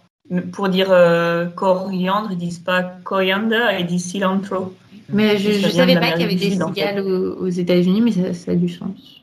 pour 0.52 0.68
dire 0.68 0.88
euh, 0.90 1.46
coriandre, 1.46 2.28
ils 2.32 2.38
disent 2.38 2.58
pas 2.58 2.82
coriander, 3.04 3.76
ils 3.78 3.86
disent 3.86 4.10
cilantro. 4.10 4.74
Mais 5.08 5.36
je, 5.36 5.52
je 5.52 5.58
vient 5.58 5.70
savais 5.70 5.94
pas 5.94 6.12
qu'il 6.12 6.22
y 6.22 6.24
avait 6.24 6.34
des 6.34 6.62
en 6.62 6.68
fait. 6.68 6.80
cigales 6.80 7.00
aux, 7.00 7.34
aux 7.44 7.48
États-Unis, 7.48 8.00
mais 8.00 8.12
ça, 8.12 8.32
ça 8.32 8.52
a 8.52 8.54
du 8.54 8.68
sens. 8.68 9.20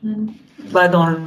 Bah, 0.72 0.86
dans 0.88 1.06
le, 1.06 1.18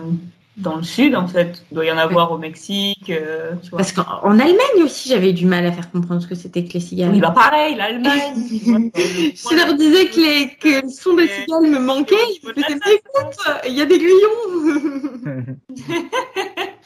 dans 0.57 0.77
le 0.77 0.83
sud, 0.83 1.15
en 1.15 1.27
fait. 1.27 1.63
Il 1.71 1.75
doit 1.75 1.85
y 1.85 1.91
en 1.91 1.97
avoir 1.97 2.31
au 2.31 2.37
Mexique, 2.37 3.09
euh, 3.09 3.53
tu 3.61 3.71
vois. 3.71 3.79
Parce 3.79 3.91
qu'en 3.91 4.21
en 4.23 4.39
Allemagne 4.39 4.83
aussi, 4.83 5.09
j'avais 5.09 5.33
du 5.33 5.45
mal 5.45 5.65
à 5.65 5.71
faire 5.71 5.91
comprendre 5.91 6.21
ce 6.21 6.27
que 6.27 6.35
c'était 6.35 6.63
que 6.63 6.73
les 6.73 6.79
cigales. 6.79 7.11
Oui, 7.11 7.19
bah 7.19 7.31
pareil, 7.31 7.75
l'Allemagne. 7.75 8.35
Je 8.95 9.55
leur 9.55 9.73
disais 9.75 10.05
que, 10.05 10.19
les, 10.19 10.55
que 10.55 10.85
le 10.85 10.89
son 10.89 11.15
des 11.15 11.27
cigales 11.27 11.69
me 11.69 11.79
manquait. 11.79 12.15
Ils 12.41 12.47
me 12.47 12.53
mais 12.55 12.95
écoute, 12.95 13.37
il 13.67 13.73
y 13.73 13.81
a 13.81 13.85
des 13.85 13.97
grillons. 13.97 15.55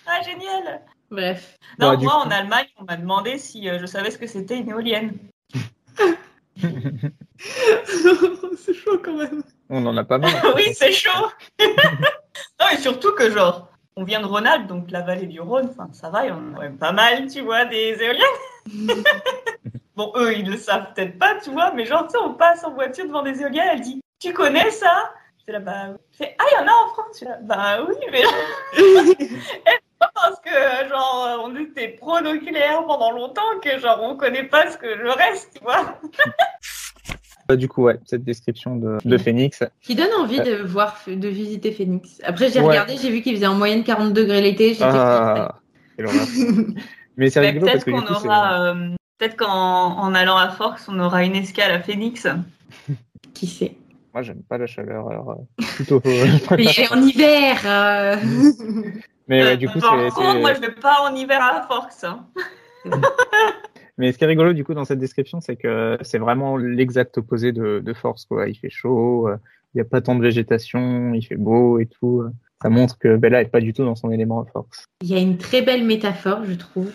Ah, 0.09 0.21
génial 0.23 0.79
Bref. 1.09 1.57
Non, 1.79 1.91
Bah, 1.91 1.95
du 1.95 2.05
moi, 2.05 2.13
coup- 2.21 2.27
en 2.27 2.31
Allemagne, 2.31 2.67
on 2.77 2.83
m'a 2.83 2.97
demandé 2.97 3.37
si 3.37 3.69
euh, 3.69 3.79
je 3.79 3.85
savais 3.85 4.11
ce 4.11 4.17
que 4.17 4.27
c'était 4.27 4.57
une 4.57 4.69
éolienne. 4.69 5.17
c'est 8.57 8.73
chaud 8.73 8.99
quand 9.03 9.13
même. 9.13 9.43
On 9.69 9.85
en 9.85 9.95
a 9.97 10.03
pas 10.03 10.17
mal. 10.17 10.31
oui, 10.55 10.73
c'est 10.73 10.91
chaud 10.91 11.27
Non, 11.59 12.67
et 12.73 12.77
surtout 12.77 13.11
que, 13.13 13.29
genre, 13.29 13.69
on 13.95 14.03
vient 14.03 14.21
de 14.21 14.25
Rhône-Alpes, 14.25 14.67
donc 14.67 14.89
la 14.91 15.01
vallée 15.01 15.27
du 15.27 15.39
Rhône, 15.39 15.69
enfin, 15.71 15.89
ça 15.93 16.09
va, 16.09 16.25
il 16.25 16.29
y 16.29 16.31
en 16.31 16.37
a 16.37 16.55
quand 16.55 16.61
même 16.61 16.77
pas 16.77 16.91
mal, 16.91 17.27
tu 17.27 17.41
vois, 17.41 17.65
des 17.65 17.95
éoliennes. 18.01 19.03
bon, 19.95 20.11
eux, 20.15 20.35
ils 20.37 20.49
le 20.49 20.57
savent 20.57 20.93
peut-être 20.93 21.17
pas, 21.19 21.35
tu 21.35 21.51
vois, 21.51 21.71
mais 21.73 21.85
genre, 21.85 22.05
tu 22.07 22.11
sais, 22.11 22.17
on 22.17 22.33
passe 22.33 22.63
en 22.63 22.73
voiture 22.73 23.05
devant 23.05 23.23
des 23.23 23.41
éoliennes, 23.41 23.69
elle 23.73 23.81
dit 23.81 24.01
Tu 24.19 24.33
connais 24.33 24.71
ça? 24.71 25.11
Je 25.47 25.53
là, 25.53 25.59
bah, 25.59 25.87
ah, 26.19 26.43
il 26.51 26.55
y 26.55 26.63
en 26.63 26.67
a 26.67 26.71
en 26.71 26.87
France 26.89 27.21
là, 27.21 27.37
bah 27.41 27.85
oui, 27.87 27.95
mais. 28.11 28.23
Parce 29.99 30.39
que, 30.43 30.89
genre, 30.89 31.41
on 31.45 31.55
était 31.55 31.89
pro-nucléaire 31.89 32.83
pendant 32.85 33.11
longtemps 33.11 33.41
que, 33.63 33.79
genre, 33.79 33.99
on 34.03 34.15
connaît 34.15 34.43
pas 34.43 34.69
ce 34.71 34.77
que 34.77 34.85
le 34.87 35.11
reste, 35.11 35.51
tu 35.57 35.63
vois. 35.63 35.99
Bah, 37.49 37.55
du 37.55 37.69
coup, 37.69 37.83
ouais, 37.83 37.97
cette 38.03 38.25
description 38.25 38.75
de, 38.75 38.97
de 39.05 39.17
Phoenix. 39.17 39.63
Qui 39.81 39.95
donne 39.95 40.11
envie 40.19 40.41
de 40.41 40.55
voir, 40.63 40.97
de 41.07 41.27
visiter 41.29 41.71
Phoenix. 41.71 42.19
Après, 42.25 42.49
j'ai 42.51 42.59
Ouais. 42.59 42.67
regardé, 42.67 42.97
j'ai 42.97 43.09
vu 43.09 43.21
qu'il 43.21 43.35
faisait 43.35 43.47
en 43.47 43.55
moyenne 43.55 43.85
40 43.85 44.11
degrés 44.11 44.41
l'été. 44.41 44.75
Ah. 44.81 45.55
Mais 47.15 47.29
c'est 47.29 47.39
Mais 47.39 47.51
rigolo 47.51 47.67
parce 47.67 47.85
peut-être 47.85 47.85
que 47.85 47.91
du 47.91 48.05
qu'on 48.13 48.19
c'est- 48.19 48.27
aura. 48.27 48.61
euh, 48.63 48.89
peut-être 49.17 49.37
qu'en 49.37 49.47
en 49.97 50.13
allant 50.13 50.35
à 50.35 50.49
Forks, 50.49 50.81
on 50.89 50.99
aura 50.99 51.23
une 51.23 51.37
escale 51.37 51.71
à 51.71 51.79
Phoenix. 51.81 52.27
Qui 53.33 53.47
sait 53.47 53.77
moi, 54.13 54.23
j'aime 54.23 54.41
pas 54.49 54.57
la 54.57 54.65
chaleur. 54.67 55.09
Alors, 55.11 55.29
euh, 55.29 55.63
plutôt. 55.75 56.01
euh, 56.05 56.25
Mais 56.57 56.91
en 56.91 57.01
hiver. 57.01 58.17
Mais 59.27 59.43
ouais, 59.43 59.57
du 59.57 59.67
coup, 59.67 59.79
Par 59.79 59.91
c'est. 59.97 60.09
contre, 60.15 60.31
c'est- 60.33 60.39
moi, 60.39 60.53
je 60.53 60.61
vais 60.61 60.71
pas 60.71 60.97
en 61.09 61.15
hiver 61.15 61.41
à 61.41 61.63
Forks. 61.67 62.03
hein. 62.03 62.25
Mais 63.97 64.11
ce 64.11 64.17
qui 64.19 64.23
est 64.23 64.27
rigolo 64.27 64.53
du 64.53 64.63
coup 64.63 64.75
dans 64.75 64.85
cette 64.85 64.99
description, 64.99 65.41
c'est 65.41 65.55
que 65.55 65.97
c'est 66.01 66.19
vraiment 66.19 66.55
l'exact 66.55 67.17
opposé 67.17 67.51
de, 67.51 67.79
de 67.83 67.93
Force. 67.93 68.25
Quoi. 68.25 68.47
Il 68.47 68.55
fait 68.55 68.69
chaud, 68.69 69.27
euh, 69.27 69.37
il 69.73 69.77
n'y 69.77 69.81
a 69.81 69.85
pas 69.85 70.01
tant 70.01 70.13
de 70.15 70.21
végétation, 70.21 71.13
il 71.15 71.23
fait 71.23 71.35
beau 71.35 71.79
et 71.79 71.87
tout. 71.87 72.23
Ça 72.61 72.69
montre 72.69 72.97
que 72.99 73.17
Bella 73.17 73.41
est 73.41 73.45
pas 73.51 73.59
du 73.59 73.73
tout 73.73 73.83
dans 73.83 73.95
son 73.95 74.11
élément 74.11 74.41
à 74.41 74.45
Force. 74.45 74.85
Il 75.01 75.09
y 75.09 75.15
a 75.15 75.19
une 75.19 75.37
très 75.37 75.63
belle 75.63 75.83
métaphore, 75.83 76.41
je 76.47 76.53
trouve. 76.53 76.91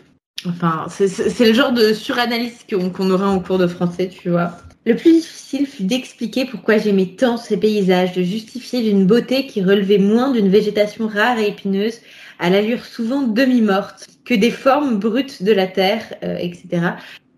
Enfin, 0.47 0.87
c'est- 0.89 1.09
c'est 1.09 1.29
c'est 1.31 1.47
le 1.47 1.55
genre 1.55 1.73
de 1.73 1.93
suranalyse 1.93 2.65
qu'on 2.71 2.91
qu'on 2.91 3.11
aura 3.11 3.29
en 3.29 3.41
cours 3.41 3.59
de 3.59 3.67
français, 3.67 4.09
tu 4.09 4.31
vois. 4.31 4.53
Le 4.87 4.95
plus 4.95 5.13
difficile 5.13 5.67
fut 5.67 5.85
d'expliquer 5.85 6.45
pourquoi 6.47 6.79
j'aimais 6.79 7.15
tant 7.19 7.37
ces 7.37 7.57
paysages, 7.57 8.13
de 8.15 8.23
justifier 8.23 8.81
d'une 8.83 9.07
beauté 9.07 9.47
qui 9.47 9.63
relevait 9.63 9.99
moins 9.99 10.31
d'une 10.33 10.49
végétation 10.49 11.07
rare 11.09 11.39
et 11.39 11.49
épineuse, 11.49 12.01
à 12.43 12.51
l'allure 12.51 12.85
souvent 12.85 13.23
demi-morte, 13.23 14.09
que 14.25 14.35
des 14.35 14.51
formes 14.51 14.99
brutes 14.99 15.45
de 15.45 15.53
la 15.53 15.69
terre, 15.69 16.03
euh, 16.25 16.37
etc. 16.39 16.67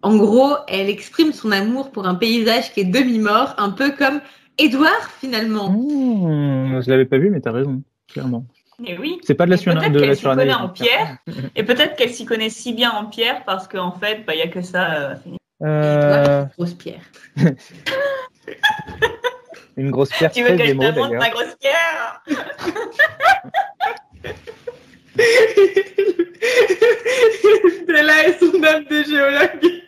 En 0.00 0.16
gros, 0.16 0.54
elle 0.66 0.88
exprime 0.88 1.34
son 1.34 1.52
amour 1.52 1.90
pour 1.92 2.06
un 2.06 2.14
paysage 2.14 2.72
qui 2.72 2.80
est 2.80 2.84
demi-mort, 2.84 3.54
un 3.58 3.68
peu 3.70 3.90
comme 3.92 4.22
Édouard 4.56 5.10
finalement. 5.20 5.70
Mmh, 5.70 6.80
je 6.82 6.88
l'avais 6.90 7.04
pas 7.04 7.18
vu, 7.18 7.28
mais 7.28 7.42
t'as 7.42 7.52
raison, 7.52 7.82
clairement. 8.10 8.46
Et 8.84 8.96
oui. 8.98 9.18
C'est 9.22 9.34
pas 9.34 9.44
de 9.44 9.50
la, 9.50 9.56
surna- 9.58 9.80
peut-être 9.80 9.92
de 9.92 10.00
la 10.00 10.06
qu'elle 10.06 10.16
s'y 10.16 10.22
connaît 10.24 10.50
suranalyse. 10.50 10.64
en 10.64 10.68
pierre. 10.70 11.18
Et 11.54 11.62
peut-être 11.64 11.96
qu'elle 11.96 12.10
s'y 12.10 12.24
connaît 12.24 12.48
si 12.50 12.72
bien 12.72 12.90
en 12.90 13.04
pierre 13.04 13.44
parce 13.44 13.68
qu'en 13.68 13.92
fait, 13.92 14.24
bah, 14.26 14.34
il 14.34 14.38
y 14.38 14.42
a 14.42 14.48
que 14.48 14.62
ça 14.62 14.94
euh. 14.94 15.14
Euh, 15.62 15.96
Édouard, 15.96 16.48
grosse 16.56 16.74
pierre. 16.74 17.02
une 19.76 19.90
grosse 19.90 20.10
pierre 20.10 20.30
Tu 20.32 20.42
veux 20.42 20.48
très 20.48 20.56
que 20.56 20.64
je 20.66 20.72
te 20.72 20.76
montre 20.76 21.14
ma 21.14 21.30
grosse 21.30 21.54
pierre? 21.60 22.22
Bella 27.86 28.28
et 28.28 28.36
son 28.38 28.62
âme 28.64 28.84
de 28.84 29.02
géologue. 29.04 29.82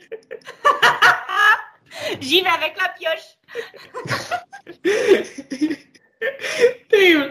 J'y 2.21 2.43
vais 2.43 2.49
avec 2.49 2.77
la 2.81 2.89
pioche. 2.97 3.37
Terrible. 6.89 7.31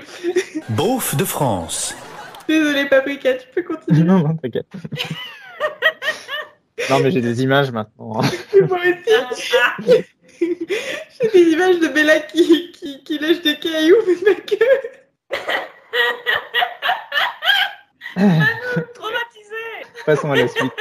Beauf 0.70 1.16
de 1.16 1.24
France. 1.24 1.96
Désolée, 2.48 2.86
Paprika, 2.86 3.34
tu 3.36 3.48
peux 3.54 3.64
continuer. 3.64 4.04
Non, 4.04 4.20
non, 4.20 4.36
t'inquiète. 4.36 4.68
non, 6.90 7.00
mais 7.00 7.12
j'ai 7.12 7.22
des 7.22 7.44
images 7.44 7.72
maintenant. 7.72 8.22
Moi 8.22 8.22
aussi, 8.22 8.38
j'ai 11.22 11.30
des 11.30 11.52
images 11.52 11.80
de 11.80 11.88
Bella 11.88 12.20
qui, 12.20 12.72
qui, 12.72 13.04
qui 13.04 13.18
lèche 13.20 13.42
des 13.42 13.58
cailloux, 13.58 13.98
mais 14.08 14.16
pas 14.34 14.42
que. 14.42 14.56
Traumatisée. 18.94 19.86
Passons 20.06 20.32
à 20.32 20.36
la 20.36 20.48
suite. 20.48 20.72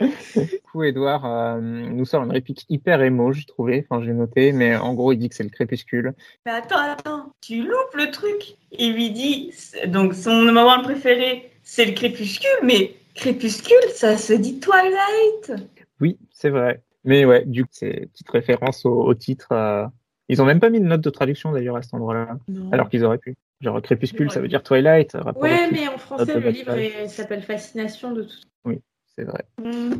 du 0.00 0.60
coup, 0.70 0.82
Edouard 0.82 1.24
euh, 1.26 1.60
nous 1.60 2.04
sort 2.04 2.22
une 2.22 2.30
réplique 2.32 2.66
hyper 2.68 3.02
émo, 3.02 3.32
j'ai 3.32 3.44
trouvé. 3.44 3.86
Enfin, 3.88 4.02
j'ai 4.04 4.12
noté, 4.12 4.52
mais 4.52 4.76
en 4.76 4.94
gros, 4.94 5.12
il 5.12 5.18
dit 5.18 5.28
que 5.28 5.34
c'est 5.34 5.42
le 5.42 5.50
crépuscule. 5.50 6.14
Mais 6.46 6.52
attends, 6.52 6.78
attends, 6.78 7.32
tu 7.40 7.62
loupes 7.62 7.94
le 7.94 8.10
truc. 8.10 8.56
Il 8.72 8.94
lui 8.94 9.10
dit, 9.10 9.52
donc 9.86 10.14
son 10.14 10.42
moment 10.44 10.82
préféré, 10.82 11.50
c'est 11.62 11.84
le 11.86 11.92
crépuscule, 11.92 12.48
mais 12.62 12.94
crépuscule, 13.14 13.76
ça 13.94 14.16
se 14.16 14.32
dit 14.32 14.60
Twilight. 14.60 15.52
Oui, 16.00 16.18
c'est 16.32 16.50
vrai. 16.50 16.82
Mais 17.04 17.24
ouais, 17.24 17.44
du 17.46 17.64
coup, 17.64 17.70
c'est 17.72 18.08
petite 18.12 18.30
référence 18.30 18.84
au, 18.84 18.92
au 19.02 19.14
titre. 19.14 19.48
euh, 19.52 19.86
Ils 20.28 20.40
ont 20.42 20.44
même 20.44 20.60
pas 20.60 20.70
mis 20.70 20.80
de 20.80 20.84
note 20.86 21.00
de 21.00 21.10
traduction 21.10 21.52
d'ailleurs 21.52 21.76
à 21.76 21.82
cet 21.82 21.94
endroit-là, 21.94 22.36
alors 22.72 22.88
qu'ils 22.90 23.04
auraient 23.04 23.18
pu. 23.18 23.36
Genre 23.60 23.80
crépuscule, 23.82 24.30
ça 24.30 24.40
veut 24.40 24.48
dire 24.48 24.62
Twilight. 24.62 25.14
Ouais, 25.36 25.70
mais 25.70 25.86
en 25.88 25.98
français, 25.98 26.38
le 26.40 26.50
livre 26.50 26.74
s'appelle 27.08 27.42
Fascination 27.42 28.12
de 28.12 28.22
tout. 28.22 28.74
C'est 29.16 29.24
vrai. 29.24 29.44
Hmm. 29.58 29.94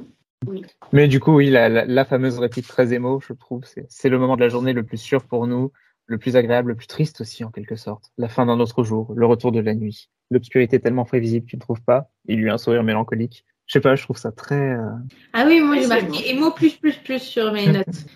Mais 0.92 1.08
du 1.08 1.20
coup, 1.20 1.34
oui, 1.34 1.50
la, 1.50 1.68
la, 1.68 1.84
la 1.84 2.04
fameuse 2.04 2.38
réplique 2.38 2.66
très 2.66 2.94
émo, 2.94 3.20
je 3.20 3.32
trouve, 3.34 3.62
c'est 3.88 4.08
le 4.08 4.18
moment 4.18 4.36
de 4.36 4.40
la 4.40 4.48
journée 4.48 4.72
le 4.72 4.82
plus 4.84 4.96
sûr 4.96 5.24
pour 5.24 5.46
nous, 5.46 5.72
le 6.06 6.16
plus 6.16 6.36
agréable, 6.36 6.70
le 6.70 6.76
plus 6.76 6.86
triste 6.86 7.20
aussi 7.20 7.44
en 7.44 7.50
quelque 7.50 7.76
sorte. 7.76 8.12
La 8.16 8.28
fin 8.28 8.46
d'un 8.46 8.58
autre 8.60 8.82
jour, 8.84 9.12
le 9.14 9.26
retour 9.26 9.52
de 9.52 9.60
la 9.60 9.74
nuit. 9.74 10.08
L'obscurité 10.30 10.80
tellement 10.80 11.04
prévisible, 11.04 11.44
tu 11.44 11.56
ne 11.56 11.60
trouves 11.60 11.82
pas? 11.82 12.10
Il 12.26 12.38
lui 12.40 12.48
a 12.48 12.54
un 12.54 12.58
sourire 12.58 12.82
mélancolique. 12.84 13.44
Je 13.66 13.74
sais 13.74 13.80
pas, 13.80 13.94
je 13.96 14.02
trouve 14.04 14.16
ça 14.16 14.32
très. 14.32 14.54
euh, 14.74 14.88
Ah 15.32 15.44
oui, 15.46 15.60
moi 15.60 15.72
Oui, 15.76 15.82
j'ai 15.82 15.88
marqué 15.88 16.30
émo 16.30 16.50
plus 16.52 16.76
plus 16.76 16.96
plus 16.96 17.18
sur 17.20 17.52
mes 17.52 17.66
notes. 17.72 18.06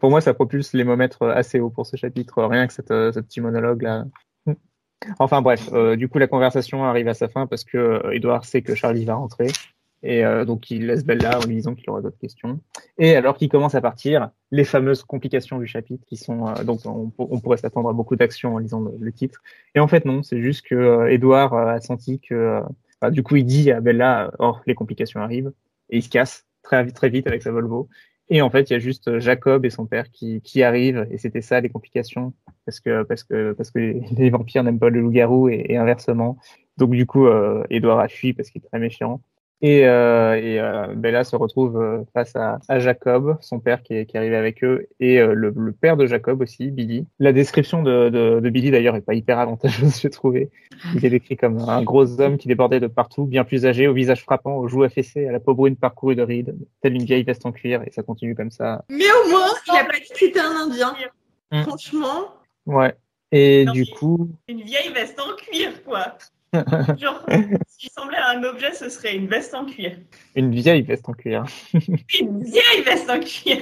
Pour 0.00 0.10
moi, 0.10 0.20
ça 0.20 0.34
propulse 0.34 0.72
l'émomètre 0.72 1.22
assez 1.22 1.60
haut 1.60 1.70
pour 1.70 1.86
ce 1.86 1.96
chapitre, 1.96 2.42
rien 2.44 2.66
que 2.66 2.72
cette, 2.72 2.90
euh, 2.90 3.12
ce 3.12 3.20
petit 3.20 3.40
monologue 3.40 3.82
là. 3.82 4.04
Enfin 5.18 5.42
bref, 5.42 5.70
euh, 5.72 5.96
du 5.96 6.08
coup 6.08 6.18
la 6.18 6.26
conversation 6.26 6.84
arrive 6.84 7.08
à 7.08 7.14
sa 7.14 7.28
fin 7.28 7.46
parce 7.46 7.64
que 7.64 7.78
euh, 7.78 8.12
Edouard 8.12 8.44
sait 8.44 8.62
que 8.62 8.74
Charlie 8.74 9.04
va 9.04 9.14
rentrer 9.14 9.48
et 10.02 10.24
euh, 10.24 10.44
donc 10.44 10.70
il 10.70 10.86
laisse 10.86 11.04
Bella 11.04 11.38
en 11.38 11.46
lui 11.46 11.56
disant 11.56 11.74
qu'il 11.74 11.88
aura 11.90 12.02
d'autres 12.02 12.18
questions. 12.18 12.60
Et 12.98 13.16
alors 13.16 13.36
qu'il 13.36 13.48
commence 13.48 13.74
à 13.74 13.80
partir, 13.80 14.30
les 14.50 14.64
fameuses 14.64 15.02
complications 15.02 15.58
du 15.58 15.66
chapitre 15.66 16.04
qui 16.06 16.16
sont 16.16 16.52
donc 16.64 16.80
on, 16.84 17.40
pourrait 17.40 17.56
s'attendre 17.56 17.88
à 17.88 17.92
beaucoup 17.92 18.16
d'actions 18.16 18.54
en 18.54 18.58
lisant 18.58 18.80
le, 18.80 19.12
titre. 19.12 19.42
Et 19.74 19.80
en 19.80 19.88
fait 19.88 20.04
non, 20.04 20.22
c'est 20.22 20.40
juste 20.40 20.66
que 20.66 21.08
Edouard 21.08 21.54
a 21.54 21.80
senti 21.80 22.20
que 22.20 22.60
du 23.10 23.22
coup 23.22 23.36
il 23.36 23.44
dit 23.44 23.70
à 23.70 23.80
Bella 23.80 24.32
oh 24.38 24.56
les 24.66 24.74
complications 24.74 25.20
arrivent 25.20 25.52
et 25.90 25.98
il 25.98 26.02
se 26.02 26.08
casse 26.08 26.46
très 26.62 27.08
vite 27.08 27.26
avec 27.26 27.42
sa 27.42 27.52
Volvo. 27.52 27.88
Et 28.30 28.40
en 28.40 28.50
fait, 28.50 28.70
il 28.70 28.72
y 28.72 28.76
a 28.76 28.78
juste 28.78 29.18
Jacob 29.18 29.66
et 29.66 29.70
son 29.70 29.86
père 29.86 30.10
qui, 30.10 30.40
qui 30.40 30.62
arrivent, 30.62 31.06
et 31.10 31.18
c'était 31.18 31.42
ça 31.42 31.60
les 31.60 31.68
complications, 31.68 32.32
parce 32.64 32.80
que 32.80 33.02
parce 33.02 33.22
que 33.22 33.52
parce 33.52 33.70
que 33.70 33.78
les, 34.16 34.30
vampires 34.30 34.64
n'aiment 34.64 34.78
pas 34.78 34.90
le 34.90 35.00
loup-garou 35.00 35.48
et, 35.48 35.76
inversement. 35.76 36.38
Donc 36.78 36.90
du 36.90 37.06
coup, 37.06 37.26
euh, 37.26 37.64
Edouard 37.70 38.00
a 38.00 38.08
fui 38.08 38.32
parce 38.32 38.50
qu'il 38.50 38.62
est 38.62 38.68
très 38.68 38.78
méfiant. 38.78 39.20
Et, 39.62 39.86
euh, 39.86 40.34
et 40.34 40.60
euh, 40.60 40.94
Bella 40.94 41.24
se 41.24 41.36
retrouve 41.36 41.80
euh, 41.80 42.02
face 42.12 42.36
à, 42.36 42.58
à 42.68 42.78
Jacob, 42.80 43.38
son 43.40 43.60
père 43.60 43.82
qui 43.82 43.94
est, 43.94 44.06
qui 44.06 44.16
est 44.16 44.18
arrivé 44.18 44.36
avec 44.36 44.62
eux, 44.62 44.88
et 45.00 45.20
euh, 45.20 45.32
le, 45.32 45.54
le 45.56 45.72
père 45.72 45.96
de 45.96 46.06
Jacob 46.06 46.42
aussi, 46.42 46.70
Billy. 46.70 47.06
La 47.18 47.32
description 47.32 47.82
de, 47.82 48.10
de, 48.10 48.40
de 48.40 48.50
Billy 48.50 48.70
d'ailleurs 48.70 48.96
est 48.96 49.00
pas 49.00 49.14
hyper 49.14 49.38
avantageuse, 49.38 49.98
j'ai 50.02 50.10
trouvé. 50.10 50.50
Il 50.94 51.04
est 51.06 51.10
décrit 51.10 51.36
comme 51.36 51.58
un 51.60 51.82
gros 51.82 52.20
homme 52.20 52.36
qui 52.36 52.48
débordait 52.48 52.80
de 52.80 52.88
partout, 52.88 53.24
bien 53.24 53.44
plus 53.44 53.64
âgé, 53.64 53.88
au 53.88 53.94
visage 53.94 54.22
frappant, 54.22 54.56
aux 54.56 54.68
joues 54.68 54.82
affaissées, 54.82 55.28
à 55.28 55.32
la 55.32 55.40
peau 55.40 55.54
brune 55.54 55.76
parcourue 55.76 56.16
de 56.16 56.22
rides, 56.22 56.56
telle 56.82 56.94
une 56.94 57.04
vieille 57.04 57.24
veste 57.24 57.46
en 57.46 57.52
cuir, 57.52 57.82
et 57.86 57.90
ça 57.90 58.02
continue 58.02 58.34
comme 58.34 58.50
ça. 58.50 58.84
Mais 58.90 59.04
au 59.24 59.30
moins, 59.30 59.48
il 59.68 59.78
a 59.78 59.84
pas 59.84 59.94
dit 59.94 60.08
que 60.10 60.18
c'était 60.18 60.40
un 60.40 60.66
Indien. 60.66 60.94
Mm. 61.52 61.62
Franchement. 61.62 62.34
Ouais. 62.66 62.94
Et 63.32 63.64
Non, 63.64 63.72
du 63.72 63.86
coup, 63.86 64.28
Une 64.48 64.62
vieille 64.62 64.92
veste 64.92 65.18
en 65.18 65.34
cuir, 65.36 65.82
quoi. 65.84 66.16
Genre, 66.98 67.26
s'il 67.68 67.90
semblait 67.90 68.16
à 68.18 68.30
un 68.30 68.42
objet, 68.44 68.72
ce 68.72 68.88
serait 68.88 69.16
une 69.16 69.26
veste 69.26 69.54
en 69.54 69.64
cuir. 69.66 69.92
une 70.36 70.50
vieille 70.50 70.82
veste 70.82 71.08
en 71.08 71.12
cuir. 71.12 71.44
Une 72.20 72.42
vieille 72.42 72.82
veste 72.84 73.10
en 73.10 73.20
cuir. 73.20 73.58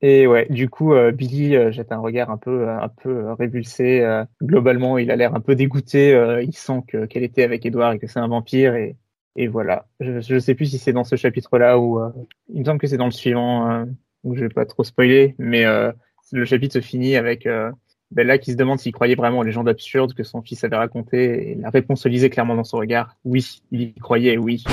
Et 0.00 0.26
ouais, 0.28 0.46
du 0.48 0.68
coup, 0.70 0.92
euh, 0.94 1.10
Billy 1.10 1.56
euh, 1.56 1.72
jette 1.72 1.90
un 1.90 1.98
regard 1.98 2.30
un 2.30 2.36
peu, 2.36 2.68
un 2.68 2.88
peu 2.88 3.10
euh, 3.10 3.34
révulsé. 3.34 4.00
euh, 4.00 4.24
globalement, 4.42 4.96
il 4.96 5.10
a 5.10 5.16
l'air 5.16 5.34
un 5.34 5.40
peu 5.40 5.56
dégoûté. 5.56 6.14
euh, 6.14 6.40
il 6.42 6.54
sent 6.54 6.82
que 6.86 7.06
qu'elle 7.06 7.24
était 7.24 7.42
avec 7.42 7.66
Edouard 7.66 7.92
et 7.94 7.98
que 7.98 8.06
c'est 8.06 8.20
un 8.20 8.28
vampire. 8.28 8.76
Et, 8.76 8.96
et 9.34 9.48
voilà. 9.48 9.86
Je, 9.98 10.20
je 10.20 10.38
sais 10.38 10.54
plus 10.54 10.66
si 10.66 10.78
c'est 10.78 10.92
dans 10.92 11.02
ce 11.04 11.16
chapitre-là 11.16 11.78
ou 11.80 11.98
euh, 12.00 12.10
il 12.52 12.60
me 12.60 12.64
semble 12.64 12.78
que 12.80 12.86
c'est 12.86 12.96
dans 12.96 13.06
le 13.06 13.10
suivant 13.10 13.70
euh, 13.70 13.84
où 14.22 14.36
je 14.36 14.42
vais 14.42 14.48
pas 14.48 14.66
trop 14.66 14.84
spoiler, 14.84 15.34
mais 15.38 15.64
euh, 15.64 15.90
le 16.30 16.44
chapitre 16.44 16.74
se 16.74 16.80
finit 16.80 17.16
avec 17.16 17.46
euh, 18.10 18.14
Bella 18.14 18.38
qui 18.38 18.52
se 18.52 18.56
demande 18.56 18.78
s'il 18.78 18.92
croyait 18.92 19.14
vraiment 19.14 19.38
aux 19.38 19.42
légendes 19.44 19.68
absurdes 19.68 20.14
que 20.14 20.22
son 20.22 20.42
fils 20.42 20.64
avait 20.64 20.76
racontées. 20.76 21.50
Et 21.50 21.54
la 21.54 21.70
réponse 21.70 22.02
se 22.02 22.08
lisait 22.08 22.30
clairement 22.30 22.54
dans 22.54 22.64
son 22.64 22.78
regard. 22.78 23.16
Oui, 23.24 23.62
il 23.70 23.82
y 23.82 23.94
croyait. 23.94 24.36
Oui. 24.36 24.64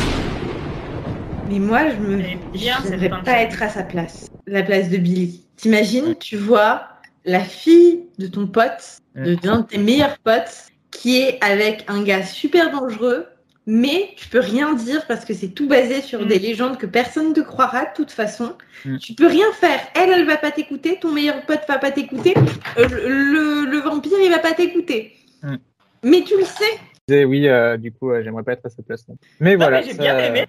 Mais 1.49 1.59
moi, 1.59 1.89
je 1.89 1.97
me 1.97 2.17
bien, 2.53 2.77
je 2.83 3.23
pas 3.23 3.41
être 3.41 3.61
à 3.61 3.69
sa 3.69 3.83
place, 3.83 4.31
la 4.47 4.63
place 4.63 4.89
de 4.89 4.97
Billy. 4.97 5.45
T'imagines, 5.57 6.15
tu 6.15 6.37
vois 6.37 6.87
la 7.23 7.41
fille 7.41 8.03
de 8.17 8.27
ton 8.27 8.47
pote, 8.47 8.99
de 9.15 9.37
l'un 9.43 9.59
de 9.59 9.65
tes 9.65 9.77
meilleurs 9.77 10.17
potes, 10.19 10.67
qui 10.91 11.17
est 11.17 11.43
avec 11.43 11.85
un 11.87 12.03
gars 12.03 12.23
super 12.23 12.71
dangereux, 12.71 13.27
mais 13.67 14.09
tu 14.15 14.27
peux 14.29 14.39
rien 14.39 14.73
dire 14.73 15.05
parce 15.07 15.25
que 15.25 15.33
c'est 15.33 15.49
tout 15.49 15.67
basé 15.67 16.01
sur 16.01 16.21
Mm. 16.23 16.27
des 16.27 16.39
légendes 16.39 16.77
que 16.77 16.85
personne 16.85 17.29
ne 17.29 17.33
te 17.33 17.39
croira 17.41 17.85
de 17.85 17.93
toute 17.95 18.11
façon. 18.11 18.55
Mm. 18.85 18.97
Tu 18.97 19.13
peux 19.13 19.27
rien 19.27 19.51
faire. 19.53 19.79
Elle, 19.95 20.11
elle 20.11 20.25
va 20.25 20.37
pas 20.37 20.51
t'écouter, 20.51 20.97
ton 20.99 21.11
meilleur 21.11 21.45
pote 21.45 21.61
va 21.67 21.77
pas 21.79 21.91
t'écouter, 21.91 22.33
euh, 22.77 22.87
le, 22.87 23.65
le 23.69 23.77
vampire, 23.79 24.17
il 24.23 24.29
va 24.31 24.39
pas 24.39 24.53
t'écouter. 24.53 25.13
Mm. 25.43 25.55
Mais 26.03 26.21
tu 26.21 26.37
le 26.37 26.45
sais. 26.45 26.79
Je 27.07 27.23
oui, 27.23 27.47
euh, 27.47 27.77
du 27.77 27.91
coup, 27.91 28.11
euh, 28.11 28.23
j'aimerais 28.23 28.43
pas 28.43 28.53
être 28.53 28.65
à 28.65 28.69
sa 28.69 28.81
place. 28.83 29.07
non. 29.07 29.17
Mais 29.39 29.51
Non, 29.53 29.57
voilà. 29.57 29.81
j'ai 29.81 29.93
ça- 29.93 30.01
bien 30.01 30.17
aimé. 30.19 30.45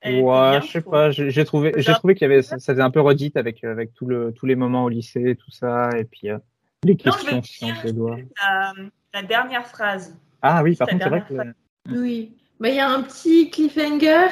Elle 0.00 0.20
Ouais, 0.22 0.60
je 0.62 0.66
sais 0.70 0.80
pas, 0.82 1.10
j'ai 1.10 1.44
trouvé, 1.46 1.72
j'ai 1.78 1.92
trouvé 1.94 2.14
qu'il 2.14 2.28
y 2.28 2.30
avait, 2.30 2.42
ça, 2.42 2.58
ça 2.58 2.74
faisait 2.74 2.82
un 2.82 2.90
peu 2.90 3.00
redite 3.00 3.38
avec, 3.38 3.64
avec 3.64 3.94
tout 3.94 4.04
le, 4.04 4.32
tous 4.32 4.44
les 4.44 4.54
moments 4.54 4.84
au 4.84 4.90
lycée, 4.90 5.34
tout 5.42 5.50
ça, 5.50 5.88
et 5.96 6.04
puis 6.04 6.28
euh, 6.28 6.36
les 6.84 6.92
Non, 6.92 6.98
je 6.98 7.04
questions 7.10 7.36
vais 7.36 7.40
qui 7.40 7.54
sont 7.56 7.66
dire 7.66 7.74
entre 7.76 7.86
les 7.86 7.92
doigts. 7.94 8.16
La, 8.42 8.72
la 9.14 9.22
dernière 9.22 9.66
phrase. 9.66 10.14
Ah 10.42 10.62
oui, 10.62 10.76
par 10.76 10.88
contre, 10.88 11.04
c'est 11.04 11.08
vrai 11.08 11.24
que 11.26 11.34
Oui. 11.90 12.32
Bah, 12.60 12.68
il 12.68 12.76
y 12.76 12.80
a 12.80 12.88
un 12.88 13.02
petit 13.02 13.50
cliffhanger. 13.50 14.28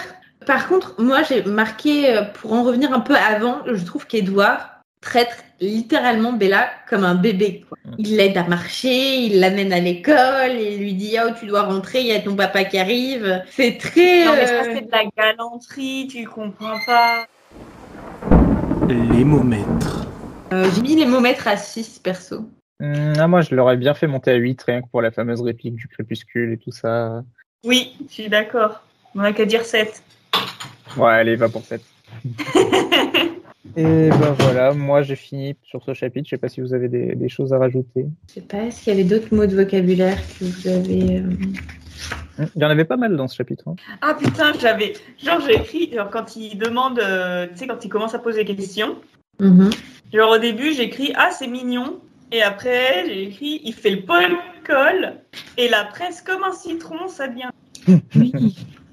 Par 0.46 0.68
contre, 0.68 0.94
moi, 1.00 1.22
j'ai 1.22 1.42
marqué, 1.44 2.16
euh, 2.16 2.22
pour 2.22 2.52
en 2.52 2.62
revenir 2.62 2.92
un 2.92 3.00
peu 3.00 3.14
avant, 3.14 3.62
je 3.66 3.84
trouve 3.84 4.06
qu'Edouard 4.06 4.68
traite 5.00 5.44
littéralement 5.60 6.32
Bella 6.32 6.70
comme 6.88 7.04
un 7.04 7.14
bébé. 7.14 7.64
quoi. 7.68 7.76
Il 7.98 8.16
l'aide 8.16 8.36
à 8.36 8.44
marcher, 8.44 9.16
il 9.16 9.40
l'amène 9.40 9.72
à 9.72 9.80
l'école, 9.80 10.52
il 10.58 10.78
lui 10.78 10.94
dit 10.94 11.16
Oh, 11.22 11.30
tu 11.38 11.46
dois 11.46 11.62
rentrer, 11.62 12.00
il 12.00 12.06
y 12.06 12.12
a 12.12 12.20
ton 12.20 12.34
papa 12.36 12.64
qui 12.64 12.78
arrive. 12.78 13.42
C'est 13.50 13.78
très. 13.78 14.24
Non, 14.24 14.32
mais 14.34 14.46
ça, 14.46 14.54
euh, 14.54 14.72
c'est 14.74 14.86
de 14.86 14.90
la 14.90 15.04
galanterie, 15.16 16.08
tu 16.10 16.24
comprends 16.24 16.78
pas. 16.86 17.26
Les 18.88 19.24
momètres. 19.24 20.06
euh, 20.52 20.68
j'ai 20.74 20.82
mis 20.82 20.96
les 20.96 21.06
mots 21.06 21.20
maîtres 21.20 21.48
à 21.48 21.56
6 21.56 21.98
perso. 22.00 22.48
Hum, 22.80 23.12
ah, 23.18 23.28
moi, 23.28 23.42
je 23.42 23.54
l'aurais 23.54 23.76
bien 23.76 23.94
fait 23.94 24.06
monter 24.06 24.32
à 24.32 24.34
8, 24.34 24.62
rien 24.62 24.82
que 24.82 24.88
pour 24.88 25.02
la 25.02 25.10
fameuse 25.12 25.40
réplique 25.42 25.76
du 25.76 25.86
crépuscule 25.88 26.52
et 26.52 26.58
tout 26.58 26.72
ça. 26.72 27.22
Oui, 27.64 27.96
je 28.08 28.12
suis 28.14 28.28
d'accord. 28.28 28.82
On 29.14 29.20
n'a 29.20 29.32
qu'à 29.32 29.44
dire 29.44 29.64
7. 29.64 30.02
Ouais, 30.96 31.10
allez, 31.10 31.36
va 31.36 31.48
pour 31.48 31.62
7. 31.64 31.80
Et 33.76 34.08
ben 34.10 34.34
voilà, 34.38 34.74
moi 34.74 35.02
j'ai 35.02 35.16
fini 35.16 35.54
sur 35.62 35.82
ce 35.84 35.94
chapitre. 35.94 36.26
Je 36.26 36.30
sais 36.30 36.38
pas 36.38 36.48
si 36.48 36.60
vous 36.60 36.74
avez 36.74 36.88
des, 36.88 37.14
des 37.14 37.28
choses 37.28 37.52
à 37.54 37.58
rajouter. 37.58 38.06
Je 38.28 38.34
sais 38.34 38.40
pas, 38.42 38.58
est-ce 38.64 38.82
qu'il 38.82 38.92
y 38.92 38.96
avait 39.00 39.08
d'autres 39.08 39.34
mots 39.34 39.46
de 39.46 39.54
vocabulaire 39.54 40.18
que 40.38 40.44
vous 40.44 40.68
avez. 40.68 41.18
euh, 41.20 42.44
Il 42.56 42.60
y 42.62 42.64
en 42.64 42.70
avait 42.70 42.84
pas 42.84 42.96
mal 42.98 43.16
dans 43.16 43.28
ce 43.28 43.36
chapitre. 43.36 43.68
hein. 43.68 43.76
Ah 44.02 44.14
putain, 44.18 44.52
j'avais. 44.60 44.94
Genre, 45.24 45.40
j'ai 45.46 45.54
écrit, 45.54 45.90
genre, 45.94 46.10
quand 46.10 46.36
il 46.36 46.58
demande, 46.58 46.98
euh, 46.98 47.46
tu 47.52 47.58
sais, 47.58 47.66
quand 47.66 47.82
il 47.84 47.88
commence 47.88 48.14
à 48.14 48.18
poser 48.18 48.44
des 48.44 48.54
questions. 48.56 48.96
mhm. 49.40 49.70
Genre, 50.12 50.32
au 50.32 50.38
début, 50.38 50.72
j'écris 50.74 51.12
Ah, 51.16 51.30
c'est 51.30 51.46
mignon. 51.46 51.98
Et 52.32 52.42
après, 52.42 53.04
j'ai 53.06 53.24
écrit 53.24 53.60
Il 53.62 53.74
fait 53.74 53.90
le 53.90 54.02
poil 54.02 55.20
Et 55.58 55.68
la 55.68 55.84
presse 55.84 56.22
comme 56.22 56.42
un 56.42 56.52
citron, 56.52 57.06
ça 57.06 57.26
vient. 57.26 57.52
Oui. 58.16 58.32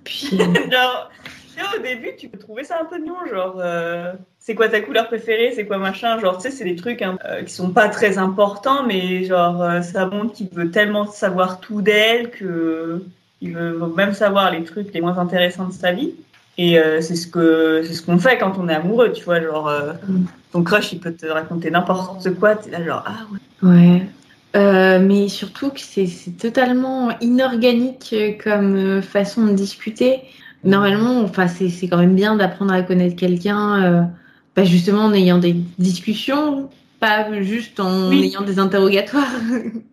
Puis. 0.04 0.38
genre, 0.72 1.10
tu 1.24 1.32
sais, 1.32 1.78
au 1.78 1.82
début, 1.82 2.16
tu 2.18 2.28
peux 2.28 2.38
trouver 2.38 2.66
ça 2.66 2.80
un 2.82 2.86
peu 2.86 3.00
mignon. 3.00 3.26
Genre, 3.32 3.56
euh, 3.60 4.12
c'est 4.40 4.56
quoi 4.56 4.68
ta 4.68 4.82
couleur 4.82 5.08
préférée 5.08 5.54
C'est 5.56 5.66
quoi 5.66 5.78
machin 5.78 6.20
Genre, 6.20 6.38
tu 6.38 6.44
sais, 6.44 6.52
c'est 6.52 6.66
des 6.66 6.76
trucs 6.76 7.02
hein, 7.02 7.18
euh, 7.26 7.44
qui 7.44 7.54
sont 7.54 7.72
pas 7.72 7.88
très 7.88 8.18
importants, 8.18 8.84
mais 8.86 9.24
genre, 9.24 9.64
euh, 9.64 9.82
ça 9.82 10.06
montre 10.06 10.34
qu'il 10.34 10.50
veut 10.50 10.70
tellement 10.70 11.06
savoir 11.06 11.62
tout 11.62 11.82
d'elle 11.82 12.32
que 12.32 13.04
il 13.42 13.54
veut 13.54 13.88
même 13.96 14.14
savoir 14.14 14.52
les 14.52 14.66
trucs 14.66 14.94
les 14.94 15.00
moins 15.00 15.18
intéressants 15.18 15.68
de 15.68 15.74
sa 15.74 15.94
vie. 15.94 16.14
Et 16.62 16.78
euh, 16.78 17.00
c'est 17.00 17.16
ce 17.16 17.26
que 17.26 17.84
c'est 17.86 17.94
ce 17.94 18.02
qu'on 18.02 18.20
fait 18.20 18.38
quand 18.38 18.58
on 18.60 18.68
est 18.68 18.74
amoureux, 18.76 19.14
tu 19.14 19.24
vois. 19.24 19.40
Genre, 19.42 19.70
euh, 19.70 19.94
Mm. 20.10 20.26
ton 20.52 20.62
crush, 20.64 20.92
il 20.92 21.00
peut 21.00 21.14
te 21.14 21.26
raconter 21.26 21.72
n'importe 21.72 22.34
quoi. 22.38 22.56
T'es 22.56 22.70
là, 22.70 22.84
genre, 22.84 23.04
ah 23.08 23.20
ouais. 23.32 23.70
Ouais. 23.72 24.02
Euh, 24.58 25.00
mais 25.00 25.30
surtout 25.30 25.70
que 25.70 25.80
c'est 25.80 26.08
c'est 26.08 26.32
totalement 26.32 27.18
inorganique 27.22 28.14
comme 28.44 29.02
façon 29.02 29.46
de 29.46 29.54
discuter. 29.54 30.20
Normalement, 30.66 31.22
enfin, 31.22 31.48
c'est 31.48 31.70
c'est 31.70 31.88
quand 31.88 31.98
même 31.98 32.16
bien 32.16 32.36
d'apprendre 32.36 32.74
à 32.74 32.82
connaître 32.82 33.16
quelqu'un, 33.16 33.82
euh, 33.84 34.02
bah, 34.56 34.66
justement 34.66 35.04
en 35.06 35.14
ayant 35.14 35.38
des 35.38 35.56
discussions, 35.78 36.70
pas 37.00 37.42
juste 37.42 37.80
en 37.80 38.10
Oui. 38.10 38.26
ayant 38.26 38.42
des 38.42 38.60
interrogatoires. 38.60 39.32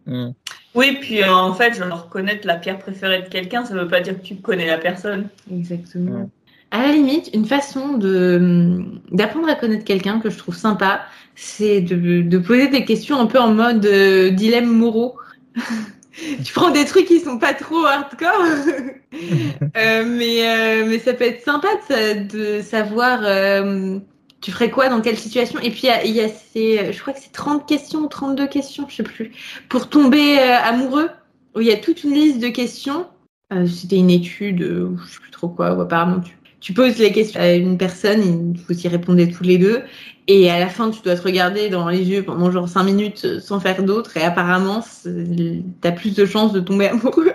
Hum. 0.08 0.32
Oui, 0.74 0.98
puis 1.00 1.22
euh, 1.22 1.32
en 1.32 1.54
fait, 1.54 1.72
genre, 1.74 2.10
connaître 2.10 2.46
la 2.46 2.56
pierre 2.56 2.78
préférée 2.78 3.22
de 3.22 3.28
quelqu'un, 3.28 3.64
ça 3.64 3.72
veut 3.72 3.88
pas 3.88 4.00
dire 4.02 4.14
que 4.20 4.22
tu 4.26 4.34
connais 4.36 4.66
la 4.66 4.76
personne. 4.76 5.28
Exactement. 5.50 6.10
Ouais. 6.20 6.26
À 6.76 6.82
la 6.82 6.92
limite, 6.92 7.30
une 7.32 7.46
façon 7.46 7.96
de 7.96 8.84
d'apprendre 9.10 9.48
à 9.48 9.54
connaître 9.54 9.84
quelqu'un 9.84 10.20
que 10.20 10.28
je 10.28 10.36
trouve 10.36 10.54
sympa, 10.54 11.06
c'est 11.34 11.80
de, 11.80 12.36
poser 12.36 12.68
des 12.68 12.84
questions 12.84 13.18
un 13.18 13.24
peu 13.24 13.38
en 13.38 13.54
mode 13.54 13.86
euh, 13.86 14.28
dilemme 14.28 14.66
moraux. 14.66 15.16
tu 16.44 16.52
prends 16.52 16.70
des 16.70 16.84
trucs 16.84 17.06
qui 17.06 17.20
sont 17.20 17.38
pas 17.38 17.54
trop 17.54 17.82
hardcore, 17.86 18.42
Euh, 19.78 20.04
mais 20.06 20.46
euh, 20.46 20.84
mais 20.86 20.98
ça 20.98 21.14
peut 21.14 21.24
être 21.24 21.42
sympa 21.42 21.68
de, 21.76 21.94
sa- 21.94 22.14
de 22.14 22.60
savoir 22.60 23.20
tu 24.42 24.50
ferais 24.52 24.70
quoi 24.70 24.90
dans 24.90 25.00
quelle 25.00 25.16
situation. 25.16 25.58
Et 25.60 25.70
puis 25.70 25.88
il 26.04 26.10
y 26.10 26.20
a, 26.20 26.28
ces, 26.28 26.92
je 26.92 27.00
crois 27.00 27.14
que 27.14 27.20
c'est 27.20 27.32
30 27.32 27.66
questions 27.66 28.00
ou 28.00 28.08
32 28.08 28.46
questions, 28.48 28.86
je 28.90 28.96
sais 28.96 29.02
plus, 29.02 29.32
pour 29.70 29.88
tomber 29.88 30.38
amoureux, 30.38 31.08
où 31.54 31.62
il 31.62 31.68
y 31.68 31.72
a 31.72 31.78
toute 31.78 32.04
une 32.04 32.12
liste 32.12 32.38
de 32.38 32.48
questions. 32.48 33.06
C'était 33.66 33.96
une 33.96 34.10
étude, 34.10 34.60
euh, 34.60 34.94
je 35.06 35.12
sais 35.14 35.20
plus 35.20 35.30
trop 35.30 35.48
quoi, 35.48 35.72
ou 35.72 35.80
apparemment 35.80 36.20
tu 36.60 36.72
poses 36.72 36.98
les 36.98 37.12
questions 37.12 37.40
à 37.40 37.52
une 37.52 37.78
personne, 37.78 38.54
il 38.54 38.60
faut 38.60 38.72
y 38.72 38.88
répondre 38.88 39.22
tous 39.26 39.44
les 39.44 39.58
deux, 39.58 39.82
et 40.28 40.50
à 40.50 40.58
la 40.58 40.68
fin 40.68 40.90
tu 40.90 41.00
dois 41.02 41.16
te 41.16 41.22
regarder 41.22 41.68
dans 41.68 41.88
les 41.88 42.02
yeux 42.02 42.22
pendant 42.22 42.50
genre 42.50 42.68
5 42.68 42.82
minutes 42.84 43.24
euh, 43.24 43.40
sans 43.40 43.60
faire 43.60 43.82
d'autre, 43.82 44.16
et 44.16 44.22
apparemment 44.22 44.84
t'as 45.80 45.92
plus 45.92 46.14
de 46.14 46.24
chances 46.24 46.52
de 46.52 46.60
tomber 46.60 46.88
amoureux. 46.88 47.32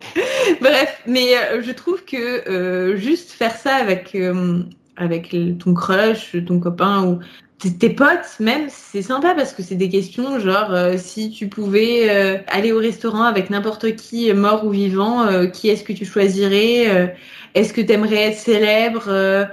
Bref, 0.60 1.02
mais 1.06 1.36
euh, 1.36 1.62
je 1.62 1.72
trouve 1.72 2.04
que 2.04 2.48
euh, 2.48 2.96
juste 2.96 3.30
faire 3.30 3.56
ça 3.56 3.76
avec, 3.76 4.16
avec 4.96 5.36
ton 5.58 5.74
crush, 5.74 6.36
ton 6.46 6.60
copain 6.60 7.04
ou 7.04 7.20
tes, 7.64 7.72
tes 7.74 7.90
potes 7.90 8.38
même, 8.40 8.66
c'est 8.68 9.02
sympa 9.02 9.34
parce 9.34 9.52
que 9.52 9.62
c'est 9.62 9.74
des 9.74 9.88
questions 9.88 10.38
genre 10.38 10.72
euh, 10.72 10.96
si 10.98 11.30
tu 11.30 11.48
pouvais 11.48 12.10
euh, 12.10 12.38
aller 12.48 12.72
au 12.72 12.78
restaurant 12.78 13.22
avec 13.22 13.50
n'importe 13.50 13.96
qui, 13.96 14.30
euh, 14.30 14.34
mort 14.34 14.64
ou 14.66 14.70
vivant, 14.70 15.26
qui 15.50 15.68
est-ce 15.68 15.84
que 15.84 15.92
tu 15.92 16.04
choisirais 16.04 17.16
Est-ce 17.54 17.72
que 17.72 17.80
tu 17.80 17.92
aimerais 17.92 18.30
être 18.30 18.38
célèbre 18.38 19.48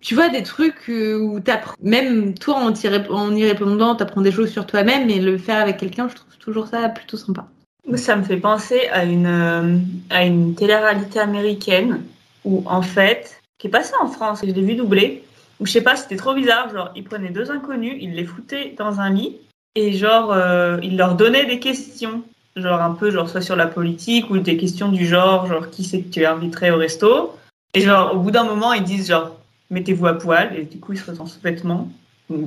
tu 0.00 0.14
vois 0.14 0.28
des 0.28 0.42
trucs 0.42 0.88
où 0.88 1.40
t'apprends, 1.40 1.76
même 1.82 2.34
toi 2.34 2.56
en, 2.56 2.72
rép- 2.72 3.10
en 3.10 3.34
y 3.34 3.42
répondant, 3.46 3.94
t'apprends 3.94 4.20
des 4.20 4.32
choses 4.32 4.50
sur 4.50 4.66
toi-même, 4.66 5.08
et 5.08 5.18
le 5.18 5.38
faire 5.38 5.62
avec 5.62 5.78
quelqu'un, 5.78 6.10
je 6.10 6.16
trouve 6.16 6.36
toujours 6.38 6.66
ça 6.66 6.90
plutôt 6.90 7.16
sympa. 7.16 7.46
Ça 7.94 8.14
me 8.14 8.22
fait 8.22 8.36
penser 8.36 8.80
à 8.92 9.04
une, 9.04 9.80
à 10.10 10.24
une 10.26 10.54
télé-réalité 10.54 11.20
américaine 11.20 12.02
où, 12.44 12.62
en 12.66 12.82
fait, 12.82 13.40
qui 13.56 13.68
est 13.68 13.70
passée 13.70 13.94
en 13.98 14.08
France, 14.08 14.40
je 14.42 14.50
l'ai 14.52 14.60
vu 14.60 14.74
doubler, 14.74 15.23
où 15.23 15.23
je 15.60 15.70
sais 15.70 15.82
pas, 15.82 15.96
c'était 15.96 16.16
trop 16.16 16.34
bizarre. 16.34 16.70
Genre, 16.70 16.90
ils 16.96 17.04
prenaient 17.04 17.30
deux 17.30 17.50
inconnus, 17.50 17.96
ils 18.00 18.14
les 18.14 18.24
foutaient 18.24 18.74
dans 18.76 19.00
un 19.00 19.10
lit, 19.10 19.36
et 19.74 19.92
genre, 19.92 20.32
euh, 20.32 20.78
ils 20.82 20.96
leur 20.96 21.14
donnaient 21.14 21.46
des 21.46 21.58
questions. 21.58 22.22
Genre, 22.56 22.80
un 22.80 22.92
peu, 22.92 23.10
genre, 23.10 23.28
soit 23.28 23.40
sur 23.40 23.56
la 23.56 23.66
politique, 23.66 24.30
ou 24.30 24.38
des 24.38 24.56
questions 24.56 24.88
du 24.88 25.06
genre, 25.06 25.46
genre, 25.46 25.70
qui 25.70 25.84
c'est 25.84 26.02
que 26.02 26.10
tu 26.10 26.24
inviterais 26.24 26.70
au 26.70 26.76
resto? 26.76 27.36
Et 27.74 27.80
genre, 27.80 28.14
au 28.14 28.20
bout 28.20 28.30
d'un 28.30 28.44
moment, 28.44 28.72
ils 28.72 28.84
disent, 28.84 29.08
genre, 29.08 29.36
mettez-vous 29.70 30.06
à 30.06 30.14
poil, 30.14 30.56
et 30.56 30.64
du 30.64 30.78
coup, 30.78 30.92
ils 30.92 30.98
se 30.98 31.10
retrouvent. 31.10 31.30
Donc, 31.64 31.88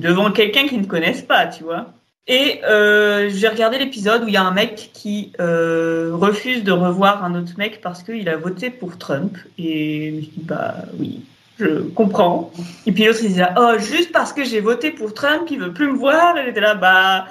devant 0.00 0.30
quelqu'un 0.32 0.66
qu'ils 0.66 0.80
ne 0.80 0.86
connaissent 0.86 1.22
pas, 1.22 1.46
tu 1.46 1.64
vois. 1.64 1.92
Et 2.26 2.60
euh, 2.64 3.30
j'ai 3.30 3.48
regardé 3.48 3.78
l'épisode 3.78 4.24
où 4.24 4.28
il 4.28 4.34
y 4.34 4.36
a 4.36 4.42
un 4.42 4.52
mec 4.52 4.90
qui 4.92 5.32
euh, 5.40 6.10
refuse 6.12 6.62
de 6.62 6.72
revoir 6.72 7.24
un 7.24 7.34
autre 7.34 7.52
mec 7.56 7.80
parce 7.80 8.02
qu'il 8.02 8.28
a 8.28 8.36
voté 8.36 8.68
pour 8.68 8.98
Trump. 8.98 9.38
Et 9.56 10.10
je 10.10 10.16
me 10.16 10.20
suis 10.20 10.30
dit, 10.32 10.42
bah 10.44 10.74
oui, 10.98 11.22
je 11.58 11.80
comprends. 11.94 12.50
Et 12.86 12.92
puis 12.92 13.04
l'autre, 13.04 13.18
il 13.22 13.28
disait, 13.28 13.46
oh, 13.56 13.72
juste 13.78 14.12
parce 14.12 14.32
que 14.32 14.44
j'ai 14.44 14.60
voté 14.60 14.90
pour 14.90 15.12
Trump, 15.14 15.48
il 15.50 15.58
veut 15.60 15.72
plus 15.72 15.88
me 15.88 15.96
voir. 15.96 16.36
Et 16.38 16.44
j'étais 16.46 16.60
là, 16.60 16.74
bah 16.74 17.26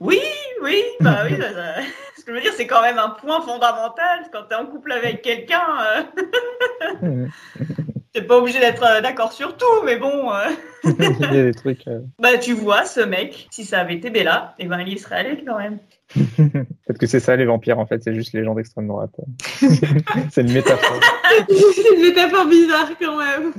oui, 0.00 0.20
oui, 0.62 0.82
bah 1.00 1.18
oui. 1.24 1.36
ça- 1.40 1.52
ça- 1.52 1.74
Ce 2.20 2.24
que 2.26 2.32
je 2.32 2.36
veux 2.36 2.42
dire, 2.42 2.52
c'est 2.54 2.66
quand 2.66 2.82
même 2.82 2.98
un 2.98 3.08
point 3.10 3.40
fondamental 3.40 4.28
quand 4.30 4.42
tu 4.48 4.54
es 4.54 4.58
en 4.58 4.66
couple 4.66 4.92
avec 4.92 5.22
quelqu'un. 5.22 5.62
euh, 7.02 7.26
T'es 8.12 8.22
pas 8.22 8.38
obligé 8.38 8.58
d'être 8.58 8.82
euh, 8.82 9.00
d'accord 9.00 9.32
sur 9.32 9.56
tout, 9.56 9.82
mais 9.84 9.96
bon. 9.96 10.32
euh, 10.32 10.48
Il 10.84 11.20
y 11.20 11.24
a 11.24 11.44
des 11.44 11.54
trucs. 11.54 11.86
euh, 11.86 12.00
Bah, 12.18 12.38
tu 12.38 12.54
vois, 12.54 12.84
ce 12.84 13.00
mec, 13.00 13.46
si 13.52 13.64
ça 13.64 13.78
avait 13.80 13.94
été 13.94 14.10
Bella, 14.10 14.54
et 14.58 14.66
ben, 14.66 14.80
il 14.80 14.88
y 14.92 14.98
serait 14.98 15.16
allé 15.16 15.44
quand 15.46 15.58
même. 15.58 15.78
Peut-être 16.16 16.98
que 16.98 17.06
c'est 17.06 17.20
ça 17.20 17.36
les 17.36 17.44
vampires 17.44 17.78
en 17.78 17.86
fait, 17.86 18.02
c'est 18.02 18.14
juste 18.14 18.32
les 18.32 18.42
gens 18.42 18.54
d'extrême 18.56 18.88
droite. 18.88 19.12
c'est 20.32 20.40
une 20.40 20.52
métaphore. 20.52 20.98
C'est 21.48 21.94
une 21.94 22.02
métaphore 22.02 22.46
bizarre 22.46 22.90
quand 23.00 23.16
même. 23.16 23.52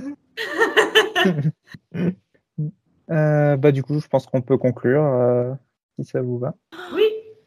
Euh, 3.10 3.58
bah 3.58 3.72
du 3.72 3.84
coup, 3.84 4.00
je 4.00 4.08
pense 4.08 4.26
qu'on 4.26 4.42
peut 4.42 4.58
conclure 4.58 5.04
euh, 5.04 5.52
si 6.00 6.06
ça 6.06 6.22
vous 6.22 6.38
va. 6.40 6.54
Oui. 6.94 7.04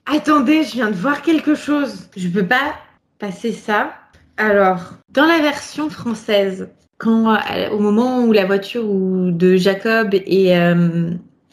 Attendez, 0.06 0.62
je 0.64 0.72
viens 0.72 0.90
de 0.90 0.96
voir 0.96 1.22
quelque 1.22 1.54
chose. 1.54 2.08
Je 2.16 2.28
peux 2.28 2.46
pas 2.46 2.74
passer 3.18 3.52
ça. 3.52 3.92
Alors, 4.36 4.94
dans 5.10 5.24
la 5.26 5.40
version 5.40 5.88
française, 5.88 6.68
quand 6.98 7.34
euh, 7.34 7.70
au 7.70 7.78
moment 7.78 8.24
où 8.24 8.32
la 8.32 8.46
voiture 8.46 8.84
de 8.84 9.56
Jacob 9.56 10.10
et, 10.12 10.56
euh, 10.56 11.10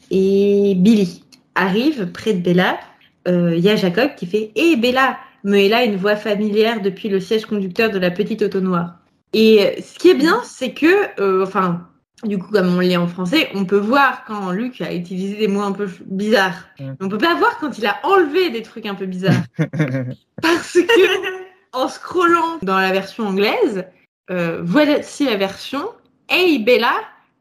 et 0.10 0.76
Billy 0.76 1.24
arrive 1.56 2.12
près 2.12 2.34
de 2.34 2.42
Bella, 2.42 2.80
euh, 3.28 3.56
il 3.56 3.64
y 3.64 3.70
a 3.70 3.76
Jacob 3.76 4.16
qui 4.16 4.26
fait 4.26 4.52
Hé 4.56 4.76
Bella 4.76 5.18
Mais 5.44 5.70
là, 5.70 5.84
une 5.84 5.96
voix 5.96 6.16
familière 6.16 6.82
depuis 6.82 7.10
le 7.10 7.20
siège 7.20 7.46
conducteur 7.46 7.92
de 7.92 8.00
la 8.00 8.12
petite 8.12 8.42
auto 8.42 8.62
noire. 8.62 8.96
Et 9.34 9.82
ce 9.82 9.98
qui 9.98 10.10
est 10.10 10.16
bien, 10.16 10.42
c'est 10.44 10.74
que, 10.74 11.20
euh, 11.22 11.44
enfin, 11.44 11.88
du 12.24 12.38
coup, 12.38 12.52
comme 12.52 12.76
on 12.76 12.80
lit 12.80 12.98
en 12.98 13.08
français, 13.08 13.50
on 13.56 13.66
peut 13.66 13.78
voir 13.78 14.24
quand 14.26 14.52
Luc 14.52 14.82
a 14.82 14.94
utilisé 14.94 15.38
des 15.38 15.48
mots 15.48 15.62
un 15.62 15.72
peu 15.72 15.88
bizarres. 16.06 16.68
Mm. 16.80 16.86
Mais 16.86 17.06
on 17.06 17.10
peut 17.10 17.18
pas 17.18 17.36
voir 17.36 17.58
quand 17.60 17.78
il 17.78 17.86
a 17.86 17.98
enlevé 18.04 18.50
des 18.50 18.62
trucs 18.62 18.86
un 18.86 18.96
peu 18.96 19.06
bizarres. 19.06 19.44
Parce 20.42 20.74
que, 20.74 21.42
en 21.74 21.88
scrollant 21.88 22.58
dans 22.62 22.78
la 22.78 22.92
version 22.92 23.28
anglaise, 23.28 23.86
euh, 24.32 24.62
voici 24.64 25.26
la 25.26 25.36
version 25.36 25.90
Hey 26.30 26.60
Bella, 26.60 26.94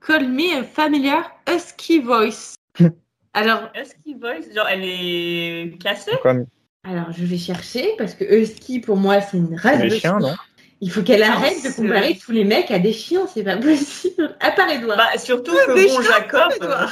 call 0.04 0.28
me 0.28 0.58
a 0.60 0.64
familiar 0.64 1.30
husky 1.48 2.00
voice. 2.00 2.54
Alors, 3.32 3.70
Husky 3.80 4.14
Voice, 4.14 4.52
genre, 4.52 4.66
elle 4.68 4.82
est 4.84 5.78
cassée 5.80 6.10
Comme 6.22 6.46
alors, 6.82 7.12
je 7.12 7.24
vais 7.24 7.36
chercher 7.38 7.90
parce 7.98 8.14
que 8.14 8.24
husky 8.24 8.80
pour 8.80 8.96
moi 8.96 9.20
c'est 9.20 9.36
une 9.36 9.54
race 9.54 9.82
de 9.82 9.88
chiens, 9.90 10.18
non? 10.18 10.34
Il 10.80 10.90
faut 10.90 11.02
qu'elle 11.02 11.20
Non, 11.20 11.26
arrête 11.26 11.62
de 11.62 11.76
comparer 11.76 12.16
tous 12.16 12.32
les 12.32 12.42
mecs 12.44 12.70
à 12.70 12.78
des 12.78 12.94
chiens, 12.94 13.26
c'est 13.32 13.44
pas 13.44 13.56
possible. 13.58 14.34
À 14.40 14.50
part 14.50 14.68
Edouard. 14.70 14.96
Bah, 14.96 15.18
surtout 15.18 15.52
que 15.52 15.72
bon, 15.74 16.00
je 16.02 16.08
Jacob. 16.08 16.50
euh, 16.62 16.86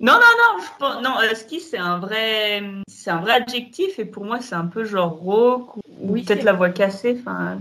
Non, 0.00 0.14
non, 0.14 0.18
non, 0.18 0.62
je 0.62 0.78
pense- 0.78 1.02
non, 1.02 1.10
husky, 1.30 1.60
c'est 1.60 1.76
un 1.78 1.98
vrai, 1.98 2.62
c'est 2.88 3.10
un 3.10 3.20
vrai 3.20 3.32
adjectif 3.34 3.98
et 3.98 4.06
pour 4.06 4.24
moi, 4.24 4.40
c'est 4.40 4.54
un 4.54 4.66
peu 4.66 4.84
genre 4.84 5.12
rauque 5.12 5.76
ou, 5.76 5.80
ou 6.00 6.12
Oui, 6.14 6.22
peut-être 6.24 6.42
la 6.44 6.54
voix 6.54 6.70
cassée. 6.70 7.18
Enfin, 7.20 7.58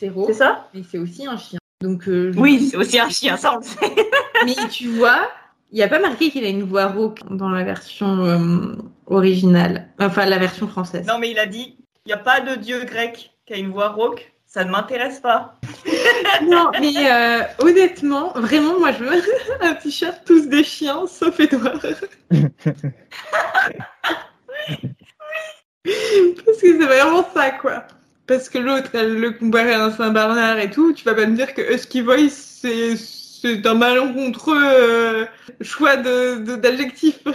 c'est 0.00 0.32
ça 0.32 0.68
mais 0.72 0.82
c'est 0.88 0.98
aussi 0.98 1.26
un 1.26 1.36
chien. 1.36 1.58
Donc, 1.82 2.08
euh, 2.08 2.32
Oui, 2.36 2.68
c'est 2.70 2.76
aussi 2.76 2.98
un 2.98 3.08
chien, 3.08 3.36
ça 3.36 3.54
on 3.54 3.58
le 3.58 3.62
sait. 3.62 3.94
Mais 4.44 4.54
tu 4.70 4.88
vois, 4.88 5.30
il 5.72 5.76
n'y 5.76 5.82
a 5.82 5.88
pas 5.88 5.98
marqué 5.98 6.30
qu'il 6.30 6.44
a 6.44 6.48
une 6.48 6.64
voix 6.64 6.86
rauque 6.86 7.20
dans 7.30 7.48
la 7.48 7.62
version 7.62 8.24
euh, 8.24 8.74
originale. 9.06 9.88
Enfin, 9.98 10.26
la 10.26 10.38
version 10.38 10.68
française. 10.68 11.06
Non, 11.06 11.18
mais 11.18 11.30
il 11.30 11.38
a 11.38 11.46
dit, 11.46 11.76
il 12.04 12.08
n'y 12.08 12.12
a 12.12 12.18
pas 12.18 12.40
de 12.40 12.56
dieu 12.56 12.84
grec 12.84 13.32
qui 13.46 13.54
a 13.54 13.56
une 13.56 13.70
voix 13.70 13.88
rauque. 13.88 14.32
Ça 14.46 14.64
ne 14.64 14.70
m'intéresse 14.70 15.20
pas. 15.20 15.60
Non, 16.42 16.70
mais 16.80 16.92
euh, 16.96 17.42
honnêtement, 17.58 18.32
vraiment, 18.34 18.78
moi, 18.78 18.92
je 18.92 19.04
veux 19.04 19.22
un 19.60 19.74
t-shirt 19.74 20.22
tous 20.24 20.48
des 20.48 20.64
chiens, 20.64 21.06
sauf 21.06 21.38
Edouard. 21.38 21.80
Parce 22.30 22.46
que 25.84 26.54
c'est 26.58 26.72
vraiment 26.72 27.26
ça, 27.34 27.50
quoi. 27.50 27.84
Parce 28.30 28.48
que 28.48 28.58
l'autre, 28.58 28.90
elle 28.94 29.18
le 29.20 29.32
comparait 29.32 29.74
à 29.74 29.86
un 29.86 29.90
Saint-Bernard 29.90 30.60
et 30.60 30.70
tout. 30.70 30.92
Tu 30.92 31.04
vas 31.04 31.14
pas 31.16 31.26
me 31.26 31.34
dire 31.34 31.52
que 31.52 31.74
Husky 31.74 32.00
Voice, 32.00 32.28
c'est, 32.30 32.94
c'est 32.96 33.66
un 33.66 33.74
malencontreux 33.74 34.54
euh, 34.56 35.24
choix 35.60 35.96
de, 35.96 36.38
de- 36.44 36.54
d'adjectif. 36.54 37.18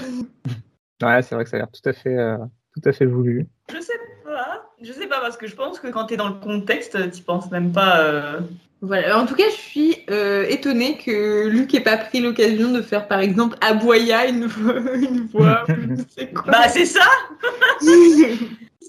Ouais, 1.04 1.22
c'est 1.22 1.36
vrai 1.36 1.43
que 1.43 1.50
ça 1.50 1.58
a 1.58 1.60
l'air 1.60 1.68
tout 1.70 1.89
à 1.89 1.91
fait, 1.91 2.18
euh, 2.18 2.38
tout 2.74 2.88
à 2.89 2.93
fait 2.93 3.06
voulu. 3.06 3.46
Je 3.70 3.82
sais 3.82 4.00
pas. 4.24 4.72
Je 4.82 4.93
sais 4.93 5.08
pas 5.08 5.20
parce 5.20 5.36
que 5.36 5.46
je 5.46 5.54
pense 5.54 5.78
que 5.82 5.88
quand 5.89 6.06
t'es 6.06 6.16
dans 6.16 6.30
le 6.30 6.36
contexte, 6.36 6.98
tu 7.12 7.22
penses 7.22 7.52
même 7.52 7.74
pas. 7.74 8.00
euh, 8.00 8.39
Voilà. 8.82 9.20
En 9.20 9.26
tout 9.26 9.36
cas, 9.36 9.43
je 9.50 9.56
suis 9.62 9.98
euh, 10.10 10.46
étonnée 10.48 10.98
que 10.98 11.48
Luc 11.50 11.74
ait 11.76 11.82
pas 11.82 11.98
pris 11.98 12.22
l'occasion 12.22 12.72
de 12.72 12.82
faire, 12.82 13.10
par 13.10 13.20
exemple, 13.20 13.58
Aboya 13.60 14.28
une 14.28 14.46
voix, 14.46 14.80
une 14.96 15.26
voix, 15.28 15.66
je 15.68 16.04
sais 16.18 16.28
quoi. 16.32 16.43
Bah, 16.50 16.70
c'est 16.70 16.86
ça. 16.86 17.02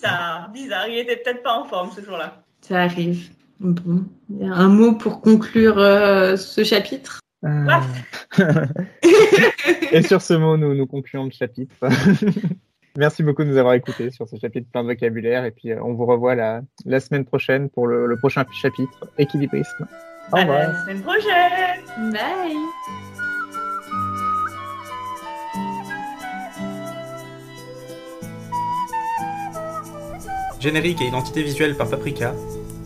Ça, 0.00 0.48
bizarre. 0.52 0.88
Il 0.88 0.98
était 0.98 1.16
peut-être 1.16 1.42
pas 1.42 1.58
en 1.58 1.64
forme 1.64 1.90
ce 1.94 2.02
jour-là. 2.02 2.42
Ça 2.60 2.82
arrive. 2.82 3.30
Bon, 3.60 4.04
il 4.30 4.46
y 4.46 4.48
a 4.48 4.52
un 4.54 4.68
mot 4.68 4.92
pour 4.94 5.20
conclure 5.20 5.78
euh, 5.78 6.36
ce 6.36 6.62
chapitre? 6.64 7.20
Euh, 7.44 7.66
Et 9.92 10.02
sur 10.02 10.20
ce 10.20 10.34
mot, 10.34 10.56
nous, 10.56 10.74
nous 10.74 10.86
concluons 10.86 11.24
le 11.24 11.30
chapitre. 11.30 11.74
Merci 12.98 13.22
beaucoup 13.22 13.44
de 13.44 13.48
nous 13.50 13.56
avoir 13.58 13.74
écoutés 13.74 14.10
sur 14.10 14.26
ce 14.28 14.36
chapitre 14.36 14.68
plein 14.70 14.82
de 14.82 14.88
vocabulaire. 14.88 15.44
Et 15.44 15.50
puis, 15.50 15.70
euh, 15.70 15.80
on 15.82 15.92
vous 15.94 16.06
revoit 16.06 16.34
la, 16.34 16.62
la 16.84 17.00
semaine 17.00 17.24
prochaine 17.24 17.68
pour 17.70 17.86
le, 17.86 18.06
le 18.06 18.16
prochain 18.18 18.44
chapitre, 18.52 19.06
équilibrisme. 19.18 19.86
Au 20.32 20.36
À 20.36 20.40
revoir. 20.40 20.58
la 20.72 20.82
semaine 20.82 21.02
prochaine. 21.02 22.12
Bye. 22.12 23.05
Générique 30.66 31.00
et 31.00 31.04
identité 31.04 31.44
visuelle 31.44 31.76
par 31.76 31.88
Paprika. 31.88 32.34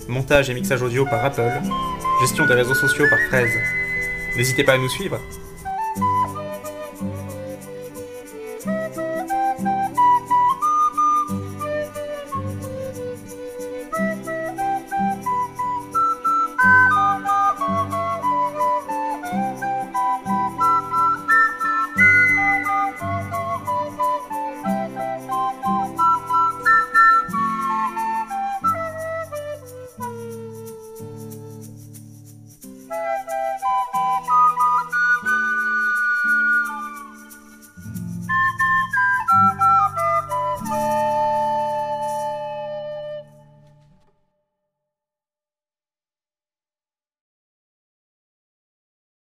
Montage 0.06 0.50
et 0.50 0.52
mixage 0.52 0.82
audio 0.82 1.06
par 1.06 1.24
Apple. 1.24 1.50
Gestion 2.20 2.44
des 2.44 2.52
réseaux 2.52 2.74
sociaux 2.74 3.06
par 3.08 3.18
Fraise. 3.30 3.56
N'hésitez 4.36 4.64
pas 4.64 4.74
à 4.74 4.76
nous 4.76 4.90
suivre. 4.90 5.18